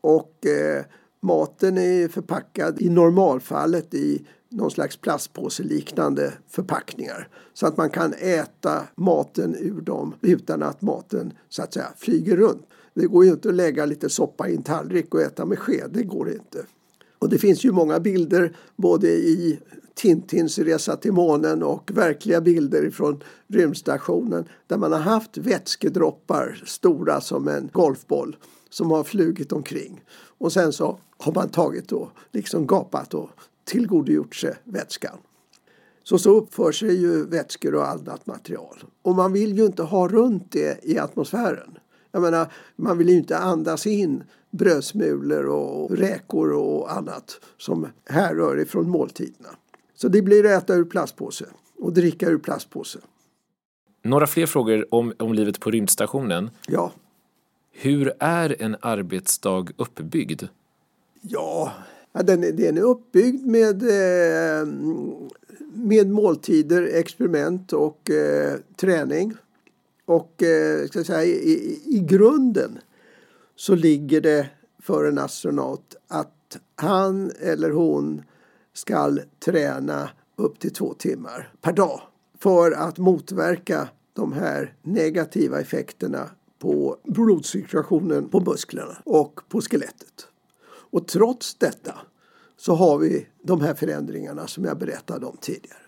Och 0.00 0.46
eh, 0.46 0.84
maten 1.20 1.78
är 1.78 2.08
förpackad 2.08 2.82
i 2.82 2.88
normalfallet 2.88 3.94
i 3.94 4.26
någon 4.48 4.70
slags 4.70 4.96
plastpåseliknande 4.96 6.32
förpackningar. 6.48 7.28
Så 7.54 7.66
att 7.66 7.76
man 7.76 7.90
kan 7.90 8.12
äta 8.12 8.82
maten 8.94 9.56
ur 9.58 9.80
dem 9.80 10.14
utan 10.20 10.62
att 10.62 10.82
maten 10.82 11.32
så 11.48 11.62
att 11.62 11.74
säga 11.74 11.88
flyger 11.96 12.36
runt. 12.36 12.66
Det 12.94 13.06
går 13.06 13.24
ju 13.24 13.30
inte 13.30 13.48
att 13.48 13.54
lägga 13.54 13.86
lite 13.86 14.08
soppa 14.08 14.48
i 14.48 14.56
en 14.56 14.62
tallrik 14.62 15.14
och 15.14 15.20
äta 15.20 15.46
med 15.46 15.58
sked, 15.58 15.90
det 15.92 16.02
går 16.02 16.30
inte. 16.30 16.66
Och 17.18 17.28
det 17.28 17.38
finns 17.38 17.64
ju 17.64 17.72
många 17.72 18.00
bilder 18.00 18.56
både 18.76 19.08
i 19.08 19.58
Tintins 19.94 20.58
resa 20.58 20.96
till 20.96 21.12
månen 21.12 21.62
och 21.62 21.90
verkliga 21.94 22.40
bilder 22.40 22.90
från 22.90 23.22
rymdstationen 23.48 24.48
där 24.66 24.76
man 24.76 24.92
har 24.92 24.98
haft 24.98 25.36
vätskedroppar 25.36 26.62
stora 26.66 27.20
som 27.20 27.48
en 27.48 27.70
golfboll 27.72 28.36
som 28.70 28.90
har 28.90 29.04
flugit 29.04 29.52
omkring. 29.52 30.04
Och 30.38 30.52
sen 30.52 30.72
så 30.72 30.98
har 31.18 31.32
man 31.32 31.48
tagit 31.48 31.92
och 31.92 32.10
liksom 32.32 32.66
gapat 32.66 33.14
och 33.14 33.30
tillgodogjort 33.64 34.34
sig 34.34 34.54
vätskan. 34.64 35.18
Så 36.04 36.18
så 36.18 36.30
uppför 36.30 36.72
sig 36.72 36.94
ju 37.00 37.26
vätskor 37.26 37.74
och 37.74 37.88
annat 37.88 38.26
material. 38.26 38.84
Och 39.02 39.14
man 39.14 39.32
vill 39.32 39.58
ju 39.58 39.66
inte 39.66 39.82
ha 39.82 40.08
runt 40.08 40.52
det 40.52 40.80
i 40.82 40.98
atmosfären. 40.98 41.78
Jag 42.12 42.22
menar, 42.22 42.52
man 42.76 42.98
vill 42.98 43.08
ju 43.08 43.16
inte 43.16 43.38
andas 43.38 43.86
in 43.86 44.24
brödsmulor 44.50 45.46
och 45.46 45.90
räkor 45.90 46.52
och 46.52 46.92
annat 46.92 47.40
som 47.56 47.86
härrör 48.04 48.60
ifrån 48.60 48.90
måltiderna. 48.90 49.48
Så 49.94 50.08
det 50.08 50.22
blir 50.22 50.46
att 50.46 50.62
äta 50.62 50.74
ur 50.74 50.84
plastpåse 50.84 51.44
och 51.78 51.92
dricka 51.92 52.28
ur 52.28 52.38
plastpåse. 52.38 52.98
Några 54.04 54.26
fler 54.26 54.46
frågor 54.46 54.94
om, 54.94 55.12
om 55.18 55.32
livet 55.34 55.60
på 55.60 55.70
rymdstationen. 55.70 56.50
Ja. 56.66 56.92
Hur 57.72 58.12
är 58.18 58.62
en 58.62 58.76
arbetsdag 58.80 59.66
uppbyggd? 59.76 60.42
Ja, 61.20 61.72
den, 62.12 62.40
den 62.40 62.78
är 62.78 62.82
uppbyggd 62.82 63.46
med, 63.46 63.82
eh, 63.82 64.66
med 65.74 66.10
måltider, 66.10 66.90
experiment 66.94 67.72
och 67.72 68.10
eh, 68.10 68.58
träning. 68.76 69.34
Och 70.06 70.42
eh, 70.42 70.86
ska 70.86 71.04
säga, 71.04 71.24
i, 71.24 71.80
i 71.86 72.00
grunden 72.00 72.78
så 73.56 73.74
ligger 73.74 74.20
det 74.20 74.48
för 74.78 75.04
en 75.04 75.18
astronaut 75.18 75.96
att 76.08 76.58
han 76.74 77.30
eller 77.40 77.70
hon 77.70 78.22
ska 78.72 79.16
träna 79.44 80.10
upp 80.36 80.58
till 80.58 80.72
två 80.72 80.94
timmar 80.94 81.52
per 81.60 81.72
dag 81.72 82.00
för 82.38 82.72
att 82.72 82.98
motverka 82.98 83.88
de 84.12 84.32
här 84.32 84.74
negativa 84.82 85.60
effekterna 85.60 86.30
på 86.58 86.96
blodcirkulationen 87.04 88.28
på 88.28 88.40
musklerna 88.40 89.02
och 89.04 89.40
på 89.48 89.60
skelettet. 89.60 90.26
Och 90.64 91.08
trots 91.08 91.54
detta 91.54 91.94
så 92.56 92.74
har 92.74 92.98
vi 92.98 93.26
de 93.42 93.60
här 93.60 93.74
förändringarna 93.74 94.46
som 94.46 94.64
jag 94.64 94.78
berättade 94.78 95.26
om 95.26 95.36
tidigare. 95.40 95.78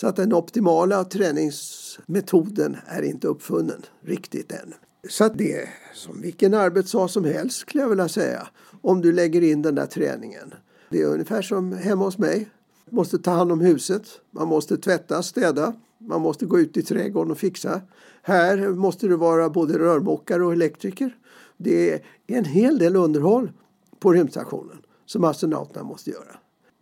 Så 0.00 0.06
att 0.06 0.16
den 0.16 0.32
optimala 0.32 1.04
träningsmetoden 1.04 2.76
är 2.86 3.02
inte 3.02 3.28
uppfunnen 3.28 3.82
riktigt 4.00 4.52
än. 4.52 4.74
Så 5.08 5.24
att 5.24 5.38
det 5.38 5.52
är 5.52 5.68
som 5.94 6.20
vilken 6.20 6.54
arbetsdag 6.54 7.08
som 7.08 7.24
helst 7.24 7.58
skulle 7.58 7.82
jag 7.82 7.88
vilja 7.88 8.08
säga. 8.08 8.48
Om 8.82 9.00
du 9.00 9.12
lägger 9.12 9.42
in 9.42 9.62
den 9.62 9.74
där 9.74 9.86
träningen. 9.86 10.54
Det 10.90 11.02
är 11.02 11.06
ungefär 11.06 11.42
som 11.42 11.72
hemma 11.72 12.04
hos 12.04 12.18
mig. 12.18 12.48
Man 12.86 12.96
måste 12.96 13.18
ta 13.18 13.30
hand 13.30 13.52
om 13.52 13.60
huset. 13.60 14.08
Man 14.30 14.48
måste 14.48 14.76
tvätta, 14.76 15.22
städa. 15.22 15.72
Man 15.98 16.20
måste 16.20 16.46
gå 16.46 16.60
ut 16.60 16.76
i 16.76 16.82
trädgården 16.82 17.32
och 17.32 17.38
fixa. 17.38 17.80
Här 18.22 18.68
måste 18.68 19.08
du 19.08 19.16
vara 19.16 19.50
både 19.50 19.78
rörmokare 19.78 20.44
och 20.44 20.52
elektriker. 20.52 21.16
Det 21.56 21.92
är 21.92 22.00
en 22.26 22.44
hel 22.44 22.78
del 22.78 22.96
underhåll 22.96 23.52
på 23.98 24.12
rymdstationen 24.12 24.76
som 25.06 25.24
astronauterna 25.24 25.84
måste 25.84 26.10
göra. 26.10 26.36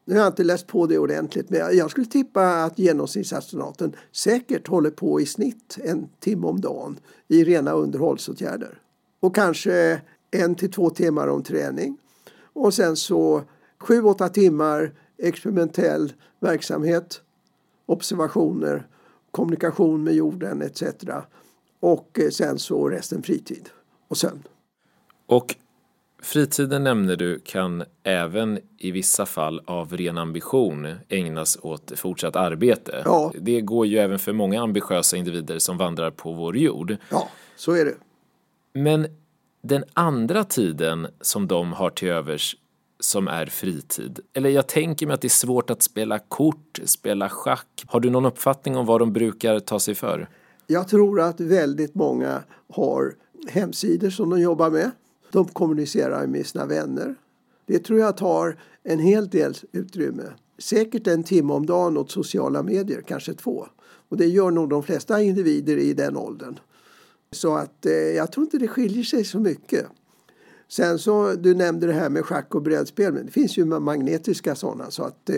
Nu 0.05 0.15
har 0.15 0.21
jag 0.21 0.31
inte 0.31 0.45
läst 0.45 0.67
på 0.67 0.87
det 0.87 0.99
ordentligt 0.99 1.51
men 1.51 1.77
jag 1.77 1.91
skulle 1.91 2.07
tippa 2.07 2.65
att 2.65 2.79
genomsnittsastronauten 2.79 3.97
säkert 4.13 4.69
håller 4.69 4.91
på 4.91 5.21
i 5.21 5.27
snitt 5.27 5.79
en 5.85 6.09
timme 6.21 6.47
om 6.47 6.61
dagen 6.61 6.99
i 7.29 7.45
rena 7.45 7.73
underhållsåtgärder. 7.73 8.81
Och 9.21 9.35
kanske 9.35 10.01
en 10.31 10.55
till 10.55 10.71
två 10.71 10.91
timmar 10.91 11.29
om 11.29 11.43
träning. 11.43 11.99
Och 12.53 12.75
sen 12.75 12.97
så 12.97 13.43
sju, 13.79 14.03
åtta 14.03 14.29
timmar 14.29 14.93
experimentell 15.19 16.13
verksamhet, 16.41 17.21
observationer, 17.87 18.87
kommunikation 19.31 20.05
med 20.05 20.15
jorden 20.15 20.63
etc. 20.63 20.83
Och 21.81 22.19
eh, 22.19 22.31
sen 22.31 22.59
så 22.59 22.89
resten 22.89 23.23
fritid 23.23 23.69
och 24.09 24.17
sömn. 24.17 24.43
Och 25.27 25.57
Fritiden 26.25 26.85
nämner 26.85 27.17
du 27.17 27.39
kan 27.39 27.85
även 28.03 28.59
i 28.79 28.91
vissa 28.91 29.27
fall 29.27 29.61
av 29.65 29.97
ren 29.97 30.19
ambition 30.19 30.89
ägnas 31.09 31.59
åt 31.63 31.93
fortsatt 31.97 32.37
arbete. 32.37 33.03
Ja. 33.05 33.33
Det 33.41 33.61
går 33.61 33.87
ju 33.87 33.99
även 33.99 34.19
för 34.19 34.33
många 34.33 34.63
ambitiösa 34.63 35.17
individer 35.17 35.59
som 35.59 35.79
vandrar 35.79 36.11
på 36.11 36.33
vår 36.33 36.57
jord. 36.57 36.97
Ja, 37.11 37.29
så 37.57 37.73
är 37.73 37.85
det. 37.85 37.95
Men 38.73 39.07
den 39.63 39.85
andra 39.93 40.45
tiden 40.45 41.07
som 41.21 41.47
de 41.49 41.73
har 41.73 41.91
till 41.91 42.09
övers 42.09 42.57
som 43.01 43.29
är 43.29 43.47
fritid. 43.47 44.21
Eller 44.33 44.51
jag 44.51 44.67
tänker 44.67 45.07
mig 45.07 45.15
att 45.15 45.21
det 45.21 45.27
är 45.27 45.29
svårt 45.29 45.71
att 45.71 45.83
spela 45.83 46.19
kort, 46.19 46.81
spela 46.85 47.29
schack. 47.29 47.85
Har 47.87 48.01
du 48.01 48.11
någon 48.11 48.27
uppfattning 48.27 48.77
om 48.77 48.87
vad 48.87 49.01
de 49.01 49.13
brukar 49.13 49.61
ta 49.61 49.81
sig 49.81 49.95
för? 49.95 50.29
Jag 50.67 50.89
tror 50.89 51.21
att 51.21 51.41
väldigt 51.41 51.95
många 51.95 52.43
har 52.75 53.15
hemsidor 53.49 54.11
som 54.11 54.31
de 54.31 54.41
jobbar 54.41 54.71
med. 54.71 54.91
De 55.35 55.49
kommunicerar 55.49 56.27
med 56.27 56.47
sina 56.47 56.67
vänner. 56.67 57.15
Det 57.67 57.79
tror 57.79 57.99
jag 57.99 58.17
tar 58.17 58.61
en 58.83 58.99
hel 58.99 59.29
del 59.29 59.55
utrymme. 59.73 60.23
Säkert 60.59 61.07
en 61.07 61.23
timme 61.23 61.53
om 61.53 61.67
dagen 61.67 61.97
åt 61.97 62.11
sociala 62.11 62.63
medier, 62.63 63.03
kanske 63.07 63.35
två. 63.35 63.67
Och 64.09 64.17
det 64.17 64.27
gör 64.27 64.51
nog 64.51 64.69
de 64.69 64.83
flesta 64.83 65.23
individer 65.23 65.77
i 65.77 65.93
den 65.93 66.17
åldern. 66.17 66.59
Så 67.31 67.55
att 67.55 67.87
eh, 67.87 67.93
jag 67.93 68.33
tror 68.33 68.45
inte 68.45 68.59
det 68.59 68.69
skiljer 68.69 69.05
sig 69.05 69.25
så 69.25 69.39
mycket. 69.39 69.87
Sen 70.69 70.99
så, 70.99 71.33
du 71.33 71.55
nämnde 71.55 71.87
det 71.87 71.93
här 71.93 72.11
med 72.11 72.25
schack 72.25 72.55
och 72.55 72.63
brädspel, 72.63 73.13
men 73.13 73.27
det 73.27 73.33
finns 73.33 73.59
ju 73.59 73.65
magnetiska 73.65 74.55
sådana 74.55 74.91
så 74.91 75.03
att 75.03 75.31
eh, 75.31 75.35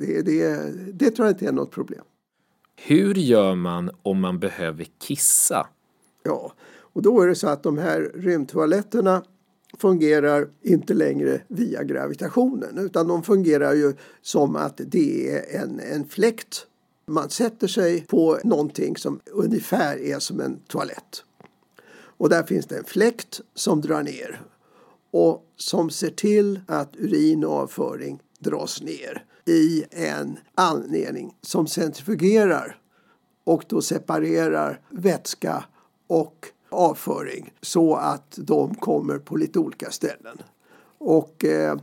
det, 0.00 0.22
det, 0.22 0.72
det 0.92 1.10
tror 1.10 1.26
jag 1.26 1.34
inte 1.34 1.46
är 1.46 1.52
något 1.52 1.70
problem. 1.70 2.04
Hur 2.76 3.14
gör 3.14 3.54
man 3.54 3.90
om 4.02 4.20
man 4.20 4.38
behöver 4.38 4.86
kissa? 4.98 5.66
Ja, 6.22 6.52
och 6.98 7.02
då 7.02 7.20
är 7.20 7.26
det 7.26 7.34
så 7.34 7.48
att 7.48 7.62
de 7.62 7.78
här 7.78 8.12
rymdtoaletterna 8.14 9.22
fungerar 9.78 10.48
inte 10.62 10.94
längre 10.94 11.40
via 11.48 11.84
gravitationen 11.84 12.78
utan 12.78 13.08
de 13.08 13.22
fungerar 13.22 13.74
ju 13.74 13.94
som 14.22 14.56
att 14.56 14.80
det 14.86 15.30
är 15.30 15.62
en, 15.62 15.80
en 15.80 16.08
fläkt. 16.08 16.66
Man 17.06 17.30
sätter 17.30 17.66
sig 17.66 18.00
på 18.00 18.38
någonting 18.44 18.96
som 18.96 19.20
ungefär 19.30 19.98
är 19.98 20.18
som 20.18 20.40
en 20.40 20.58
toalett. 20.66 21.24
Och 21.90 22.28
där 22.28 22.42
finns 22.42 22.66
det 22.66 22.78
en 22.78 22.84
fläkt 22.84 23.40
som 23.54 23.80
drar 23.80 24.02
ner 24.02 24.40
och 25.10 25.44
som 25.56 25.90
ser 25.90 26.10
till 26.10 26.60
att 26.66 26.96
urin 26.96 27.44
och 27.44 27.52
avföring 27.52 28.22
dras 28.38 28.82
ner 28.82 29.24
i 29.46 29.84
en 29.90 30.38
anledning 30.54 31.34
som 31.42 31.66
centrifugerar 31.66 32.80
och 33.44 33.64
då 33.68 33.82
separerar 33.82 34.80
vätska 34.90 35.64
och 36.06 36.52
avföring 36.68 37.52
så 37.60 37.94
att 37.94 38.38
de 38.42 38.74
kommer 38.74 39.18
på 39.18 39.36
lite 39.36 39.58
olika 39.58 39.90
ställen. 39.90 40.42
Och 40.98 41.44
eh, 41.44 41.78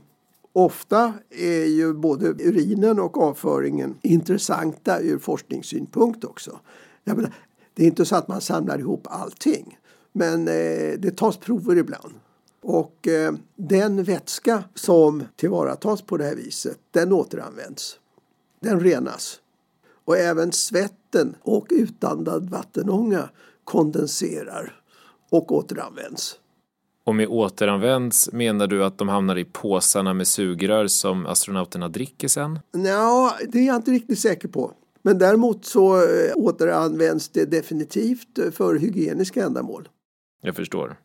ofta 0.54 1.14
är 1.30 1.66
ju 1.66 1.94
både 1.94 2.28
urinen 2.28 3.00
och 3.00 3.18
avföringen 3.18 3.96
intressanta 4.02 5.00
ur 5.00 5.20
forskningssynpunkt 5.20 6.24
också. 6.24 6.60
Jag 7.04 7.18
menar, 7.18 7.34
det 7.74 7.84
är 7.84 7.88
inte 7.88 8.06
så 8.06 8.16
att 8.16 8.28
man 8.28 8.42
samlar 8.42 8.80
ihop 8.80 9.08
allting 9.10 9.78
men 10.18 10.48
eh, 10.48 11.00
det 11.00 11.18
tas 11.18 11.38
prover 11.38 11.76
ibland. 11.76 12.14
Och 12.62 13.08
eh, 13.08 13.34
den 13.56 14.04
vätska 14.04 14.64
som 14.76 15.24
tillvaratas 15.36 16.02
på 16.02 16.18
det 16.18 16.24
här 16.24 16.36
viset, 16.36 16.80
den 16.92 17.14
återanvänds. 17.14 18.00
Den 18.60 18.80
renas. 18.80 19.40
Och 20.06 20.18
även 20.18 20.52
svetten 20.52 21.36
och 21.42 21.68
utandad 21.70 22.50
vattenånga 22.50 23.30
kondenserar 23.66 24.80
och 25.32 25.52
återanvänds. 25.52 26.40
Och 27.04 27.16
med 27.16 27.28
återanvänds 27.28 28.30
menar 28.32 28.68
du 28.68 28.84
att 28.84 28.98
de 28.98 29.10
hamnar 29.10 29.38
i 29.38 29.46
påsarna 29.46 30.14
med 30.14 30.28
sugrör 30.28 30.88
som 30.88 31.26
astronauterna 31.26 31.90
dricker 31.90 32.28
sen? 32.28 32.60
Ja, 32.72 33.36
det 33.48 33.60
är 33.60 33.68
jag 33.68 33.76
inte 33.76 33.92
riktigt 33.92 34.20
säker 34.20 34.48
på. 34.48 34.72
Men 35.02 35.18
däremot 35.18 35.66
så 35.66 35.96
eh, 35.96 36.36
återanvänds 36.36 37.30
det 37.30 37.46
definitivt 37.46 38.40
för 38.52 38.76
hygieniska 38.76 39.44
ändamål. 39.44 39.90
Jag 40.42 40.56
förstår. 40.56 40.98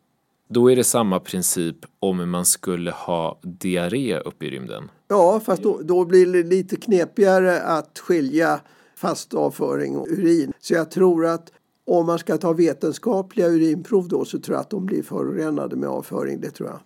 Då 0.49 0.71
är 0.71 0.75
det 0.75 0.83
samma 0.83 1.19
princip 1.19 1.77
om 1.99 2.29
man 2.29 2.45
skulle 2.45 2.91
ha 2.91 3.39
diarré 3.43 4.19
uppe 4.19 4.45
i 4.45 4.49
rymden? 4.49 4.89
Ja, 5.07 5.39
fast 5.45 5.63
då, 5.63 5.81
då 5.83 6.05
blir 6.05 6.25
det 6.25 6.43
lite 6.43 6.75
knepigare 6.75 7.61
att 7.61 7.99
skilja 7.99 8.61
fast 8.95 9.33
avföring 9.33 9.97
och 9.97 10.07
urin. 10.07 10.53
Så 10.59 10.73
jag 10.73 10.91
tror 10.91 11.25
att 11.25 11.51
om 11.85 12.05
man 12.05 12.19
ska 12.19 12.37
ta 12.37 12.53
vetenskapliga 12.53 13.47
urinprov 13.47 14.07
då 14.07 14.25
så 14.25 14.39
tror 14.39 14.55
jag 14.55 14.61
att 14.61 14.69
de 14.69 14.85
blir 14.85 15.03
förorenade 15.03 15.75
med 15.75 15.89
avföring, 15.89 16.41
det 16.41 16.51
tror 16.51 16.69
jag. 16.69 16.79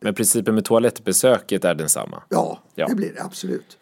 Men 0.00 0.14
principen 0.14 0.54
med 0.54 0.64
toalettbesöket 0.64 1.64
är 1.64 1.74
densamma? 1.74 2.22
Ja, 2.28 2.62
ja. 2.74 2.86
det 2.88 2.94
blir 2.94 3.12
det 3.14 3.22
absolut. 3.22 3.78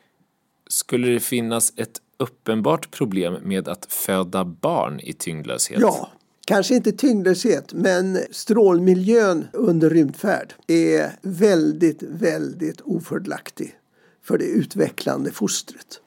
Skulle 0.68 1.08
det 1.08 1.20
finnas 1.20 1.72
ett 1.76 2.00
uppenbart 2.16 2.90
problem 2.90 3.36
med 3.42 3.68
att 3.68 3.92
föda 3.92 4.44
barn 4.44 5.00
i 5.00 5.12
tyngdlöshet? 5.12 5.80
Ja, 5.80 6.10
kanske 6.46 6.74
inte 6.74 6.92
tyngdlöshet, 6.92 7.72
men 7.72 8.18
strålmiljön 8.30 9.46
under 9.52 9.90
rymdfärd 9.90 10.54
är 10.66 11.12
väldigt, 11.22 12.02
väldigt 12.02 12.80
ofördelaktig 12.80 13.76
för 14.22 14.38
det 14.38 14.44
utvecklande 14.44 15.30
fostret. 15.30 16.00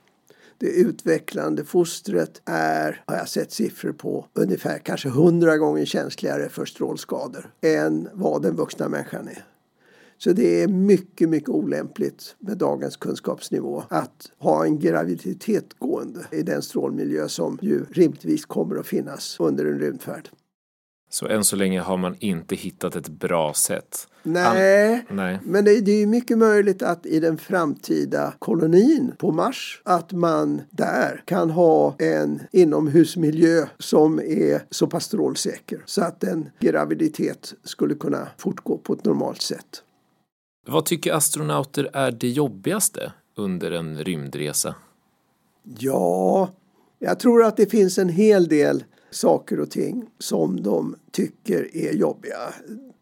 Det 0.63 0.69
utvecklande 0.69 1.65
fostret 1.65 2.41
är, 2.45 3.03
har 3.05 3.15
jag 3.15 3.29
sett 3.29 3.51
siffror 3.51 3.91
på, 3.91 4.25
ungefär 4.33 4.77
kanske 4.79 5.09
hundra 5.09 5.57
gånger 5.57 5.85
känsligare 5.85 6.49
för 6.49 6.65
strålskador 6.65 7.53
än 7.61 8.09
vad 8.13 8.41
den 8.41 8.55
vuxna 8.55 8.89
människan 8.89 9.27
är. 9.27 9.45
Så 10.17 10.33
det 10.33 10.61
är 10.63 10.67
mycket, 10.67 11.29
mycket 11.29 11.49
olämpligt 11.49 12.35
med 12.39 12.57
dagens 12.57 12.97
kunskapsnivå 12.97 13.83
att 13.89 14.31
ha 14.37 14.65
en 14.65 14.79
graviditet 14.79 15.79
gående 15.79 16.25
i 16.31 16.41
den 16.41 16.61
strålmiljö 16.61 17.27
som 17.27 17.59
ju 17.61 17.85
rimligtvis 17.91 18.45
kommer 18.45 18.75
att 18.75 18.87
finnas 18.87 19.39
under 19.39 19.65
en 19.65 19.79
rymdfärd. 19.79 20.29
Så 21.13 21.27
än 21.27 21.43
så 21.43 21.55
länge 21.55 21.79
har 21.79 21.97
man 21.97 22.15
inte 22.19 22.55
hittat 22.55 22.95
ett 22.95 23.07
bra 23.07 23.53
sätt? 23.53 24.07
Nej, 24.23 25.05
An 25.09 25.15
nej. 25.15 25.39
men 25.43 25.65
det, 25.65 25.81
det 25.81 25.91
är 25.91 26.07
mycket 26.07 26.37
möjligt 26.37 26.81
att 26.81 27.05
i 27.05 27.19
den 27.19 27.37
framtida 27.37 28.33
kolonin 28.39 29.11
på 29.17 29.31
Mars 29.31 29.81
att 29.85 30.11
man 30.11 30.61
där 30.69 31.23
kan 31.25 31.49
ha 31.49 31.95
en 31.99 32.41
inomhusmiljö 32.51 33.65
som 33.79 34.19
är 34.19 34.65
så 34.69 34.87
pass 34.87 35.05
strålsäker 35.05 35.83
så 35.85 36.03
att 36.03 36.23
en 36.23 36.49
graviditet 36.59 37.53
skulle 37.63 37.95
kunna 37.95 38.27
fortgå 38.37 38.77
på 38.77 38.93
ett 38.93 39.05
normalt 39.05 39.41
sätt. 39.41 39.83
Vad 40.67 40.85
tycker 40.85 41.13
astronauter 41.13 41.89
är 41.93 42.11
det 42.11 42.29
jobbigaste 42.29 43.13
under 43.35 43.71
en 43.71 44.03
rymdresa? 44.03 44.75
Ja, 45.77 46.49
jag 46.99 47.19
tror 47.19 47.43
att 47.43 47.57
det 47.57 47.71
finns 47.71 47.97
en 47.97 48.09
hel 48.09 48.47
del 48.47 48.83
saker 49.13 49.59
och 49.59 49.71
ting 49.71 50.05
som 50.19 50.63
de 50.63 50.95
tycker 51.11 51.75
är 51.77 51.93
jobbiga. 51.93 52.53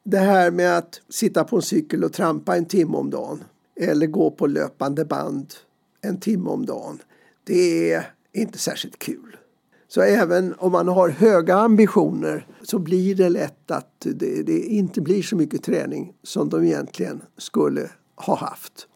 Det 0.03 0.17
här 0.17 0.51
med 0.51 0.77
att 0.77 1.01
sitta 1.09 1.43
på 1.43 1.55
en 1.55 1.61
cykel 1.61 2.03
och 2.03 2.13
trampa 2.13 2.57
en 2.57 2.65
timme 2.65 2.97
om 2.97 3.09
dagen 3.09 3.43
eller 3.75 4.07
gå 4.07 4.31
på 4.31 4.47
löpande 4.47 5.05
band 5.05 5.53
en 6.01 6.19
timme 6.19 6.49
om 6.49 6.65
dagen. 6.65 7.01
Det 7.43 7.93
är 7.93 8.13
inte 8.33 8.57
särskilt 8.57 8.99
kul. 8.99 9.37
Så 9.87 10.01
även 10.01 10.53
om 10.57 10.71
man 10.71 10.87
har 10.87 11.09
höga 11.09 11.55
ambitioner 11.55 12.47
så 12.61 12.79
blir 12.79 13.15
det 13.15 13.29
lätt 13.29 13.71
att 13.71 13.91
det, 13.99 14.43
det 14.43 14.59
inte 14.59 15.01
blir 15.01 15.21
så 15.21 15.35
mycket 15.35 15.63
träning 15.63 16.13
som 16.23 16.49
de 16.49 16.63
egentligen 16.63 17.21
skulle 17.37 17.89
ha 18.15 18.35
haft. 18.35 18.87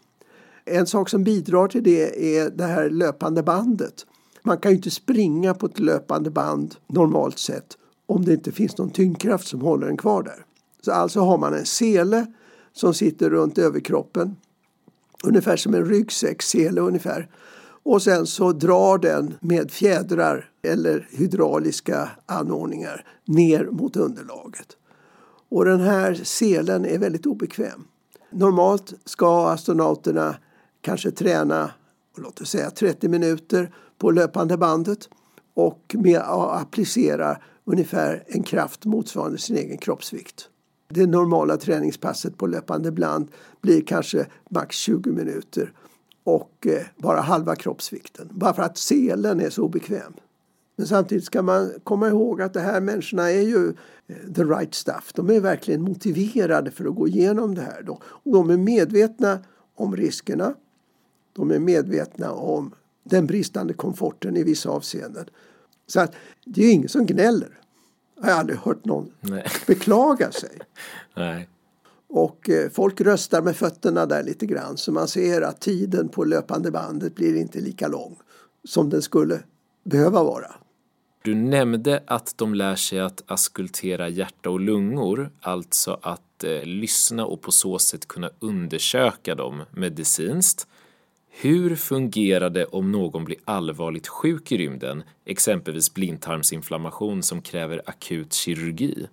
En 0.65 0.85
sak 0.85 1.09
som 1.09 1.23
bidrar 1.23 1.67
till 1.67 1.83
det 1.83 2.37
är 2.37 2.49
det 2.49 2.63
här 2.63 2.89
löpande 2.89 3.43
bandet. 3.43 4.05
Man 4.47 4.57
kan 4.57 4.71
ju 4.71 4.77
inte 4.77 4.91
springa 4.91 5.53
på 5.53 5.65
ett 5.65 5.79
löpande 5.79 6.29
band 6.29 6.75
normalt 6.87 7.39
sett 7.39 7.77
om 8.05 8.25
det 8.25 8.33
inte 8.33 8.51
finns 8.51 8.77
någon 8.77 8.89
tyngdkraft 8.89 9.47
som 9.47 9.61
håller 9.61 9.87
en 9.87 9.97
kvar 9.97 10.23
där. 10.23 10.45
Så 10.81 10.91
alltså 10.91 11.19
har 11.19 11.37
man 11.37 11.53
en 11.53 11.65
sele 11.65 12.25
som 12.73 12.93
sitter 12.93 13.29
runt 13.29 13.57
överkroppen. 13.57 14.35
Ungefär 15.23 15.55
som 15.57 15.73
en 15.73 15.85
ryggsäckssele 15.85 16.81
ungefär. 16.81 17.29
Och 17.83 18.01
sen 18.01 18.27
så 18.27 18.51
drar 18.51 18.97
den 18.97 19.33
med 19.39 19.71
fjädrar 19.71 20.49
eller 20.61 21.07
hydrauliska 21.11 22.09
anordningar 22.25 23.05
ner 23.25 23.65
mot 23.65 23.95
underlaget. 23.95 24.77
Och 25.49 25.65
den 25.65 25.79
här 25.79 26.13
selen 26.13 26.85
är 26.85 26.97
väldigt 26.97 27.25
obekväm. 27.25 27.87
Normalt 28.31 28.93
ska 29.05 29.49
astronauterna 29.49 30.35
kanske 30.81 31.11
träna 31.11 31.71
låt 32.17 32.41
oss 32.41 32.49
säga 32.49 32.69
30 32.69 33.07
minuter 33.07 33.71
på 33.97 34.11
löpande 34.11 34.57
bandet 34.57 35.09
och 35.53 35.95
med 35.99 36.19
att 36.19 36.61
applicera 36.61 37.37
ungefär 37.65 38.23
en 38.27 38.43
kraft 38.43 38.85
motsvarande 38.85 39.37
sin 39.37 39.57
egen 39.57 39.77
kroppsvikt. 39.77 40.49
Det 40.87 41.05
normala 41.05 41.57
träningspasset 41.57 42.37
på 42.37 42.47
löpande 42.47 42.91
band 42.91 43.31
blir 43.61 43.81
kanske 43.81 44.25
max 44.49 44.75
20 44.75 45.11
minuter 45.11 45.73
och 46.23 46.67
eh, 46.67 46.85
bara 46.97 47.21
halva 47.21 47.55
kroppsvikten. 47.55 48.29
Bara 48.31 48.53
för 48.53 48.63
att 48.63 48.77
selen 48.77 49.39
är 49.39 49.49
så 49.49 49.63
obekväm. 49.63 50.13
Men 50.75 50.87
samtidigt 50.87 51.25
ska 51.25 51.41
man 51.41 51.71
komma 51.83 52.07
ihåg 52.07 52.41
att 52.41 52.53
de 52.53 52.59
här 52.59 52.81
människorna 52.81 53.31
är 53.31 53.41
ju 53.41 53.73
eh, 54.07 54.33
the 54.35 54.43
right 54.43 54.75
stuff. 54.75 55.11
De 55.13 55.29
är 55.29 55.39
verkligen 55.39 55.81
motiverade 55.81 56.71
för 56.71 56.85
att 56.85 56.95
gå 56.95 57.07
igenom 57.07 57.55
det 57.55 57.61
här. 57.61 57.83
Då. 57.83 57.99
Och 58.03 58.33
de 58.33 58.49
är 58.49 58.57
medvetna 58.57 59.39
om 59.75 59.95
riskerna. 59.95 60.53
De 61.33 61.51
är 61.51 61.59
medvetna 61.59 62.31
om 62.31 62.73
den 63.09 63.27
bristande 63.27 63.73
komforten 63.73 64.37
i 64.37 64.43
vissa 64.43 64.69
avseenden. 64.69 65.25
Så 65.87 65.99
att 65.99 66.13
det 66.45 66.61
är 66.61 66.65
ju 66.65 66.71
ingen 66.71 66.89
som 66.89 67.05
gnäller. 67.05 67.59
Jag 68.21 68.23
har 68.23 68.39
aldrig 68.39 68.59
hört 68.59 68.85
någon 68.85 69.11
Nej. 69.19 69.47
beklaga 69.67 70.31
sig. 70.31 70.59
Nej. 71.15 71.49
Och 72.07 72.49
eh, 72.49 72.69
folk 72.69 73.01
röstar 73.01 73.41
med 73.41 73.55
fötterna 73.55 74.05
där 74.05 74.23
lite 74.23 74.45
grann 74.45 74.77
så 74.77 74.91
man 74.91 75.07
ser 75.07 75.41
att 75.41 75.61
tiden 75.61 76.09
på 76.09 76.23
löpande 76.23 76.71
bandet 76.71 77.15
blir 77.15 77.35
inte 77.35 77.59
lika 77.59 77.87
lång 77.87 78.15
som 78.63 78.89
den 78.89 79.01
skulle 79.01 79.39
behöva 79.83 80.23
vara. 80.23 80.55
Du 81.23 81.35
nämnde 81.35 82.03
att 82.07 82.33
de 82.37 82.55
lär 82.55 82.75
sig 82.75 82.99
att 82.99 83.23
askultera 83.25 84.09
hjärta 84.09 84.49
och 84.49 84.59
lungor, 84.59 85.31
alltså 85.41 85.99
att 86.01 86.43
eh, 86.43 86.63
lyssna 86.63 87.25
och 87.25 87.41
på 87.41 87.51
så 87.51 87.79
sätt 87.79 88.07
kunna 88.07 88.29
undersöka 88.39 89.35
dem 89.35 89.61
medicinskt. 89.71 90.67
Hur 91.37 91.75
fungerar 91.75 92.49
det 92.49 92.65
om 92.65 92.91
någon 92.91 93.25
blir 93.25 93.37
allvarligt 93.45 94.07
sjuk 94.07 94.51
i 94.51 94.57
rymden, 94.57 95.03
exempelvis 95.25 95.93
blindtarmsinflammation 95.93 97.23
som 97.23 97.41
kräver 97.41 97.81
akut 97.85 98.33
kirurgi? 98.33 99.07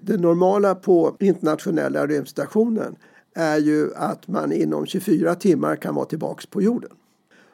Det 0.00 0.16
normala 0.16 0.74
på 0.74 1.16
internationella 1.20 2.06
rymdstationen 2.06 2.96
är 3.34 3.58
ju 3.58 3.94
att 3.94 4.28
man 4.28 4.52
inom 4.52 4.86
24 4.86 5.34
timmar 5.34 5.76
kan 5.76 5.94
vara 5.94 6.04
tillbaks 6.04 6.46
på 6.46 6.62
jorden. 6.62 6.90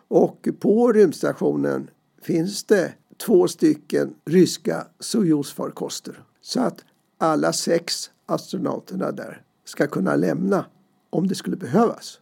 Och 0.08 0.48
på 0.60 0.92
rymdstationen 0.92 1.90
finns 2.22 2.64
det 2.64 2.92
två 3.26 3.48
stycken 3.48 4.14
ryska 4.24 4.86
Sojuz-farkoster. 5.00 6.14
Så 6.40 6.60
att 6.60 6.84
alla 7.18 7.52
sex 7.52 8.10
astronauterna 8.26 9.12
där 9.12 9.42
ska 9.64 9.86
kunna 9.86 10.16
lämna 10.16 10.64
om 11.10 11.28
det 11.28 11.34
skulle 11.34 11.56
behövas. 11.56 12.18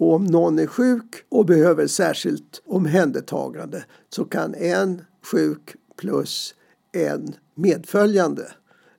Och 0.00 0.14
om 0.14 0.24
någon 0.24 0.58
är 0.58 0.66
sjuk 0.66 1.24
och 1.28 1.46
behöver 1.46 1.86
särskilt 1.86 2.62
omhändertagande 2.66 3.84
så 4.08 4.24
kan 4.24 4.54
en 4.54 5.02
sjuk 5.22 5.76
plus 5.96 6.54
en 6.92 7.34
medföljande 7.54 8.42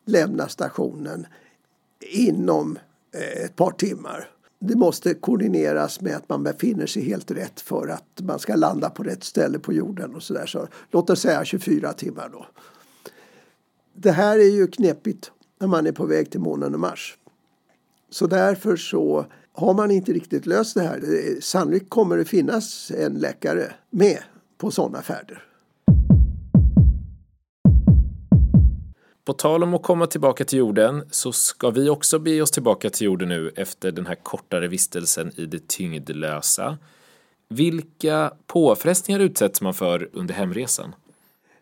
lämna 0.05 0.47
stationen 0.47 1.27
inom 1.99 2.79
eh, 3.13 3.43
ett 3.43 3.55
par 3.55 3.71
timmar. 3.71 4.29
Det 4.59 4.75
måste 4.75 5.13
koordineras 5.13 6.01
med 6.01 6.15
att 6.15 6.29
man 6.29 6.43
befinner 6.43 6.85
sig 6.85 7.03
helt 7.03 7.31
rätt 7.31 7.61
för 7.61 7.87
att 7.87 8.21
man 8.21 8.39
ska 8.39 8.55
landa 8.55 8.89
på 8.89 9.03
rätt 9.03 9.23
ställe 9.23 9.59
på 9.59 9.73
jorden 9.73 10.15
och 10.15 10.23
sådär. 10.23 10.45
Så 10.45 10.67
låt 10.91 11.09
oss 11.09 11.21
säga 11.21 11.45
24 11.45 11.93
timmar 11.93 12.29
då. 12.29 12.45
Det 13.93 14.11
här 14.11 14.39
är 14.39 14.51
ju 14.51 14.67
knepigt 14.67 15.31
när 15.59 15.67
man 15.67 15.87
är 15.87 15.91
på 15.91 16.05
väg 16.05 16.31
till 16.31 16.39
månen 16.39 16.73
och 16.73 16.79
Mars. 16.79 17.17
Så 18.09 18.27
därför 18.27 18.75
så 18.75 19.25
har 19.53 19.73
man 19.73 19.91
inte 19.91 20.13
riktigt 20.13 20.45
löst 20.45 20.75
det 20.75 20.81
här. 20.81 21.01
Sannolikt 21.41 21.89
kommer 21.89 22.17
det 22.17 22.25
finnas 22.25 22.91
en 22.91 23.13
läkare 23.13 23.73
med 23.89 24.17
på 24.57 24.71
sådana 24.71 25.01
färder. 25.01 25.43
På 29.25 29.33
tal 29.33 29.63
om 29.63 29.73
att 29.73 29.83
komma 29.83 30.07
tillbaka 30.07 30.45
till 30.45 30.59
jorden 30.59 31.03
så 31.11 31.31
ska 31.31 31.69
vi 31.69 31.89
också 31.89 32.19
bege 32.19 32.41
oss 32.41 32.51
tillbaka 32.51 32.89
till 32.89 33.05
jorden 33.05 33.29
nu 33.29 33.51
efter 33.55 33.91
den 33.91 34.05
här 34.05 34.15
kortare 34.15 34.67
vistelsen 34.67 35.31
i 35.35 35.45
det 35.45 35.67
tyngdlösa. 35.67 36.77
Vilka 37.49 38.33
påfrestningar 38.47 39.19
utsätts 39.19 39.61
man 39.61 39.73
för 39.73 40.09
under 40.13 40.33
hemresan? 40.33 40.95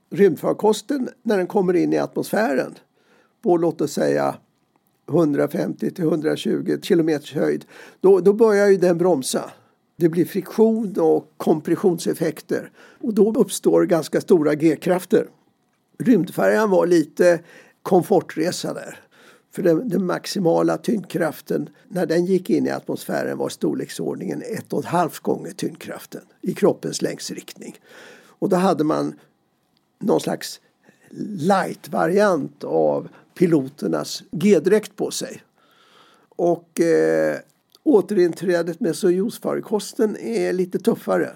Rymdfarkosten 0.09 1.09
när 1.23 1.37
den 1.37 1.47
kommer 1.47 1.75
in 1.75 1.93
i 1.93 1.97
atmosfären 1.97 2.75
på 3.41 3.57
låt 3.57 3.81
oss 3.81 3.91
säga 3.91 4.35
150 5.09 5.91
till 5.91 6.03
120 6.03 6.77
kilometers 6.81 7.33
höjd, 7.33 7.65
då, 8.01 8.19
då 8.19 8.33
börjar 8.33 8.67
ju 8.67 8.77
den 8.77 8.97
bromsa. 8.97 9.51
Det 9.95 10.09
blir 10.09 10.25
friktion 10.25 10.95
och 10.99 11.33
kompressionseffekter 11.37 12.71
och 13.01 13.13
då 13.13 13.33
uppstår 13.33 13.83
ganska 13.83 14.21
stora 14.21 14.55
G-krafter. 14.55 15.27
Rymdfärjan 15.99 16.69
var 16.69 16.87
lite 16.87 17.39
komfortresa 17.81 18.73
där. 18.73 18.99
För 19.51 19.63
den, 19.63 19.89
den, 19.89 20.05
maximala 20.05 20.77
tyngdkraften 20.77 21.69
när 21.87 22.05
den 22.05 22.25
gick 22.25 22.49
in 22.49 22.67
i 22.67 22.69
atmosfären 22.69 23.37
var 23.37 23.49
storleksordningen 23.49 24.41
ett 24.41 24.73
och 24.73 24.79
ett 24.79 24.85
halvt 24.85 25.19
gånger 25.19 25.51
tyngdkraften 25.51 26.21
i 26.41 26.53
kroppens 26.53 27.01
längsriktning. 27.01 27.79
Och 28.39 28.49
då 28.49 28.55
hade 28.55 28.83
man 28.83 29.13
någon 29.99 30.19
slags 30.19 30.59
light-variant 31.39 32.63
av 32.63 33.07
piloternas 33.39 34.23
G-dräkt 34.31 34.95
på 34.95 35.11
sig. 35.11 35.43
Och 36.29 36.79
eh, 36.79 37.37
återinträdet 37.83 38.79
med 38.79 38.95
Sojusfarkosten 38.95 40.17
är 40.17 40.53
lite 40.53 40.79
tuffare. 40.79 41.29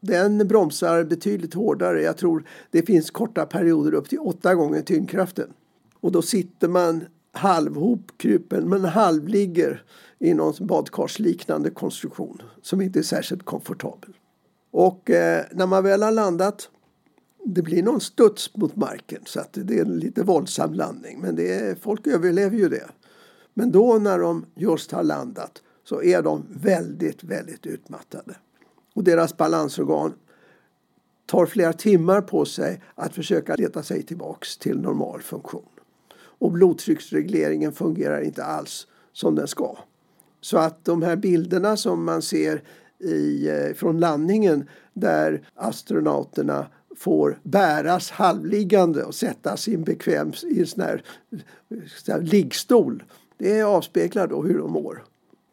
Den 0.00 0.48
bromsar 0.48 1.04
betydligt 1.04 1.54
hårdare. 1.54 2.02
Jag 2.02 2.16
tror 2.16 2.44
det 2.70 2.82
finns 2.82 3.10
korta 3.10 3.46
perioder 3.46 3.94
upp 3.94 4.08
till 4.08 4.18
åtta 4.18 4.54
gånger 4.54 4.82
tyngdkraften. 4.82 5.52
Och 6.00 6.12
då 6.12 6.22
sitter 6.22 6.68
man 6.68 7.04
halvhopkrupen 7.32 8.68
men 8.68 8.84
halvligger 8.84 9.82
i 10.18 10.34
någon 10.34 10.54
badkarsliknande 10.66 11.70
konstruktion 11.70 12.42
som 12.62 12.80
inte 12.80 12.98
är 12.98 13.02
särskilt 13.02 13.44
komfortabel. 13.44 14.10
Och 14.70 15.10
eh, 15.10 15.44
när 15.52 15.66
man 15.66 15.84
väl 15.84 16.02
har 16.02 16.12
landat 16.12 16.68
det 17.44 17.62
blir 17.62 17.82
någon 17.82 18.00
studs 18.00 18.56
mot 18.56 18.76
marken 18.76 19.22
så 19.24 19.40
att 19.40 19.52
det 19.52 19.78
är 19.78 19.84
en 19.84 19.98
lite 19.98 20.22
våldsam 20.22 20.74
landning. 20.74 21.20
Men 21.20 21.36
det 21.36 21.54
är, 21.54 21.74
folk 21.74 22.06
överlever 22.06 22.56
ju 22.56 22.68
det. 22.68 22.88
Men 23.54 23.72
då 23.72 23.98
när 23.98 24.18
de 24.18 24.46
just 24.54 24.92
har 24.92 25.02
landat 25.02 25.62
så 25.84 26.02
är 26.02 26.22
de 26.22 26.46
väldigt, 26.50 27.24
väldigt 27.24 27.66
utmattade. 27.66 28.34
Och 28.94 29.04
deras 29.04 29.36
balansorgan 29.36 30.12
tar 31.26 31.46
flera 31.46 31.72
timmar 31.72 32.20
på 32.20 32.44
sig 32.44 32.82
att 32.94 33.14
försöka 33.14 33.54
leta 33.54 33.82
sig 33.82 34.02
tillbaks 34.02 34.56
till 34.56 34.80
normal 34.80 35.22
funktion. 35.22 35.68
Och 36.14 36.52
blodtrycksregleringen 36.52 37.72
fungerar 37.72 38.20
inte 38.20 38.44
alls 38.44 38.86
som 39.12 39.34
den 39.34 39.48
ska. 39.48 39.78
Så 40.40 40.58
att 40.58 40.84
de 40.84 41.02
här 41.02 41.16
bilderna 41.16 41.76
som 41.76 42.04
man 42.04 42.22
ser 42.22 42.62
i, 42.98 43.48
eh, 43.48 43.74
från 43.74 44.00
landningen 44.00 44.68
där 44.92 45.48
astronauterna 45.54 46.66
får 46.98 47.38
bäras 47.42 48.10
halvliggande 48.10 49.04
och 49.04 49.14
sättas 49.14 49.68
i 49.68 49.74
en 49.74 49.84
bekväm 49.84 50.32
i 50.42 50.60
en 50.60 50.66
sån 50.66 50.82
här, 50.82 51.02
sån 51.96 52.14
här 52.14 52.20
liggstol. 52.20 53.02
Det 53.38 53.62
avspeglar 53.62 54.26
då 54.26 54.42
hur 54.42 54.58
de 54.58 54.72
mår. 54.72 55.04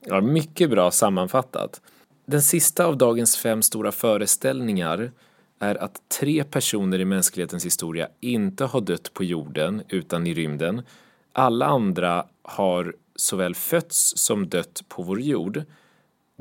Ja, 0.06 0.22
mycket 0.22 0.70
bra 0.70 0.92
sammanfattat. 0.92 1.82
Den 2.26 2.42
sista 2.42 2.86
av 2.86 2.98
dagens 2.98 3.38
fem 3.38 3.62
stora 3.62 3.92
föreställningar 3.92 5.12
är 5.60 5.76
att 5.84 6.02
tre 6.20 6.44
personer 6.44 7.00
i 7.00 7.06
mänsklighetens 7.06 7.66
historia 7.66 8.08
inte 8.20 8.66
har 8.66 8.82
dött 8.82 9.14
på 9.14 9.24
jorden 9.24 9.82
utan 9.90 10.28
i 10.28 10.34
rymden. 10.34 10.82
Alla 11.34 11.66
andra 11.66 12.26
har 12.42 12.96
såväl 13.16 13.56
fötts 13.56 14.14
som 14.18 14.50
dött 14.50 14.84
på 14.88 15.04
vår 15.04 15.22
jord. 15.22 15.64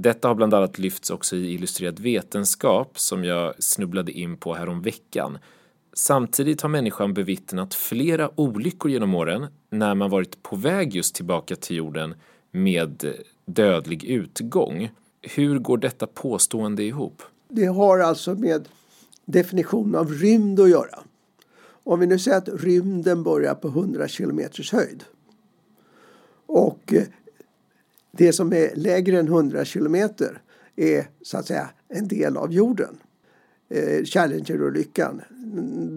Detta 0.01 0.29
har 0.29 0.35
bland 0.35 0.55
annat 0.55 0.79
lyfts 0.79 1.11
också 1.11 1.37
i 1.37 1.55
Illustrerad 1.55 2.01
vetenskap 2.01 2.99
som 2.99 3.25
jag 3.25 3.63
snubblade 3.63 4.13
in 4.13 4.37
på 4.37 4.55
häromveckan. 4.55 5.39
Samtidigt 5.93 6.61
har 6.61 6.69
människan 6.69 7.15
bevittnat 7.15 7.75
flera 7.75 8.41
olyckor 8.41 8.91
genom 8.91 9.15
åren 9.15 9.47
när 9.71 9.95
man 9.95 10.11
varit 10.11 10.43
på 10.43 10.57
väg 10.57 10.95
just 10.95 11.15
tillbaka 11.15 11.57
till 11.57 11.77
jorden 11.77 12.15
med 12.51 13.15
dödlig 13.47 14.05
utgång. 14.05 14.91
Hur 15.23 15.59
går 15.59 15.79
detta 15.79 16.07
påstående 16.07 16.83
ihop? 16.83 17.23
Det 17.49 17.67
har 17.67 17.99
alltså 17.99 18.35
med 18.35 18.69
definitionen 19.25 19.95
av 19.95 20.13
rymd 20.13 20.61
att 20.61 20.71
göra. 20.71 20.99
Om 21.85 22.01
vi 22.01 22.07
nu 22.07 22.19
säger 22.19 22.39
att 22.39 22.49
rymden 22.49 23.23
börjar 23.23 23.55
på 23.55 23.69
100 23.69 24.09
kilometers 24.09 24.73
höjd 24.73 25.05
och 26.47 26.93
eh, 26.93 27.03
det 28.19 28.33
som 28.33 28.53
är 28.53 28.77
lägre 28.77 29.19
än 29.19 29.27
100 29.27 29.65
kilometer 29.65 30.43
är 30.77 31.09
så 31.23 31.39
att 31.39 31.47
säga 31.47 31.71
en 31.89 32.09
del 32.09 32.37
av 32.37 32.53
jorden. 32.53 32.97
Eh, 33.71 34.05
Challenger-olyckan, 34.05 35.21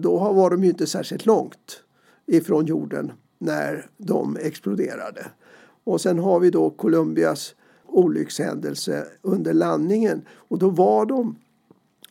då 0.02 0.32
var 0.32 0.50
de 0.50 0.64
ju 0.64 0.70
inte 0.70 0.86
särskilt 0.86 1.26
långt 1.26 1.82
ifrån 2.26 2.66
jorden 2.66 3.12
när 3.38 3.86
de 3.96 4.36
exploderade. 4.36 5.26
Och 5.84 6.00
sen 6.00 6.18
har 6.18 6.40
vi 6.40 6.50
då 6.50 6.70
Columbias 6.70 7.54
olyckshändelse 7.86 9.06
under 9.22 9.52
landningen 9.52 10.22
och 10.30 10.58
då 10.58 10.70
var 10.70 11.06
de 11.06 11.36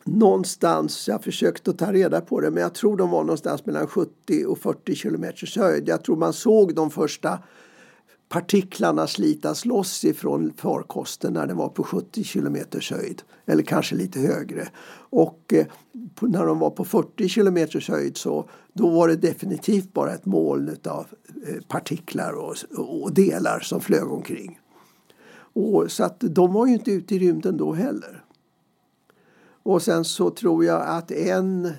någonstans, 0.04 1.08
jag 1.08 1.24
försökte 1.24 1.70
att 1.70 1.78
ta 1.78 1.92
reda 1.92 2.20
på 2.20 2.40
det, 2.40 2.50
men 2.50 2.62
jag 2.62 2.74
tror 2.74 2.96
de 2.96 3.10
var 3.10 3.24
någonstans 3.24 3.66
mellan 3.66 3.86
70 3.86 4.46
och 4.46 4.58
40 4.58 4.94
kilometers 4.94 5.56
höjd. 5.56 5.88
Jag 5.88 6.04
tror 6.04 6.16
man 6.16 6.32
såg 6.32 6.74
de 6.74 6.90
första 6.90 7.38
partiklarna 8.32 9.06
slitas 9.06 9.64
loss 9.64 10.04
ifrån 10.04 10.52
farkosten 10.56 11.32
när 11.32 11.46
den 11.46 11.56
var 11.56 11.68
på 11.68 11.84
70 11.84 12.24
km 12.24 12.56
höjd 12.90 13.22
eller 13.46 13.62
kanske 13.62 13.94
lite 13.94 14.20
högre. 14.20 14.68
Och 14.94 15.52
eh, 15.52 15.66
när 16.20 16.46
de 16.46 16.58
var 16.58 16.70
på 16.70 16.84
40 16.84 17.28
km 17.28 17.56
höjd 17.88 18.16
så 18.16 18.48
då 18.72 18.90
var 18.90 19.08
det 19.08 19.16
definitivt 19.16 19.92
bara 19.92 20.14
ett 20.14 20.26
moln 20.26 20.76
av 20.84 21.06
eh, 21.46 21.62
partiklar 21.68 22.32
och, 22.32 22.56
och, 22.76 23.14
delar 23.14 23.60
som 23.60 23.80
flög 23.80 24.12
omkring. 24.12 24.60
Och, 25.54 25.92
så 25.92 26.04
att 26.04 26.16
de 26.20 26.52
var 26.52 26.66
ju 26.66 26.72
inte 26.72 26.92
ute 26.92 27.14
i 27.14 27.18
rymden 27.18 27.56
då 27.56 27.72
heller. 27.72 28.24
Och 29.62 29.82
sen 29.82 30.04
så 30.04 30.30
tror 30.30 30.64
jag 30.64 30.82
att 30.86 31.10
en 31.10 31.72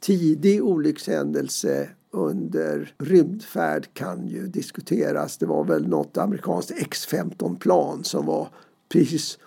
tidig 0.00 0.64
olyckshändelse 0.64 1.88
under 2.10 2.94
rymdfärd 2.98 3.94
kan 3.94 4.28
ju 4.28 4.46
diskuteras. 4.46 5.38
Det 5.38 5.46
var 5.46 5.64
väl 5.64 5.88
något 5.88 6.16
amerikanskt 6.16 6.70
X-15-plan 6.76 8.04
som 8.04 8.26
var 8.26 8.48
precis 8.88 9.38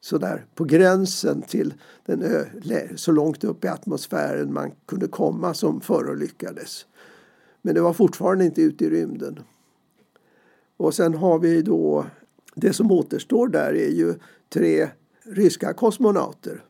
sådär 0.00 0.46
på 0.54 0.64
gränsen 0.64 1.42
till 1.42 1.74
den 2.06 2.22
ö, 2.22 2.44
så 2.96 3.12
långt 3.12 3.44
upp 3.44 3.64
i 3.64 3.68
atmosfären 3.68 4.52
man 4.52 4.70
kunde 4.86 5.08
komma 5.08 5.54
som 5.54 5.80
förolyckades. 5.80 6.86
Men 7.62 7.74
det 7.74 7.80
var 7.80 7.92
fortfarande 7.92 8.44
inte 8.44 8.62
ute 8.62 8.84
i 8.84 8.90
rymden. 8.90 9.40
Och 10.76 10.94
sen 10.94 11.14
har 11.14 11.38
vi 11.38 11.62
då 11.62 12.06
det 12.54 12.72
som 12.72 12.92
återstår 12.92 13.48
där 13.48 13.74
är 13.74 13.90
ju 13.90 14.14
tre 14.48 14.88
ryska 15.24 15.72
kosmonauter 15.72 16.64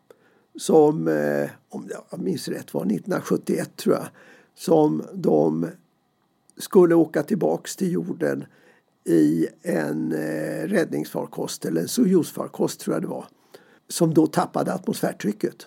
som, 0.57 1.09
eh, 1.09 1.51
om 1.69 1.89
jag 1.91 2.21
minns 2.21 2.49
rätt, 2.49 2.75
var 2.75 2.83
1971 2.83 3.77
tror 3.77 3.95
jag 3.95 4.07
som 4.55 5.03
de 5.15 5.67
skulle 6.57 6.95
åka 6.95 7.23
tillbaks 7.23 7.77
till 7.77 7.93
jorden 7.93 8.45
i 9.05 9.49
en 9.63 10.13
eh, 10.13 10.69
räddningsfarkost, 10.69 11.65
eller 11.65 11.81
en 11.81 11.89
Sojusfarkost 11.89 12.81
tror 12.81 12.97
jag 12.97 13.03
det 13.03 13.09
var, 13.09 13.27
som 13.89 14.15
då 14.15 14.27
tappade 14.27 14.75
atmosfärtrycket. 14.75 15.67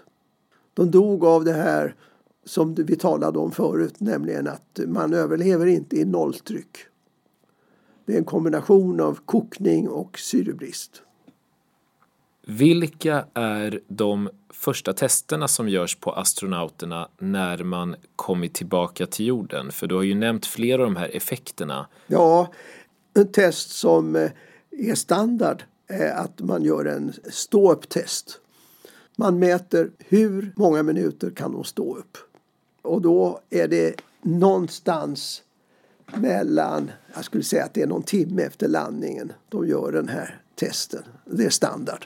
De 0.74 0.92
dog 0.92 1.26
av 1.26 1.44
det 1.44 1.54
här 1.54 1.96
som 2.46 2.74
vi 2.74 2.96
talade 2.96 3.40
om 3.40 3.52
förut, 3.52 4.00
nämligen 4.00 4.48
att 4.48 4.80
man 4.88 5.14
överlever 5.14 5.66
inte 5.66 5.96
i 5.96 6.06
nolltryck. 6.06 6.78
Det 8.06 8.14
är 8.14 8.18
en 8.18 8.26
kombination 8.26 9.02
av 9.02 9.20
kokning 9.26 9.90
och 9.90 10.20
syrebrist. 10.20 11.02
Vilka 12.48 13.26
är 13.34 13.80
de 13.88 14.30
första 14.50 14.94
testerna 14.94 15.48
som 15.48 15.70
görs 15.70 15.96
på 15.96 16.12
astronauterna 16.12 17.10
när 17.18 17.64
man 17.64 17.96
kommit 18.16 18.54
tillbaka 18.54 19.06
till 19.06 19.26
jorden? 19.26 19.72
För 19.72 19.88
du 19.88 19.96
har 19.96 20.04
ju 20.04 20.16
nämnt 20.16 20.46
flera 20.46 20.82
av 20.82 20.88
de 20.88 20.96
här 20.96 21.16
effekterna. 21.16 21.88
Ja, 22.08 22.54
en 23.14 23.32
test 23.32 23.70
som 23.70 24.16
eh, 24.16 24.32
är 24.72 24.96
standard 24.96 25.64
är 25.88 26.12
att 26.12 26.40
man 26.40 26.64
gör 26.64 26.86
en 26.86 27.14
stå-upp-test. 27.30 28.40
Man 29.16 29.40
mäter 29.40 29.92
hur 29.98 30.54
många 30.56 30.84
minuter 30.84 31.30
kan 31.30 31.52
de 31.52 31.64
stå 31.64 31.96
upp. 31.96 32.18
Och 32.82 33.02
då 33.02 33.40
är 33.50 33.68
det 33.68 33.96
någonstans 34.22 35.44
mellan, 36.14 36.92
jag 37.16 37.26
skulle 37.26 37.44
säga 37.44 37.64
att 37.64 37.74
det 37.74 37.82
är 37.82 37.88
någon 37.88 38.04
timme 38.04 38.42
efter 38.42 38.68
landningen 38.68 39.34
de 39.50 39.68
gör 39.68 39.92
den 39.92 40.10
här 40.10 40.42
testen. 40.56 41.04
Det 41.26 41.46
är 41.46 41.50
standard. 41.50 42.06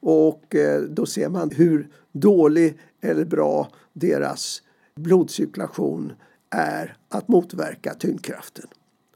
Och 0.00 0.54
eh, 0.54 0.80
då 0.80 1.06
ser 1.06 1.28
man 1.28 1.50
hur 1.50 1.88
dålig 2.12 2.78
eller 3.00 3.24
bra 3.24 3.68
deras 3.92 4.62
blodcirkulation 4.94 6.12
är 6.50 6.96
att 7.08 7.28
motverka 7.28 7.94
tyngdkraften. 7.94 8.66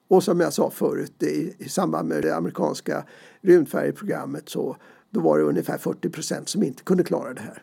Och 0.08 0.24
som 0.24 0.40
jag 0.40 0.52
sa 0.52 0.70
förut 0.70 1.22
i, 1.22 1.54
i 1.58 1.68
samband 1.68 2.08
med 2.08 2.22
det 2.22 2.36
amerikanska 2.36 3.04
rymdfärjeprogrammet 3.40 4.48
så 4.48 4.76
då 5.10 5.20
var 5.20 5.38
det 5.38 5.44
ungefär 5.44 5.78
40 5.78 6.10
procent 6.10 6.48
som 6.48 6.62
inte 6.62 6.82
kunde 6.82 7.04
klara 7.04 7.34
det 7.34 7.40
här. 7.40 7.62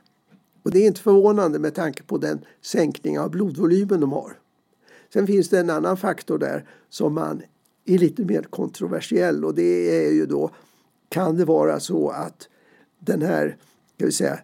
Och 0.63 0.71
det 0.71 0.79
är 0.79 0.87
inte 0.87 1.01
förvånande 1.01 1.59
med 1.59 1.75
tanke 1.75 2.03
på 2.03 2.17
den 2.17 2.45
sänkning 2.61 3.19
av 3.19 3.31
blodvolymen 3.31 3.99
de 3.99 4.11
har. 4.11 4.39
Sen 5.13 5.27
finns 5.27 5.49
det 5.49 5.59
en 5.59 5.69
annan 5.69 5.97
faktor 5.97 6.37
där 6.37 6.69
som 6.89 7.13
man 7.13 7.41
är 7.85 7.97
lite 7.97 8.25
mer 8.25 8.41
kontroversiell 8.41 9.45
och 9.45 9.55
det 9.55 10.05
är 10.05 10.11
ju 10.11 10.25
då 10.25 10.51
kan 11.09 11.37
det 11.37 11.45
vara 11.45 11.79
så 11.79 12.09
att 12.09 12.49
den 12.99 13.21
här 13.21 13.57
ska 13.95 14.05
vi 14.05 14.11
säga, 14.11 14.39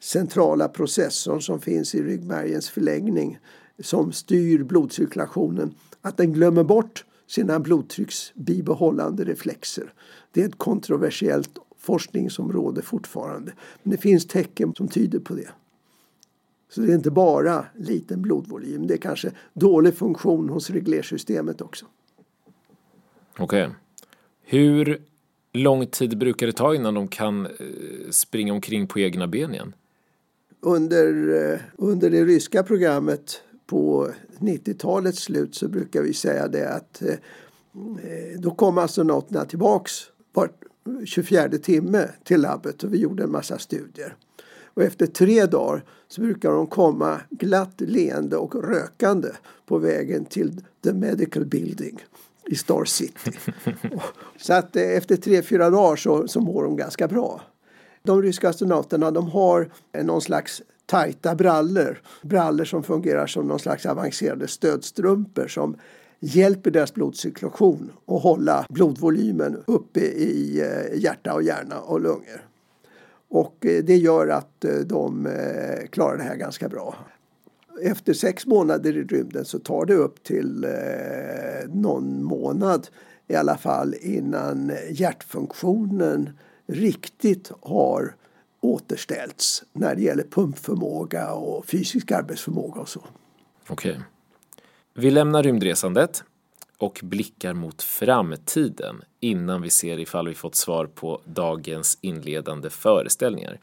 centrala 0.00 0.68
processorn 0.68 1.42
som 1.42 1.60
finns 1.60 1.94
i 1.94 2.02
ryggmärgens 2.02 2.68
förlängning 2.68 3.38
som 3.78 4.12
styr 4.12 4.62
blodcirkulationen 4.62 5.74
att 6.00 6.16
den 6.16 6.32
glömmer 6.32 6.64
bort 6.64 7.04
sina 7.26 7.60
blodtrycksbibehållande 7.60 9.24
reflexer. 9.24 9.92
Det 10.32 10.42
är 10.42 10.48
ett 10.48 10.58
kontroversiellt 10.58 11.58
forskningsområde 11.78 12.82
fortfarande. 12.82 13.52
Men 13.82 13.90
det 13.90 13.96
finns 13.96 14.26
tecken 14.26 14.74
som 14.74 14.88
tyder 14.88 15.18
på 15.18 15.34
det. 15.34 15.48
Så 16.68 16.80
det 16.80 16.92
är 16.92 16.94
inte 16.94 17.10
bara 17.10 17.66
liten 17.76 18.22
blodvolym, 18.22 18.86
det 18.86 18.94
är 18.94 18.98
kanske 18.98 19.30
dålig 19.52 19.94
funktion 19.94 20.48
hos 20.48 20.70
reglersystemet 20.70 21.60
också. 21.60 21.86
Okej. 23.38 23.64
Okay. 23.64 23.74
Hur 24.42 25.02
lång 25.52 25.86
tid 25.86 26.18
brukar 26.18 26.46
det 26.46 26.52
ta 26.52 26.74
innan 26.74 26.94
de 26.94 27.08
kan 27.08 27.46
eh, 27.46 27.50
springa 28.10 28.52
omkring 28.52 28.86
på 28.86 28.98
egna 28.98 29.26
ben 29.26 29.54
igen? 29.54 29.74
Under, 30.60 31.34
eh, 31.52 31.60
under 31.76 32.10
det 32.10 32.24
ryska 32.24 32.62
programmet 32.62 33.42
på 33.66 34.10
90-talets 34.38 35.22
slut 35.22 35.54
så 35.54 35.68
brukar 35.68 36.02
vi 36.02 36.14
säga 36.14 36.48
det 36.48 36.74
att 36.74 37.02
eh, 37.02 37.14
då 38.38 38.50
kom 38.50 38.78
astronauterna 38.78 39.44
tillbaks 39.44 39.92
var 40.32 40.50
24 41.04 41.48
timme 41.48 42.08
till 42.24 42.40
labbet 42.40 42.82
och 42.82 42.94
vi 42.94 42.98
gjorde 42.98 43.22
en 43.22 43.30
massa 43.30 43.58
studier. 43.58 44.16
Och 44.74 44.82
efter 44.82 45.06
tre 45.06 45.46
dagar 45.46 45.84
så 46.08 46.20
brukar 46.20 46.50
de 46.50 46.66
komma 46.66 47.20
glatt 47.30 47.80
leende 47.80 48.36
och 48.36 48.64
rökande 48.64 49.28
på 49.66 49.78
vägen 49.78 50.24
till 50.24 50.60
The 50.84 50.92
Medical 50.92 51.44
Building 51.44 52.00
i 52.50 52.56
Star 52.56 52.84
City. 52.84 53.30
så 54.36 54.52
att 54.52 54.76
eh, 54.76 54.82
efter 54.82 55.16
tre, 55.16 55.42
fyra 55.42 55.70
dagar 55.70 55.96
så, 55.96 56.28
så 56.28 56.40
mår 56.40 56.64
de 56.64 56.76
ganska 56.76 57.08
bra. 57.08 57.40
De 58.02 58.22
ryska 58.22 58.48
astronauterna 58.48 59.10
de 59.10 59.28
har 59.28 59.70
eh, 59.92 60.04
någon 60.04 60.20
slags 60.20 60.62
tajta 60.86 61.34
brallor. 61.34 62.02
Brallor 62.22 62.64
som 62.64 62.82
fungerar 62.82 63.26
som 63.26 63.48
någon 63.48 63.58
slags 63.58 63.86
avancerade 63.86 64.48
stödstrumpor 64.48 65.48
som 65.48 65.76
hjälper 66.20 66.70
deras 66.70 66.94
blodcirkulation 66.94 67.92
att 68.06 68.22
hålla 68.22 68.66
blodvolymen 68.68 69.62
uppe 69.66 70.00
i 70.00 70.60
eh, 70.60 71.00
hjärta 71.00 71.34
och 71.34 71.42
hjärna 71.42 71.80
och 71.80 72.00
lungor. 72.00 72.46
Och 73.28 73.56
det 73.60 73.96
gör 73.96 74.28
att 74.28 74.64
de 74.84 75.28
klarar 75.90 76.16
det 76.16 76.22
här 76.22 76.36
ganska 76.36 76.68
bra 76.68 76.94
efter 77.82 78.12
sex 78.12 78.46
månader 78.46 78.96
i 78.96 79.02
rymden 79.02 79.44
så 79.44 79.58
tar 79.58 79.84
det 79.84 79.94
upp 79.94 80.22
till 80.22 80.64
eh, 80.64 80.70
någon 81.68 82.24
månad 82.24 82.88
i 83.28 83.34
alla 83.34 83.58
fall 83.58 83.94
innan 84.00 84.72
hjärtfunktionen 84.90 86.30
riktigt 86.66 87.52
har 87.60 88.14
återställts 88.60 89.64
när 89.72 89.94
det 89.94 90.02
gäller 90.02 90.24
pumpförmåga 90.24 91.32
och 91.32 91.66
fysisk 91.66 92.10
arbetsförmåga 92.12 92.80
och 92.80 92.88
så. 92.88 93.04
Okej. 93.68 93.90
Okay. 93.92 94.02
Vi 94.94 95.10
lämnar 95.10 95.42
rymdresandet 95.42 96.24
och 96.78 97.00
blickar 97.02 97.54
mot 97.54 97.82
framtiden 97.82 99.02
innan 99.20 99.62
vi 99.62 99.70
ser 99.70 99.98
ifall 99.98 100.28
vi 100.28 100.34
fått 100.34 100.54
svar 100.54 100.86
på 100.86 101.20
dagens 101.24 101.98
inledande 102.00 102.70
föreställningar. 102.70 103.60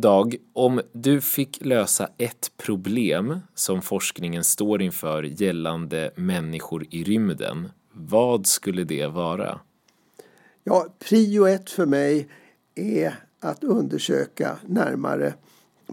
Dag, 0.00 0.36
om 0.52 0.80
du 0.92 1.20
fick 1.20 1.64
lösa 1.64 2.08
ett 2.18 2.52
problem 2.56 3.38
som 3.54 3.82
forskningen 3.82 4.44
står 4.44 4.82
inför 4.82 5.22
gällande 5.22 6.10
människor 6.14 6.86
i 6.90 7.04
rymden, 7.04 7.68
vad 7.92 8.46
skulle 8.46 8.84
det 8.84 9.06
vara? 9.06 9.60
Ja, 10.64 10.86
prio 10.98 11.46
ett 11.46 11.70
för 11.70 11.86
mig 11.86 12.28
är 12.74 13.14
att 13.40 13.64
undersöka 13.64 14.58
närmare 14.66 15.34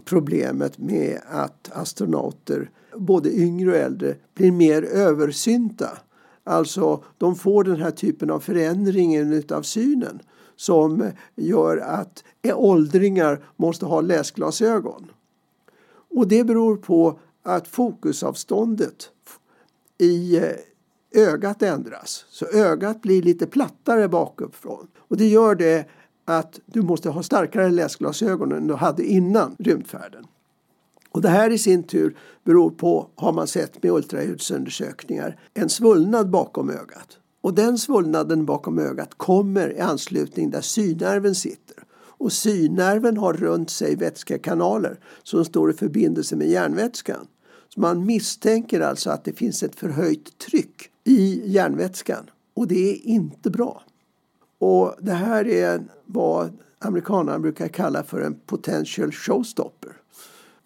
problemet 0.04 0.78
med 0.78 1.20
att 1.28 1.70
astronauter, 1.72 2.70
både 2.96 3.30
yngre 3.30 3.70
och 3.70 3.76
äldre, 3.76 4.16
blir 4.34 4.52
mer 4.52 4.82
översynta. 4.82 5.98
Alltså, 6.44 7.04
de 7.18 7.36
får 7.36 7.64
den 7.64 7.80
här 7.82 7.90
typen 7.90 8.30
av 8.30 8.40
förändringen 8.40 9.42
av 9.50 9.62
synen 9.62 10.20
som 10.56 11.10
gör 11.34 11.76
att 11.76 12.24
åldringar 12.54 13.44
måste 13.56 13.86
ha 13.86 14.00
läsglasögon. 14.00 15.10
Och 16.16 16.28
det 16.28 16.44
beror 16.44 16.76
på 16.76 17.18
att 17.42 17.68
fokusavståndet 17.68 19.10
i 19.98 20.36
eh, 20.36 21.22
ögat 21.22 21.62
ändras. 21.62 22.24
Så 22.28 22.46
ögat 22.46 23.02
blir 23.02 23.22
lite 23.22 23.46
plattare 23.46 24.08
bakifrån. 24.08 24.88
Och 24.98 25.16
det 25.16 25.28
gör 25.28 25.54
det 25.54 25.88
att 26.24 26.60
du 26.66 26.82
måste 26.82 27.08
ha 27.08 27.22
starkare 27.22 27.70
läsglasögon 27.70 28.52
än 28.52 28.66
du 28.66 28.74
hade 28.74 29.04
innan 29.04 29.56
rymdfärden. 29.58 30.26
Och 31.10 31.22
det 31.22 31.28
här 31.28 31.50
i 31.50 31.58
sin 31.58 31.82
tur 31.82 32.16
beror 32.44 32.70
på, 32.70 33.10
har 33.14 33.32
man 33.32 33.46
sett 33.46 33.82
med 33.82 33.92
ultraljudsundersökningar, 33.92 35.38
en 35.54 35.68
svullnad 35.68 36.30
bakom 36.30 36.70
ögat. 36.70 37.18
Och 37.46 37.54
den 37.54 37.78
svullnaden 37.78 38.46
bakom 38.46 38.78
ögat 38.78 39.14
kommer 39.14 39.76
i 39.76 39.80
anslutning 39.80 40.50
där 40.50 40.60
synnerven 40.60 41.34
sitter. 41.34 41.76
Och 41.96 42.32
synnerven 42.32 43.16
har 43.16 43.32
runt 43.32 43.70
sig 43.70 43.96
vätskekanaler 43.96 45.00
som 45.22 45.44
står 45.44 45.70
i 45.70 45.74
förbindelse 45.74 46.36
med 46.36 46.48
hjärnvätskan. 46.48 47.26
Så 47.68 47.80
man 47.80 48.06
misstänker 48.06 48.80
alltså 48.80 49.10
att 49.10 49.24
det 49.24 49.32
finns 49.32 49.62
ett 49.62 49.74
förhöjt 49.74 50.38
tryck 50.38 50.90
i 51.04 51.42
hjärnvätskan 51.50 52.30
och 52.54 52.68
det 52.68 52.90
är 52.90 53.06
inte 53.06 53.50
bra. 53.50 53.82
Och 54.58 54.94
det 55.00 55.12
här 55.12 55.46
är 55.48 55.84
vad 56.04 56.58
amerikanerna 56.78 57.38
brukar 57.38 57.68
kalla 57.68 58.02
för 58.02 58.20
en 58.20 58.40
potential 58.46 59.12
showstopper. 59.12 59.92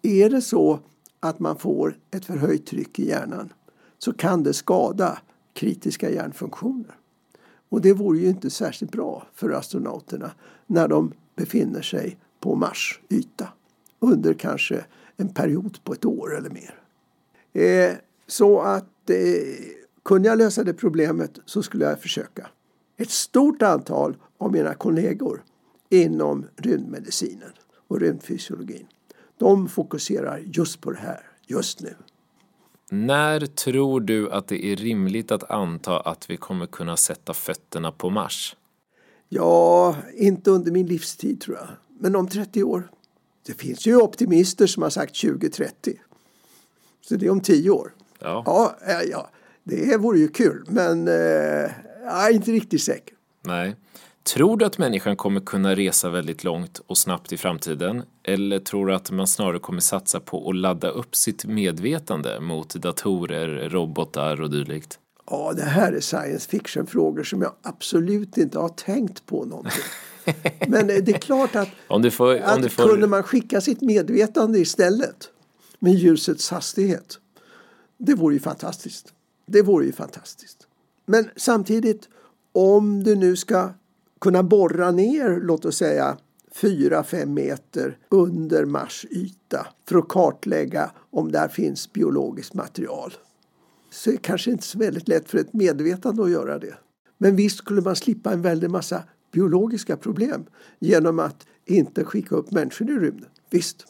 Är 0.01 0.29
det 0.29 0.41
så 0.41 0.79
att 1.19 1.39
man 1.39 1.57
får 1.57 1.97
ett 2.11 2.25
förhöjt 2.25 2.65
tryck 2.65 2.99
i 2.99 3.07
hjärnan 3.07 3.53
så 3.97 4.13
kan 4.13 4.43
det 4.43 4.53
skada 4.53 5.17
kritiska 5.53 6.09
hjärnfunktioner. 6.09 6.95
Och 7.69 7.81
det 7.81 7.93
vore 7.93 8.19
ju 8.19 8.29
inte 8.29 8.49
särskilt 8.49 8.91
bra 8.91 9.27
för 9.33 9.49
astronauterna 9.49 10.31
när 10.67 10.87
de 10.87 11.13
befinner 11.35 11.81
sig 11.81 12.17
på 12.39 12.55
Mars 12.55 12.99
yta 13.09 13.47
under 13.99 14.33
kanske 14.33 14.85
en 15.17 15.29
period 15.29 15.83
på 15.83 15.93
ett 15.93 16.05
år 16.05 16.37
eller 16.37 16.49
mer. 16.49 16.79
Eh, 17.53 17.95
så 18.27 18.59
att 18.61 19.09
eh, 19.09 19.15
kunde 20.03 20.29
jag 20.29 20.37
lösa 20.37 20.63
det 20.63 20.73
problemet 20.73 21.39
så 21.45 21.63
skulle 21.63 21.85
jag 21.85 22.01
försöka. 22.01 22.47
Ett 22.97 23.09
stort 23.09 23.61
antal 23.61 24.17
av 24.37 24.51
mina 24.51 24.73
kollegor 24.73 25.43
inom 25.89 26.45
rymdmedicinen 26.55 27.51
och 27.87 27.99
rymdfysiologin 27.99 28.87
de 29.41 29.67
fokuserar 29.67 30.37
just 30.37 30.81
på 30.81 30.91
det 30.91 30.97
här 30.97 31.21
just 31.47 31.81
nu. 31.81 31.95
När 32.93 33.45
tror 33.45 34.01
du 34.01 34.31
att 34.31 34.47
det 34.47 34.65
är 34.65 34.75
rimligt 34.75 35.31
att 35.31 35.51
anta 35.51 35.99
att 35.99 36.29
vi 36.29 36.37
kommer 36.37 36.65
kunna 36.65 36.97
sätta 36.97 37.33
fötterna 37.33 37.91
på 37.91 38.09
Mars? 38.09 38.55
Ja, 39.29 39.95
inte 40.13 40.51
under 40.51 40.71
min 40.71 40.87
livstid 40.87 41.41
tror 41.41 41.57
jag. 41.57 41.67
Men 41.99 42.15
om 42.15 42.27
30 42.27 42.63
år. 42.63 42.91
Det 43.45 43.53
finns 43.53 43.87
ju 43.87 43.95
optimister 43.95 44.67
som 44.67 44.83
har 44.83 44.89
sagt 44.89 45.21
2030. 45.21 45.97
Så 47.01 47.15
det 47.15 47.25
är 47.25 47.29
om 47.29 47.41
10 47.41 47.69
år. 47.69 47.93
Ja. 48.19 48.43
Ja, 48.45 49.03
ja 49.03 49.29
det 49.63 49.97
vore 49.97 50.19
ju 50.19 50.27
kul 50.27 50.65
men 50.67 51.07
eh, 51.07 51.13
jag 52.03 52.27
är 52.27 52.33
inte 52.33 52.51
riktigt 52.51 52.81
säker. 52.81 53.15
Nej. 53.41 53.75
Tror 54.23 54.57
du 54.57 54.65
att 54.65 54.77
människan 54.77 55.15
kommer 55.15 55.39
kunna 55.39 55.75
resa 55.75 56.09
väldigt 56.09 56.43
långt 56.43 56.81
och 56.87 56.97
snabbt 56.97 57.33
i 57.33 57.37
framtiden? 57.37 58.03
Eller 58.23 58.59
tror 58.59 58.87
du 58.87 58.95
att 58.95 59.11
man 59.11 59.27
snarare 59.27 59.59
kommer 59.59 59.79
satsa 59.79 60.19
på 60.19 60.49
att 60.49 60.55
ladda 60.55 60.89
upp 60.89 61.15
sitt 61.15 61.45
medvetande 61.45 62.39
mot 62.39 62.73
datorer, 62.73 63.69
robotar 63.69 64.41
och 64.41 64.49
dylikt? 64.49 64.99
Ja, 65.29 65.53
det 65.55 65.63
här 65.63 65.93
är 65.93 65.99
science 65.99 66.49
fiction-frågor 66.49 67.23
som 67.23 67.41
jag 67.41 67.51
absolut 67.61 68.37
inte 68.37 68.59
har 68.59 68.69
tänkt 68.69 69.25
på 69.25 69.45
någonting. 69.45 69.83
Men 70.67 70.87
det 70.87 71.09
är 71.09 71.17
klart 71.17 71.55
att, 71.55 71.69
om 71.87 72.01
du 72.01 72.11
får, 72.11 72.35
att 72.35 72.61
du 72.61 72.69
får... 72.69 72.89
kunde 72.89 73.07
man 73.07 73.23
skicka 73.23 73.61
sitt 73.61 73.81
medvetande 73.81 74.59
istället 74.59 75.29
med 75.79 75.93
ljusets 75.93 76.49
hastighet. 76.49 77.19
Det 77.97 78.15
vore 78.15 78.33
ju 78.33 78.39
fantastiskt. 78.39 79.13
Det 79.45 79.61
vore 79.61 79.85
ju 79.85 79.91
fantastiskt. 79.91 80.67
Men 81.05 81.29
samtidigt, 81.35 82.09
om 82.51 83.03
du 83.03 83.15
nu 83.15 83.35
ska 83.35 83.69
kunna 84.21 84.43
borra 84.43 84.91
ner, 84.91 85.39
låt 85.41 85.65
oss 85.65 85.77
säga 85.77 86.17
4-5 86.55 87.25
meter 87.25 87.97
under 88.09 88.65
Mars 88.65 89.05
yta 89.09 89.67
för 89.89 89.97
att 89.97 90.07
kartlägga 90.07 90.91
om 91.11 91.31
där 91.31 91.47
finns 91.47 91.93
biologiskt 91.93 92.53
material. 92.53 93.13
Så 93.89 94.09
det 94.09 94.15
är 94.15 94.17
kanske 94.17 94.51
inte 94.51 94.63
så 94.63 94.79
väldigt 94.79 95.07
lätt 95.07 95.29
för 95.29 95.37
ett 95.37 95.53
medvetande 95.53 96.23
att 96.23 96.31
göra 96.31 96.59
det. 96.59 96.73
Men 97.17 97.35
visst 97.35 97.57
skulle 97.57 97.81
man 97.81 97.95
slippa 97.95 98.33
en 98.33 98.41
väldig 98.41 98.69
massa 98.69 99.03
biologiska 99.31 99.97
problem 99.97 100.45
genom 100.79 101.19
att 101.19 101.47
inte 101.65 102.03
skicka 102.03 102.35
upp 102.35 102.51
människor 102.51 102.89
i 102.89 102.93
rymden. 102.93 103.29
Visst. 103.49 103.85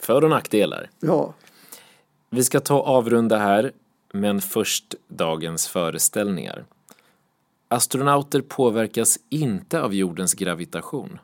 För 0.00 0.24
och 0.24 0.30
nackdelar. 0.30 0.90
Ja. 1.00 1.34
Vi 2.30 2.44
ska 2.44 2.60
ta 2.60 2.82
avrunda 2.82 3.38
här, 3.38 3.72
men 4.12 4.40
först 4.40 4.94
dagens 5.08 5.68
föreställningar. 5.68 6.64
Astronauter 7.72 8.40
påverkas 8.40 9.18
inte 9.28 9.82
av 9.82 9.94
jordens 9.94 10.34
gravitation. 10.34 11.18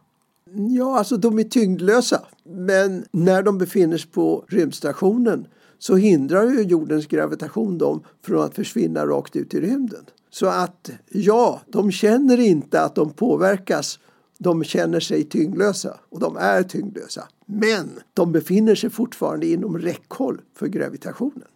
Ja, 0.71 0.99
alltså 0.99 1.17
de 1.17 1.39
är 1.39 1.45
tyngdlösa. 1.45 2.23
Men 2.45 3.05
när 3.11 3.43
de 3.43 3.59
befinner 3.59 3.99
sig 3.99 4.11
på 4.11 4.45
rymdstationen 4.49 5.47
så 5.79 5.97
hindrar 5.97 6.45
ju 6.45 6.63
jordens 6.63 7.07
gravitation 7.07 7.79
dem 7.79 8.03
från 8.25 8.45
att 8.45 8.55
försvinna 8.55 9.07
rakt 9.07 9.37
ut 9.37 9.55
i 9.55 9.61
rymden. 9.61 10.05
Så 10.31 10.47
att 10.47 10.91
ja, 11.11 11.61
de 11.67 11.91
känner 11.93 12.41
inte 12.41 12.83
att 12.83 12.95
de 12.95 13.11
påverkas. 13.11 13.99
De 14.39 14.65
känner 14.65 15.01
sig 15.01 15.25
tyngdlösa 15.25 16.01
och 16.09 16.21
de 16.21 16.37
är 16.37 16.63
tyngdlösa. 16.63 17.29
Men 17.47 17.91
de 18.15 18.33
befinner 18.33 18.75
sig 18.75 18.91
fortfarande 18.91 19.47
inom 19.47 19.79
räckhåll 19.79 20.41
för 20.55 20.67
gravitationen. 20.67 21.49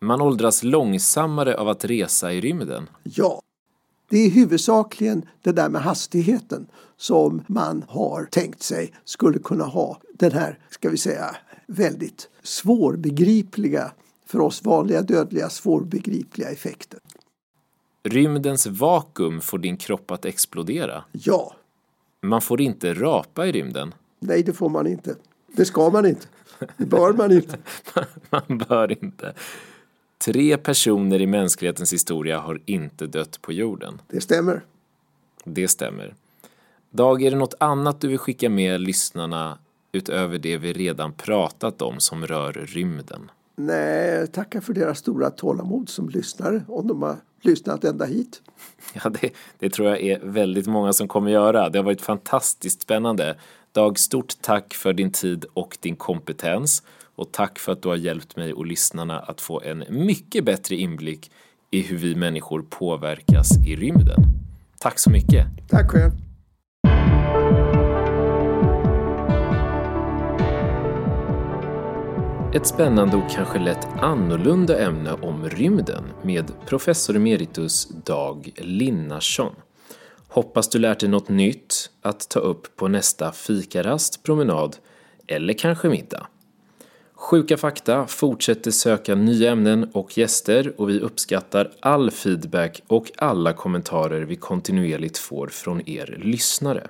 Man 0.00 0.20
åldras 0.20 0.62
långsammare 0.62 1.56
av 1.56 1.68
att 1.68 1.84
resa 1.84 2.32
i 2.32 2.40
rymden. 2.40 2.88
Ja, 3.02 3.42
det 4.08 4.18
är 4.18 4.30
huvudsakligen 4.30 5.26
det 5.42 5.52
där 5.52 5.68
med 5.68 5.82
hastigheten 5.82 6.66
som 6.96 7.42
man 7.46 7.84
har 7.88 8.24
tänkt 8.24 8.62
sig 8.62 8.92
skulle 9.04 9.38
kunna 9.38 9.64
ha 9.64 10.00
den 10.12 10.32
här, 10.32 10.58
ska 10.70 10.90
vi 10.90 10.96
säga, 10.96 11.36
väldigt 11.66 12.28
svårbegripliga, 12.42 13.92
för 14.26 14.40
oss 14.40 14.64
vanliga 14.64 15.02
dödliga 15.02 15.50
svårbegripliga 15.50 16.50
effekten. 16.50 17.00
Rymdens 18.02 18.66
vakuum 18.66 19.40
får 19.40 19.58
din 19.58 19.76
kropp 19.76 20.10
att 20.10 20.24
explodera. 20.24 21.04
Ja. 21.12 21.54
Man 22.22 22.40
får 22.40 22.60
inte 22.60 22.94
rapa 22.94 23.46
i 23.46 23.52
rymden. 23.52 23.94
Nej, 24.20 24.42
det 24.42 24.52
får 24.52 24.68
man 24.68 24.86
inte. 24.86 25.16
Det 25.52 25.64
ska 25.64 25.90
man 25.90 26.06
inte. 26.06 26.26
Det 26.76 26.86
bör 26.86 27.12
man 27.12 27.32
inte. 27.32 27.58
man 28.30 28.58
bör 28.68 29.04
inte. 29.04 29.34
Tre 30.18 30.56
personer 30.56 31.20
i 31.20 31.26
mänsklighetens 31.26 31.92
historia 31.92 32.38
har 32.38 32.60
inte 32.64 33.06
dött 33.06 33.42
på 33.42 33.52
jorden. 33.52 34.02
Det 34.08 34.20
stämmer. 34.20 34.64
Det 35.44 35.68
stämmer. 35.68 36.14
Dag, 36.90 37.22
är 37.22 37.30
det 37.30 37.36
något 37.36 37.54
annat 37.60 38.00
du 38.00 38.08
vill 38.08 38.18
skicka 38.18 38.50
med 38.50 38.80
lyssnarna 38.80 39.58
utöver 39.92 40.38
det 40.38 40.56
vi 40.56 40.72
redan 40.72 41.12
pratat 41.12 41.82
om 41.82 42.00
som 42.00 42.26
rör 42.26 42.52
rymden? 42.52 43.30
Nej, 43.56 44.26
tacka 44.26 44.60
för 44.60 44.72
deras 44.74 44.98
stora 44.98 45.30
tålamod 45.30 45.88
som 45.88 46.08
lyssnare 46.08 46.64
om 46.68 46.86
de 46.86 47.02
har 47.02 47.16
lyssnat 47.46 47.84
ända 47.84 48.04
hit. 48.04 48.42
Ja, 48.92 49.10
det, 49.10 49.30
det 49.58 49.70
tror 49.70 49.88
jag 49.88 50.00
är 50.00 50.20
väldigt 50.22 50.66
många 50.66 50.92
som 50.92 51.08
kommer 51.08 51.30
göra. 51.30 51.68
Det 51.68 51.78
har 51.78 51.84
varit 51.84 52.00
fantastiskt 52.00 52.82
spännande. 52.82 53.36
Dag, 53.72 53.98
stort 53.98 54.34
tack 54.40 54.74
för 54.74 54.92
din 54.92 55.12
tid 55.12 55.44
och 55.54 55.78
din 55.80 55.96
kompetens 55.96 56.82
och 57.14 57.32
tack 57.32 57.58
för 57.58 57.72
att 57.72 57.82
du 57.82 57.88
har 57.88 57.96
hjälpt 57.96 58.36
mig 58.36 58.52
och 58.52 58.66
lyssnarna 58.66 59.18
att 59.18 59.40
få 59.40 59.62
en 59.62 59.84
mycket 59.88 60.44
bättre 60.44 60.76
inblick 60.76 61.30
i 61.70 61.82
hur 61.82 61.96
vi 61.96 62.14
människor 62.14 62.62
påverkas 62.70 63.66
i 63.66 63.76
rymden. 63.76 64.22
Tack 64.78 64.98
så 64.98 65.10
mycket! 65.10 65.46
Tack 65.68 65.90
själv! 65.90 66.25
Ett 72.54 72.66
spännande 72.66 73.16
och 73.16 73.30
kanske 73.30 73.58
lätt 73.58 73.86
annorlunda 74.00 74.78
ämne 74.78 75.12
om 75.12 75.48
rymden 75.48 76.04
med 76.22 76.52
professor 76.66 77.16
emeritus 77.16 77.88
Dag 78.04 78.52
Linnarsson. 78.56 79.52
Hoppas 80.28 80.68
du 80.68 80.78
lärt 80.78 81.00
dig 81.00 81.08
något 81.08 81.28
nytt 81.28 81.90
att 82.02 82.28
ta 82.28 82.40
upp 82.40 82.76
på 82.76 82.88
nästa 82.88 83.32
fikarast, 83.32 84.22
promenad 84.22 84.76
eller 85.26 85.52
kanske 85.52 85.88
middag. 85.88 86.26
Sjuka 87.14 87.56
fakta 87.56 88.06
fortsätter 88.06 88.70
söka 88.70 89.14
nya 89.14 89.52
ämnen 89.52 89.90
och 89.92 90.18
gäster 90.18 90.80
och 90.80 90.90
vi 90.90 91.00
uppskattar 91.00 91.70
all 91.80 92.10
feedback 92.10 92.82
och 92.86 93.10
alla 93.16 93.52
kommentarer 93.52 94.22
vi 94.22 94.36
kontinuerligt 94.36 95.18
får 95.18 95.46
från 95.46 95.88
er 95.88 96.20
lyssnare. 96.22 96.86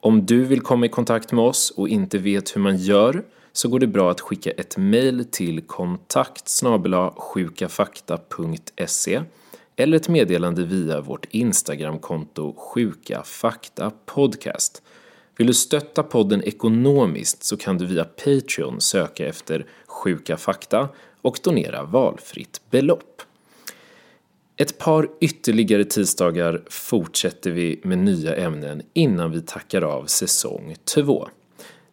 Om 0.00 0.26
du 0.26 0.44
vill 0.44 0.60
komma 0.60 0.86
i 0.86 0.88
kontakt 0.88 1.32
med 1.32 1.44
oss 1.44 1.70
och 1.76 1.88
inte 1.88 2.18
vet 2.18 2.56
hur 2.56 2.60
man 2.60 2.76
gör 2.76 3.22
så 3.56 3.68
går 3.68 3.78
det 3.78 3.86
bra 3.86 4.10
att 4.10 4.20
skicka 4.20 4.50
ett 4.50 4.76
mejl 4.76 5.24
till 5.24 5.60
kontakt 5.60 6.62
sjukafakta.se 7.16 9.22
eller 9.76 9.96
ett 9.96 10.08
meddelande 10.08 10.64
via 10.64 11.00
vårt 11.00 11.26
Instagramkonto 11.30 12.54
Sjuka 12.56 13.22
Fakta 13.22 13.92
Podcast. 14.06 14.82
Vill 15.36 15.46
du 15.46 15.54
stötta 15.54 16.02
podden 16.02 16.42
ekonomiskt 16.44 17.44
så 17.44 17.56
kan 17.56 17.78
du 17.78 17.86
via 17.86 18.04
Patreon 18.04 18.80
söka 18.80 19.26
efter 19.26 19.66
Sjuka 19.86 20.36
Fakta 20.36 20.88
och 21.22 21.38
donera 21.42 21.84
valfritt 21.84 22.60
belopp. 22.70 23.22
Ett 24.56 24.78
par 24.78 25.08
ytterligare 25.20 25.84
tisdagar 25.84 26.62
fortsätter 26.70 27.50
vi 27.50 27.80
med 27.84 27.98
nya 27.98 28.36
ämnen 28.36 28.82
innan 28.92 29.32
vi 29.32 29.40
tackar 29.40 29.82
av 29.82 30.06
säsong 30.06 30.74
2. 30.84 31.28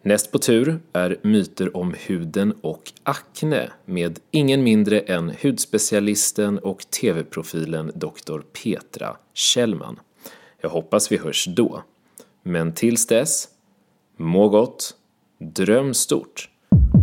Näst 0.06 0.32
på 0.32 0.40
tur 0.40 0.80
är 0.94 1.18
myter 1.22 1.78
om 1.78 1.96
huden 2.00 2.54
och 2.62 2.92
akne 3.04 3.70
med 3.86 4.20
ingen 4.32 4.64
mindre 4.64 5.00
än 5.00 5.34
hudspecialisten 5.42 6.60
och 6.60 6.90
tv-profilen 6.90 7.92
Dr. 7.96 8.40
Petra 8.64 9.18
Kjellman. 9.34 10.00
Jag 10.62 10.70
hoppas 10.70 11.12
vi 11.12 11.18
hörs 11.18 11.46
då. 11.46 11.84
Men 12.42 12.74
tills 12.74 13.08
dess, 13.08 13.48
må 14.18 14.50
gott, 14.50 14.96
dröm 15.40 15.94
stort 15.94 16.50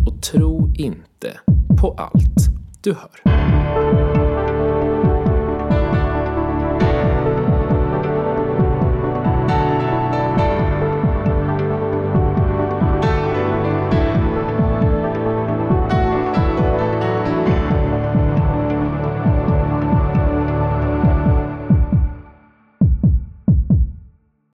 och 0.07 0.23
tro 0.23 0.73
inte 0.77 1.39
på 1.81 1.95
allt 1.97 2.47
du 2.81 2.93
hör. 2.93 4.20